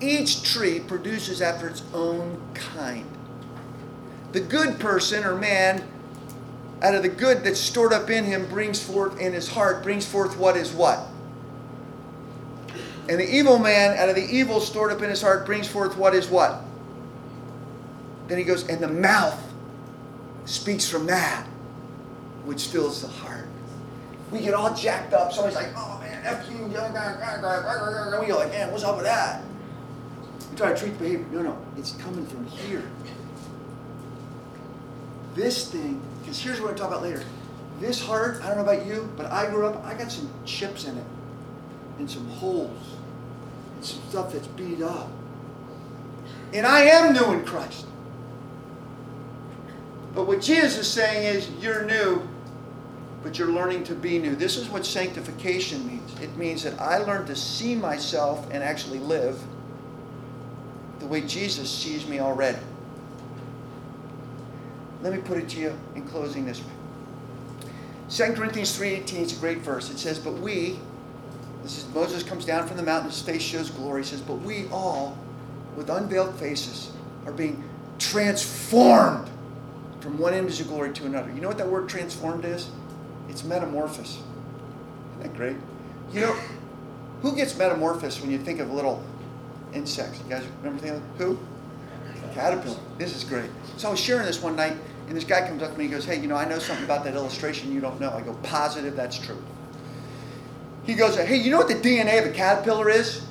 Each 0.00 0.42
tree 0.42 0.80
produces 0.80 1.40
after 1.40 1.68
its 1.68 1.84
own 1.94 2.42
kind. 2.52 3.08
The 4.32 4.40
good 4.40 4.80
person 4.80 5.22
or 5.22 5.36
man, 5.36 5.86
out 6.82 6.96
of 6.96 7.04
the 7.04 7.08
good 7.08 7.44
that's 7.44 7.60
stored 7.60 7.92
up 7.92 8.10
in 8.10 8.24
him, 8.24 8.48
brings 8.48 8.82
forth 8.82 9.20
in 9.20 9.32
his 9.32 9.46
heart, 9.46 9.84
brings 9.84 10.04
forth 10.04 10.36
what 10.36 10.56
is 10.56 10.72
what? 10.72 11.06
And 13.08 13.20
the 13.20 13.32
evil 13.32 13.60
man, 13.60 13.96
out 13.96 14.08
of 14.08 14.16
the 14.16 14.26
evil 14.28 14.58
stored 14.58 14.90
up 14.90 15.00
in 15.00 15.10
his 15.10 15.22
heart, 15.22 15.46
brings 15.46 15.68
forth 15.68 15.96
what 15.96 16.12
is 16.12 16.26
what? 16.26 16.64
Then 18.32 18.38
he 18.38 18.44
goes, 18.46 18.66
and 18.66 18.80
the 18.80 18.88
mouth 18.88 19.38
speaks 20.46 20.88
from 20.88 21.04
that 21.04 21.46
which 22.46 22.68
fills 22.68 23.02
the 23.02 23.08
heart. 23.08 23.46
We 24.30 24.38
get 24.40 24.54
all 24.54 24.74
jacked 24.74 25.12
up. 25.12 25.34
Somebody's 25.34 25.56
like, 25.56 25.68
oh 25.76 25.98
man, 26.00 26.18
F 26.24 26.50
you. 26.50 26.64
We 26.64 26.72
go 26.72 26.78
like, 28.38 28.48
man, 28.48 28.72
what's 28.72 28.84
up 28.84 28.96
with 28.96 29.04
that? 29.04 29.42
We 30.50 30.56
try 30.56 30.72
to 30.72 30.78
treat 30.78 30.94
the 30.94 30.98
behavior. 30.98 31.26
No, 31.30 31.42
no, 31.42 31.58
it's 31.76 31.92
coming 31.96 32.24
from 32.24 32.46
here. 32.46 32.90
This 35.34 35.70
thing, 35.70 36.00
because 36.22 36.40
here's 36.40 36.58
what 36.58 36.70
we're 36.70 36.78
talk 36.78 36.88
about 36.88 37.02
later. 37.02 37.22
This 37.80 38.00
heart, 38.00 38.40
I 38.42 38.46
don't 38.46 38.56
know 38.56 38.62
about 38.62 38.86
you, 38.86 39.12
but 39.14 39.26
I 39.26 39.50
grew 39.50 39.66
up, 39.66 39.84
I 39.84 39.92
got 39.92 40.10
some 40.10 40.30
chips 40.46 40.86
in 40.86 40.96
it 40.96 41.04
and 41.98 42.10
some 42.10 42.26
holes 42.28 42.96
and 43.74 43.84
some 43.84 44.00
stuff 44.08 44.32
that's 44.32 44.46
beat 44.46 44.80
up. 44.80 45.10
And 46.54 46.66
I 46.66 46.84
am 46.84 47.12
new 47.12 47.32
in 47.32 47.44
Christ. 47.44 47.88
But 50.14 50.26
what 50.26 50.40
Jesus 50.40 50.78
is 50.78 50.88
saying 50.88 51.24
is, 51.24 51.50
you're 51.60 51.84
new 51.84 52.28
but 53.22 53.38
you're 53.38 53.52
learning 53.52 53.84
to 53.84 53.94
be 53.94 54.18
new. 54.18 54.34
This 54.34 54.56
is 54.56 54.68
what 54.68 54.84
sanctification 54.84 55.86
means. 55.86 56.20
It 56.20 56.36
means 56.36 56.62
that 56.64 56.80
I 56.80 56.98
learn 56.98 57.26
to 57.26 57.36
see 57.36 57.74
myself 57.74 58.48
and 58.50 58.62
actually 58.62 58.98
live 58.98 59.40
the 60.98 61.06
way 61.06 61.20
Jesus 61.20 61.70
sees 61.70 62.06
me 62.06 62.20
already. 62.20 62.58
Let 65.02 65.12
me 65.12 65.20
put 65.20 65.38
it 65.38 65.48
to 65.50 65.60
you 65.60 65.78
in 65.94 66.02
closing 66.06 66.44
this 66.44 66.60
way. 66.60 66.72
2 68.08 68.34
Corinthians 68.34 68.78
3.18 68.78 69.12
is 69.14 69.36
a 69.36 69.40
great 69.40 69.58
verse. 69.58 69.90
It 69.90 69.98
says, 69.98 70.18
But 70.18 70.34
we, 70.34 70.78
this 71.62 71.78
is 71.78 71.94
Moses 71.94 72.22
comes 72.22 72.44
down 72.44 72.66
from 72.66 72.76
the 72.76 72.82
mountain, 72.82 73.10
his 73.10 73.22
face 73.22 73.42
shows 73.42 73.70
glory. 73.70 74.02
He 74.02 74.08
says, 74.08 74.20
But 74.20 74.34
we 74.42 74.68
all, 74.68 75.16
with 75.76 75.90
unveiled 75.90 76.34
faces, 76.34 76.92
are 77.24 77.32
being 77.32 77.64
transformed 77.98 79.28
from 80.02 80.18
one 80.18 80.34
image 80.34 80.60
of 80.60 80.66
glory 80.66 80.92
to 80.92 81.06
another. 81.06 81.30
You 81.32 81.40
know 81.40 81.48
what 81.48 81.58
that 81.58 81.68
word 81.68 81.88
transformed 81.88 82.44
is? 82.44 82.68
It's 83.28 83.44
metamorphosis. 83.44 84.18
Isn't 84.18 85.22
that 85.22 85.34
great? 85.36 85.56
You 86.12 86.22
know, 86.22 86.36
who 87.22 87.36
gets 87.36 87.56
metamorphosed 87.56 88.20
when 88.20 88.32
you 88.32 88.38
think 88.38 88.58
of 88.58 88.72
little 88.72 89.02
insects? 89.72 90.18
You 90.18 90.28
guys 90.28 90.44
remember 90.58 90.82
thinking 90.82 91.02
who? 91.18 91.38
Caterpillar. 92.34 92.78
This 92.98 93.14
is 93.14 93.24
great. 93.24 93.50
So 93.76 93.88
I 93.88 93.90
was 93.92 94.00
sharing 94.00 94.26
this 94.26 94.42
one 94.42 94.56
night, 94.56 94.72
and 95.06 95.16
this 95.16 95.24
guy 95.24 95.46
comes 95.46 95.62
up 95.62 95.72
to 95.72 95.78
me 95.78 95.84
and 95.84 95.94
goes, 95.94 96.04
Hey, 96.04 96.20
you 96.20 96.26
know, 96.26 96.36
I 96.36 96.46
know 96.46 96.58
something 96.58 96.84
about 96.84 97.04
that 97.04 97.14
illustration 97.14 97.72
you 97.72 97.80
don't 97.80 98.00
know. 98.00 98.10
I 98.10 98.22
go, 98.22 98.34
Positive, 98.42 98.96
that's 98.96 99.18
true. 99.18 99.40
He 100.84 100.94
goes, 100.94 101.16
Hey, 101.16 101.36
you 101.36 101.50
know 101.50 101.58
what 101.58 101.68
the 101.68 101.74
DNA 101.74 102.18
of 102.18 102.26
a 102.26 102.34
caterpillar 102.34 102.90
is? 102.90 103.24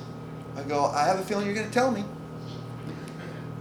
I 0.56 0.62
go, 0.62 0.86
I 0.86 1.04
have 1.04 1.18
a 1.18 1.22
feeling 1.22 1.46
you're 1.46 1.54
going 1.54 1.68
to 1.68 1.72
tell 1.72 1.90
me. 1.90 2.04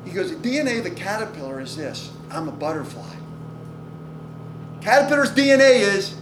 He 0.06 0.12
goes, 0.12 0.30
The 0.30 0.50
DNA 0.50 0.78
of 0.78 0.84
the 0.86 0.92
caterpillar 0.92 1.60
is 1.60 1.76
this 1.76 2.12
I'm 2.32 2.48
a 2.48 2.52
butterfly. 2.52 3.16
Caterpillar's 4.82 5.32
DNA 5.32 5.82
is 5.82 6.16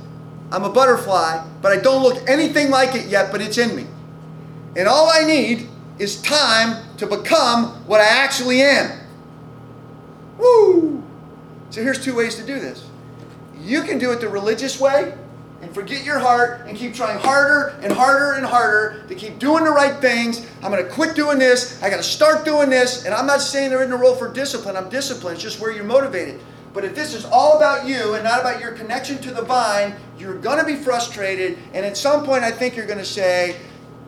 I'm 0.51 0.64
a 0.64 0.70
butterfly, 0.70 1.45
but 1.62 1.72
I 1.72 1.82
don't 1.82 2.01
look 2.01 2.28
anything 2.28 2.72
like 2.72 2.95
it 2.95 3.07
yet, 3.07 3.32
but 3.32 3.41
it's 3.41 3.57
in 3.57 3.76
me. 3.76 3.86
And 4.76 4.88
all 4.88 5.10
I 5.12 5.24
need 5.24 5.70
is 5.99 6.22
time 6.22 6.84
to 6.97 7.05
become 7.05 7.68
what 7.86 8.01
I 8.01 8.07
actually 8.07 8.62
am. 8.62 8.99
Woo! 10.38 11.03
So 11.70 11.84
here's 11.84 12.03
two 12.03 12.16
ways 12.16 12.36
to 12.36 12.45
do 12.45 12.60
this. 12.60 12.86
You 13.62 13.84
can 13.84 13.99
do 13.99 14.12
it 14.12 14.22
the 14.22 14.30
religious 14.30 14.80
way 14.80 15.14
and 15.62 15.74
forget 15.74 16.05
your 16.05 16.20
heart 16.20 16.68
and 16.68 16.78
keep 16.78 16.93
trying 16.93 17.20
harder 17.20 17.76
and 17.82 17.91
harder 17.91 18.34
and 18.34 18.45
harder 18.45 19.03
to 19.07 19.16
keep 19.16 19.39
doing 19.39 19.64
the 19.64 19.72
right 19.72 19.99
things. 19.99 20.47
I'm 20.64 20.72
going 20.72 20.84
to 20.84 20.89
quit 20.89 21.16
doing 21.16 21.38
this. 21.38 21.82
I 21.84 21.89
got 21.89 21.97
to 21.97 22.03
start 22.03 22.45
doing 22.45 22.70
this. 22.70 23.05
And 23.05 23.14
I'm 23.14 23.26
not 23.26 23.41
saying 23.41 23.70
there 23.70 23.82
isn't 23.82 23.91
a 23.91 23.97
role 23.97 24.16
for 24.16 24.32
discipline. 24.32 24.78
I'm 24.78 24.89
disciplined. 24.89 25.36
It's 25.36 25.43
just 25.43 25.60
where 25.60 25.72
you're 25.72 25.84
motivated. 25.84 26.39
But 26.74 26.86
if 26.86 26.95
this 26.95 27.14
is 27.14 27.26
all 27.26 27.57
about 27.57 27.88
you 27.88 28.14
and 28.14 28.24
not 28.24 28.39
about 28.39 28.62
your 28.62 28.72
connection 28.72 29.18
to 29.20 29.32
the 29.32 29.41
vine, 29.41 29.95
you're 30.18 30.38
going 30.38 30.60
to 30.60 30.66
be 30.66 30.76
frustrated. 30.76 31.57
And 31.74 31.86
at 31.86 31.97
some 31.97 32.26
point, 32.26 32.43
I 32.43 32.51
think 32.51 32.76
you're 32.76 32.86
going 32.86 32.99
to 32.99 33.05
say, 33.05 33.57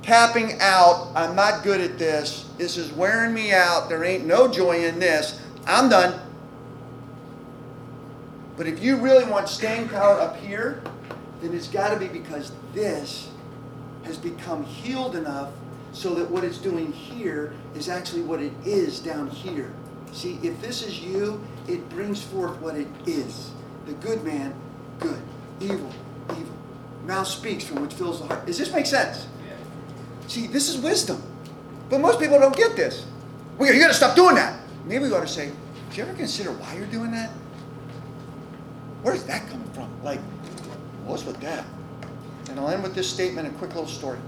tapping 0.03 0.59
out, 0.61 1.11
I'm 1.15 1.35
not 1.35 1.63
good 1.63 1.81
at 1.81 1.97
this. 1.97 2.49
This 2.57 2.77
is 2.77 2.91
wearing 2.91 3.33
me 3.33 3.51
out. 3.51 3.89
There 3.89 4.03
ain't 4.03 4.25
no 4.25 4.47
joy 4.47 4.85
in 4.85 4.99
this. 4.99 5.41
I'm 5.65 5.89
done. 5.89 6.19
But 8.57 8.67
if 8.67 8.81
you 8.81 8.97
really 8.97 9.25
want 9.25 9.49
staying 9.49 9.89
power 9.89 10.19
up 10.19 10.37
here, 10.37 10.81
then 11.41 11.53
it's 11.53 11.67
got 11.67 11.89
to 11.89 11.97
be 11.97 12.07
because 12.07 12.51
this 12.73 13.29
has 14.03 14.17
become 14.17 14.63
healed 14.63 15.15
enough 15.15 15.51
so 15.91 16.15
that 16.15 16.29
what 16.29 16.43
it's 16.43 16.57
doing 16.57 16.91
here 16.91 17.53
is 17.75 17.89
actually 17.89 18.21
what 18.21 18.41
it 18.41 18.53
is 18.65 18.99
down 18.99 19.27
here. 19.29 19.73
See, 20.13 20.39
if 20.43 20.59
this 20.61 20.83
is 20.83 20.99
you, 21.01 21.41
it 21.67 21.87
brings 21.89 22.21
forth 22.21 22.59
what 22.59 22.75
it 22.75 22.87
is. 23.05 23.51
The 23.85 23.93
good 23.93 24.23
man, 24.23 24.53
good. 24.99 25.21
Evil, 25.59 25.91
evil. 26.31 26.53
Mouth 27.05 27.27
speaks 27.27 27.63
from 27.63 27.81
which 27.81 27.93
fills 27.93 28.19
the 28.19 28.27
heart. 28.27 28.45
Does 28.45 28.57
this 28.57 28.71
make 28.71 28.85
sense? 28.85 29.27
See, 30.27 30.47
this 30.47 30.69
is 30.69 30.77
wisdom. 30.77 31.21
But 31.89 31.99
most 31.99 32.19
people 32.19 32.39
don't 32.39 32.55
get 32.55 32.75
this. 32.75 33.05
You 33.59 33.79
got 33.79 33.89
to 33.89 33.93
stop 33.93 34.15
doing 34.15 34.35
that. 34.35 34.59
Maybe 34.85 35.05
we 35.05 35.13
ought 35.13 35.21
to 35.21 35.27
say, 35.27 35.51
do 35.91 35.97
you 35.97 36.03
ever 36.03 36.13
consider 36.13 36.51
why 36.51 36.75
you're 36.75 36.87
doing 36.87 37.11
that? 37.11 37.29
Where's 39.03 39.23
that 39.25 39.47
coming 39.49 39.69
from? 39.71 39.89
Like, 40.03 40.19
what's 41.05 41.25
with 41.25 41.39
that? 41.41 41.65
And 42.49 42.59
I'll 42.59 42.69
end 42.69 42.83
with 42.83 42.95
this 42.95 43.09
statement, 43.09 43.47
a 43.47 43.51
quick 43.51 43.69
little 43.71 43.87
story. 43.87 44.19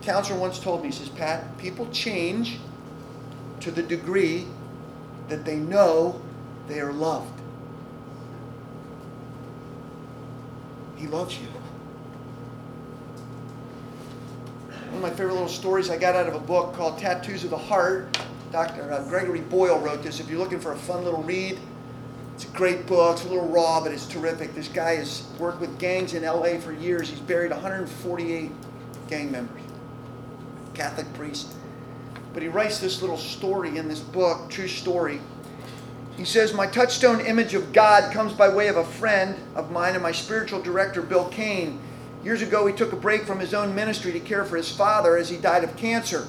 A 0.00 0.04
counselor 0.04 0.38
once 0.38 0.58
told 0.58 0.82
me, 0.82 0.88
he 0.88 0.92
says, 0.92 1.08
Pat, 1.08 1.58
people 1.58 1.88
change 1.90 2.58
to 3.60 3.70
the 3.70 3.82
degree 3.82 4.46
that 5.28 5.44
they 5.44 5.56
know 5.56 6.20
they 6.68 6.80
are 6.80 6.92
loved. 6.92 7.40
He 10.96 11.06
loves 11.06 11.38
you. 11.38 11.48
One 14.90 14.96
of 14.96 15.02
my 15.02 15.10
favorite 15.10 15.32
little 15.32 15.48
stories 15.48 15.90
I 15.90 15.96
got 15.96 16.14
out 16.14 16.28
of 16.28 16.34
a 16.34 16.40
book 16.40 16.74
called 16.74 16.98
Tattoos 16.98 17.44
of 17.44 17.50
the 17.50 17.58
Heart. 17.58 18.18
Dr. 18.52 18.92
Uh, 18.92 19.02
Gregory 19.08 19.40
Boyle 19.40 19.78
wrote 19.78 20.02
this. 20.02 20.20
If 20.20 20.28
you're 20.28 20.38
looking 20.38 20.60
for 20.60 20.72
a 20.72 20.76
fun 20.76 21.02
little 21.02 21.22
read, 21.22 21.58
it's 22.34 22.44
a 22.44 22.48
great 22.48 22.86
book. 22.86 23.16
It's 23.16 23.24
a 23.24 23.28
little 23.28 23.48
raw, 23.48 23.80
but 23.80 23.92
it's 23.92 24.06
terrific. 24.06 24.54
This 24.54 24.68
guy 24.68 24.96
has 24.96 25.26
worked 25.38 25.60
with 25.60 25.78
gangs 25.78 26.14
in 26.14 26.24
LA 26.24 26.58
for 26.58 26.72
years. 26.72 27.08
He's 27.08 27.20
buried 27.20 27.50
148 27.50 28.50
gang 29.08 29.30
members, 29.30 29.62
Catholic 30.74 31.12
priest. 31.14 31.52
But 32.32 32.42
he 32.42 32.48
writes 32.48 32.78
this 32.78 33.02
little 33.02 33.18
story 33.18 33.76
in 33.76 33.88
this 33.88 34.00
book, 34.00 34.48
true 34.48 34.68
story. 34.68 35.20
He 36.16 36.24
says, 36.24 36.54
My 36.54 36.66
touchstone 36.66 37.20
image 37.20 37.54
of 37.54 37.72
God 37.72 38.12
comes 38.12 38.32
by 38.32 38.48
way 38.48 38.68
of 38.68 38.76
a 38.76 38.84
friend 38.84 39.36
of 39.54 39.70
mine 39.70 39.94
and 39.94 40.02
my 40.02 40.12
spiritual 40.12 40.62
director, 40.62 41.02
Bill 41.02 41.28
Cain. 41.28 41.78
Years 42.24 42.40
ago, 42.40 42.66
he 42.66 42.72
took 42.72 42.92
a 42.92 42.96
break 42.96 43.24
from 43.24 43.40
his 43.40 43.52
own 43.52 43.74
ministry 43.74 44.12
to 44.12 44.20
care 44.20 44.44
for 44.44 44.56
his 44.56 44.74
father 44.74 45.16
as 45.16 45.28
he 45.28 45.36
died 45.36 45.64
of 45.64 45.76
cancer. 45.76 46.26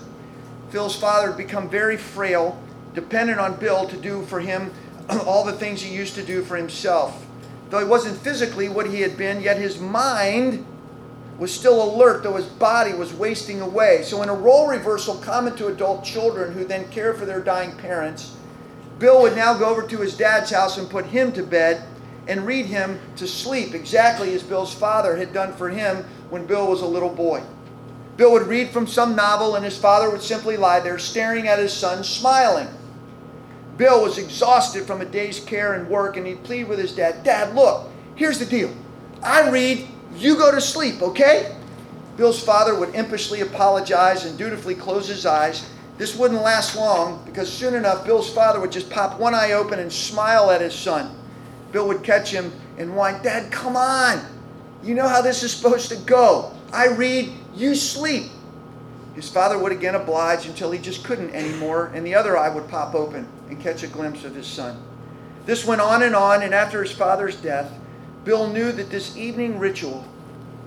Phil's 0.70 0.96
father 0.96 1.28
had 1.28 1.38
become 1.38 1.70
very 1.70 1.98
frail, 1.98 2.62
dependent 2.94 3.40
on 3.40 3.60
Bill 3.60 3.88
to 3.88 3.98
do 3.98 4.26
for 4.26 4.40
him 4.40 4.72
all 5.26 5.44
the 5.44 5.54
things 5.54 5.82
he 5.82 5.94
used 5.94 6.16
to 6.16 6.24
do 6.24 6.44
for 6.44 6.56
himself. 6.56 7.26
Though 7.70 7.80
he 7.80 7.86
wasn't 7.86 8.18
physically 8.18 8.70
what 8.70 8.90
he 8.90 9.02
had 9.02 9.18
been, 9.18 9.42
yet 9.42 9.58
his 9.58 9.80
mind 9.80 10.66
was 11.40 11.54
still 11.54 11.84
alert, 11.84 12.24
though 12.24 12.36
his 12.36 12.46
body 12.46 12.94
was 12.94 13.14
wasting 13.14 13.62
away. 13.62 14.04
So, 14.04 14.22
in 14.22 14.30
a 14.30 14.34
role 14.34 14.68
reversal 14.68 15.16
common 15.16 15.56
to 15.56 15.68
adult 15.68 16.04
children 16.04 16.54
who 16.54 16.64
then 16.66 16.88
care 16.90 17.14
for 17.14 17.26
their 17.26 17.42
dying 17.42 17.76
parents, 17.78 18.36
Bill 19.00 19.24
would 19.24 19.36
now 19.36 19.58
go 19.58 19.66
over 19.66 19.86
to 19.88 19.98
his 19.98 20.16
dad's 20.16 20.52
house 20.52 20.78
and 20.78 20.90
put 20.90 21.06
him 21.08 21.32
to 21.34 21.44
bed 21.44 21.84
and 22.28 22.46
read 22.46 22.68
him 22.68 23.00
to 23.18 23.28
sleep, 23.28 23.74
exactly 23.74 24.34
as 24.34 24.44
Bill's 24.44 24.74
father 24.74 25.18
had 25.18 25.34
done 25.34 25.54
for 25.54 25.70
him 25.70 26.06
when 26.30 26.46
Bill 26.46 26.70
was 26.70 26.82
a 26.82 26.86
little 26.86 27.10
boy. 27.10 27.42
Bill 28.16 28.32
would 28.32 28.48
read 28.48 28.70
from 28.70 28.88
some 28.88 29.16
novel, 29.16 29.56
and 29.56 29.66
his 29.66 29.78
father 29.78 30.10
would 30.10 30.22
simply 30.22 30.56
lie 30.56 30.80
there 30.80 31.00
staring 31.00 31.48
at 31.48 31.60
his 31.60 31.74
son, 31.74 32.04
smiling. 32.04 32.68
Bill 33.78 34.04
was 34.04 34.18
exhausted 34.18 34.86
from 34.86 35.02
a 35.02 35.06
day's 35.06 35.40
care 35.40 35.74
and 35.74 35.90
work, 35.90 36.18
and 36.18 36.28
he'd 36.28 36.44
plead 36.44 36.68
with 36.68 36.80
his 36.80 36.96
dad 36.96 37.24
Dad, 37.24 37.56
look, 37.56 37.90
here's 38.16 38.40
the 38.40 38.46
deal. 38.46 38.74
I 39.24 39.50
read, 39.50 39.88
you 40.16 40.36
go 40.36 40.52
to 40.52 40.62
sleep, 40.62 41.02
okay? 41.02 41.56
Bill's 42.18 42.44
father 42.44 42.78
would 42.78 42.94
impishly 42.94 43.42
apologize 43.42 44.26
and 44.26 44.38
dutifully 44.38 44.76
close 44.76 45.08
his 45.08 45.26
eyes. 45.26 45.68
This 45.98 46.16
wouldn't 46.16 46.42
last 46.42 46.76
long 46.76 47.24
because 47.26 47.52
soon 47.52 47.74
enough, 47.74 48.06
Bill's 48.06 48.32
father 48.32 48.60
would 48.60 48.72
just 48.72 48.90
pop 48.90 49.20
one 49.20 49.34
eye 49.34 49.54
open 49.54 49.80
and 49.80 49.92
smile 49.92 50.52
at 50.52 50.62
his 50.62 50.76
son. 50.76 51.16
Bill 51.72 51.88
would 51.88 52.04
catch 52.04 52.30
him 52.32 52.52
and 52.78 52.96
whine, 52.96 53.22
Dad, 53.24 53.52
come 53.52 53.76
on. 53.76 54.22
You 54.84 54.96
know 54.96 55.08
how 55.08 55.22
this 55.22 55.44
is 55.44 55.54
supposed 55.54 55.90
to 55.90 55.96
go. 55.96 56.52
I 56.72 56.88
read, 56.88 57.32
you 57.56 57.74
sleep. 57.74 58.32
His 59.14 59.30
father 59.30 59.58
would 59.58 59.72
again 59.72 59.96
oblige 59.96 60.48
until 60.48 60.72
he 60.72 60.80
just 60.80 61.04
couldn't 61.04 61.36
anymore, 61.36 61.92
and 61.94 62.06
the 62.06 62.16
other 62.16 62.38
eye 62.38 62.50
would 62.50 62.68
pop 62.68 62.96
open 62.96 63.28
and 63.48 63.62
catch 63.62 63.84
a 63.84 63.88
glimpse 63.88 64.24
of 64.24 64.36
his 64.36 64.48
son. 64.48 64.82
This 65.46 65.66
went 65.66 65.82
on 65.82 66.02
and 66.02 66.16
on, 66.16 66.42
and 66.42 66.54
after 66.54 66.82
his 66.82 66.92
father's 66.92 67.36
death, 67.36 67.72
Bill 68.24 68.48
knew 68.48 68.72
that 68.72 68.90
this 68.90 69.16
evening 69.18 69.60
ritual 69.60 70.08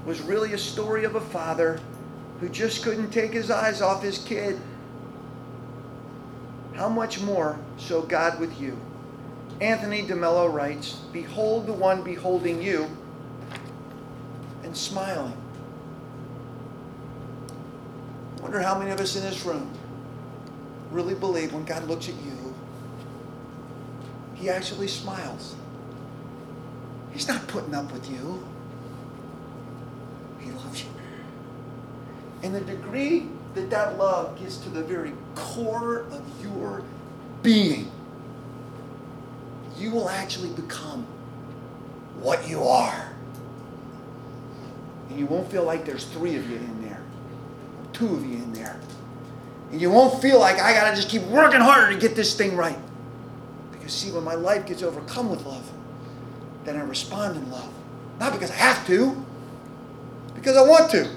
was 0.05 0.21
really 0.21 0.53
a 0.53 0.59
story 0.59 1.05
of 1.05 1.17
a 1.17 1.21
father 1.21 1.81
who 2.41 2.49
just 2.49 2.83
couldn't 2.85 3.11
take 3.11 3.33
his 3.33 3.51
eyes 3.51 3.83
off 3.83 4.03
his 4.03 4.19
kid. 4.19 4.61
How 6.75 6.89
much 6.89 7.21
more 7.21 7.59
so 7.79 8.03
God 8.03 8.39
with 8.39 8.61
you? 8.61 8.79
Anthony 9.61 10.03
DeMello 10.03 10.53
writes 10.53 10.93
Behold 11.13 11.67
the 11.67 11.73
one 11.73 12.03
beholding 12.03 12.61
you 12.61 12.87
and 14.63 14.77
smiling. 14.77 15.37
Wonder 18.47 18.63
how 18.63 18.79
many 18.79 18.93
of 18.93 19.01
us 19.01 19.17
in 19.17 19.23
this 19.23 19.45
room 19.45 19.69
really 20.93 21.15
believe 21.15 21.53
when 21.53 21.65
God 21.65 21.89
looks 21.89 22.09
at 22.09 22.15
you, 22.15 22.55
He 24.37 24.49
actually 24.49 24.87
smiles. 24.87 25.57
He's 27.13 27.27
not 27.27 27.45
putting 27.49 27.75
up 27.75 27.91
with 27.91 28.09
you, 28.09 28.47
He 30.39 30.53
loves 30.53 30.85
you. 30.85 30.91
And 32.45 32.55
the 32.55 32.61
degree 32.61 33.27
that 33.57 33.69
that 33.71 33.99
love 33.99 34.39
gets 34.39 34.59
to 34.59 34.69
the 34.69 34.85
very 34.85 35.13
core 35.35 36.03
of 36.13 36.23
your 36.41 36.85
being, 37.43 37.91
you 39.77 39.91
will 39.91 40.09
actually 40.09 40.51
become 40.51 41.05
what 42.21 42.49
you 42.49 42.63
are. 42.63 43.13
And 45.11 45.19
you 45.19 45.27
won't 45.27 45.51
feel 45.51 45.65
like 45.65 45.85
there's 45.85 46.05
three 46.05 46.37
of 46.37 46.49
you 46.49 46.59
in 46.59 46.89
there, 46.89 46.96
two 47.97 48.15
of 48.15 48.25
you 48.25 48.37
in 48.37 48.53
there. 48.53 48.79
And 49.73 49.81
you 49.81 49.91
won't 49.91 50.21
feel 50.21 50.39
like 50.39 50.61
I 50.61 50.73
got 50.75 50.91
to 50.91 50.97
just 50.97 51.09
keep 51.09 51.23
working 51.23 51.61
harder 51.61 51.93
to 51.93 51.99
get 51.99 52.15
this 52.15 52.37
thing 52.37 52.57
right. 52.57 52.79
Because, 53.73 53.93
see, 53.93 54.13
when 54.13 54.23
my 54.23 54.35
life 54.35 54.67
gets 54.67 54.83
overcome 54.83 55.31
with 55.31 55.45
love, 55.47 55.71
then 56.65 56.77
I 56.77 56.83
respond 56.83 57.37
in 57.37 57.51
love. 57.51 57.73
Not 58.21 58.33
because 58.33 58.51
I 58.51 58.55
have 58.55 58.87
to, 58.87 59.25
because 60.35 60.57
I 60.57 60.63
want 60.63 60.91
to. 60.93 61.11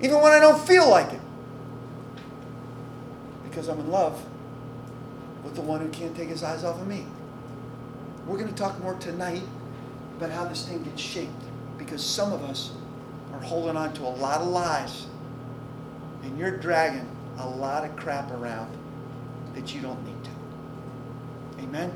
Even 0.00 0.20
when 0.20 0.32
I 0.32 0.38
don't 0.38 0.64
feel 0.66 0.88
like 0.88 1.12
it. 1.12 1.20
Because 3.44 3.68
I'm 3.68 3.80
in 3.80 3.90
love 3.90 4.22
with 5.42 5.54
the 5.54 5.60
one 5.60 5.80
who 5.80 5.88
can't 5.88 6.16
take 6.16 6.28
his 6.28 6.42
eyes 6.42 6.62
off 6.62 6.80
of 6.80 6.86
me. 6.86 7.04
We're 8.26 8.38
going 8.38 8.48
to 8.48 8.54
talk 8.54 8.80
more 8.80 8.94
tonight 8.94 9.42
about 10.16 10.30
how 10.30 10.44
this 10.44 10.66
thing 10.68 10.82
gets 10.84 11.02
shaped. 11.02 11.32
Because 11.78 12.04
some 12.04 12.32
of 12.32 12.44
us 12.44 12.70
are 13.32 13.40
holding 13.40 13.76
on 13.76 13.92
to 13.94 14.02
a 14.02 14.08
lot 14.08 14.40
of 14.40 14.48
lies. 14.48 15.06
And 16.28 16.38
you're 16.38 16.58
dragging 16.58 17.08
a 17.38 17.48
lot 17.48 17.86
of 17.86 17.96
crap 17.96 18.30
around 18.32 18.70
that 19.54 19.74
you 19.74 19.80
don't 19.80 20.04
need 20.04 20.24
to. 20.24 21.62
Amen? 21.62 21.90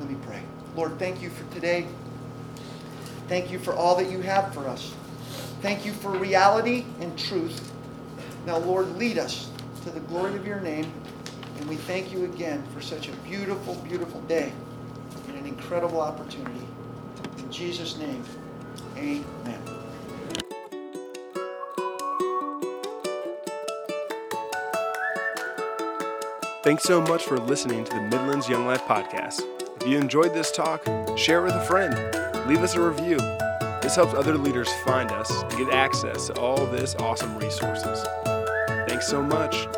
Let 0.00 0.08
me 0.08 0.16
pray. 0.26 0.40
Lord, 0.74 0.98
thank 0.98 1.20
you 1.20 1.28
for 1.28 1.44
today. 1.52 1.86
Thank 3.28 3.50
you 3.50 3.58
for 3.58 3.74
all 3.74 3.94
that 3.96 4.10
you 4.10 4.22
have 4.22 4.54
for 4.54 4.66
us. 4.66 4.94
Thank 5.60 5.84
you 5.84 5.92
for 5.92 6.12
reality 6.12 6.86
and 7.00 7.16
truth. 7.18 7.72
Now, 8.46 8.56
Lord, 8.56 8.96
lead 8.96 9.18
us 9.18 9.50
to 9.84 9.90
the 9.90 10.00
glory 10.00 10.34
of 10.34 10.46
your 10.46 10.60
name. 10.60 10.90
And 11.58 11.68
we 11.68 11.76
thank 11.76 12.12
you 12.12 12.24
again 12.24 12.64
for 12.74 12.80
such 12.80 13.08
a 13.08 13.12
beautiful, 13.18 13.74
beautiful 13.86 14.22
day 14.22 14.50
and 15.28 15.36
an 15.36 15.44
incredible 15.44 16.00
opportunity. 16.00 16.66
In 17.36 17.52
Jesus' 17.52 17.98
name, 17.98 18.24
amen. 18.96 19.75
Thanks 26.66 26.82
so 26.82 27.00
much 27.00 27.22
for 27.22 27.38
listening 27.38 27.84
to 27.84 27.94
the 27.94 28.00
Midlands 28.00 28.48
Young 28.48 28.66
Life 28.66 28.82
Podcast. 28.86 29.40
If 29.80 29.86
you 29.86 29.98
enjoyed 29.98 30.34
this 30.34 30.50
talk, 30.50 30.84
share 31.16 31.38
it 31.38 31.44
with 31.44 31.54
a 31.54 31.64
friend. 31.64 31.94
Leave 32.48 32.58
us 32.58 32.74
a 32.74 32.80
review. 32.80 33.18
This 33.82 33.94
helps 33.94 34.14
other 34.14 34.36
leaders 34.36 34.68
find 34.84 35.12
us 35.12 35.30
and 35.30 35.50
get 35.52 35.72
access 35.72 36.26
to 36.26 36.40
all 36.40 36.66
this 36.66 36.96
awesome 36.96 37.38
resources. 37.38 38.04
Thanks 38.88 39.06
so 39.06 39.22
much. 39.22 39.68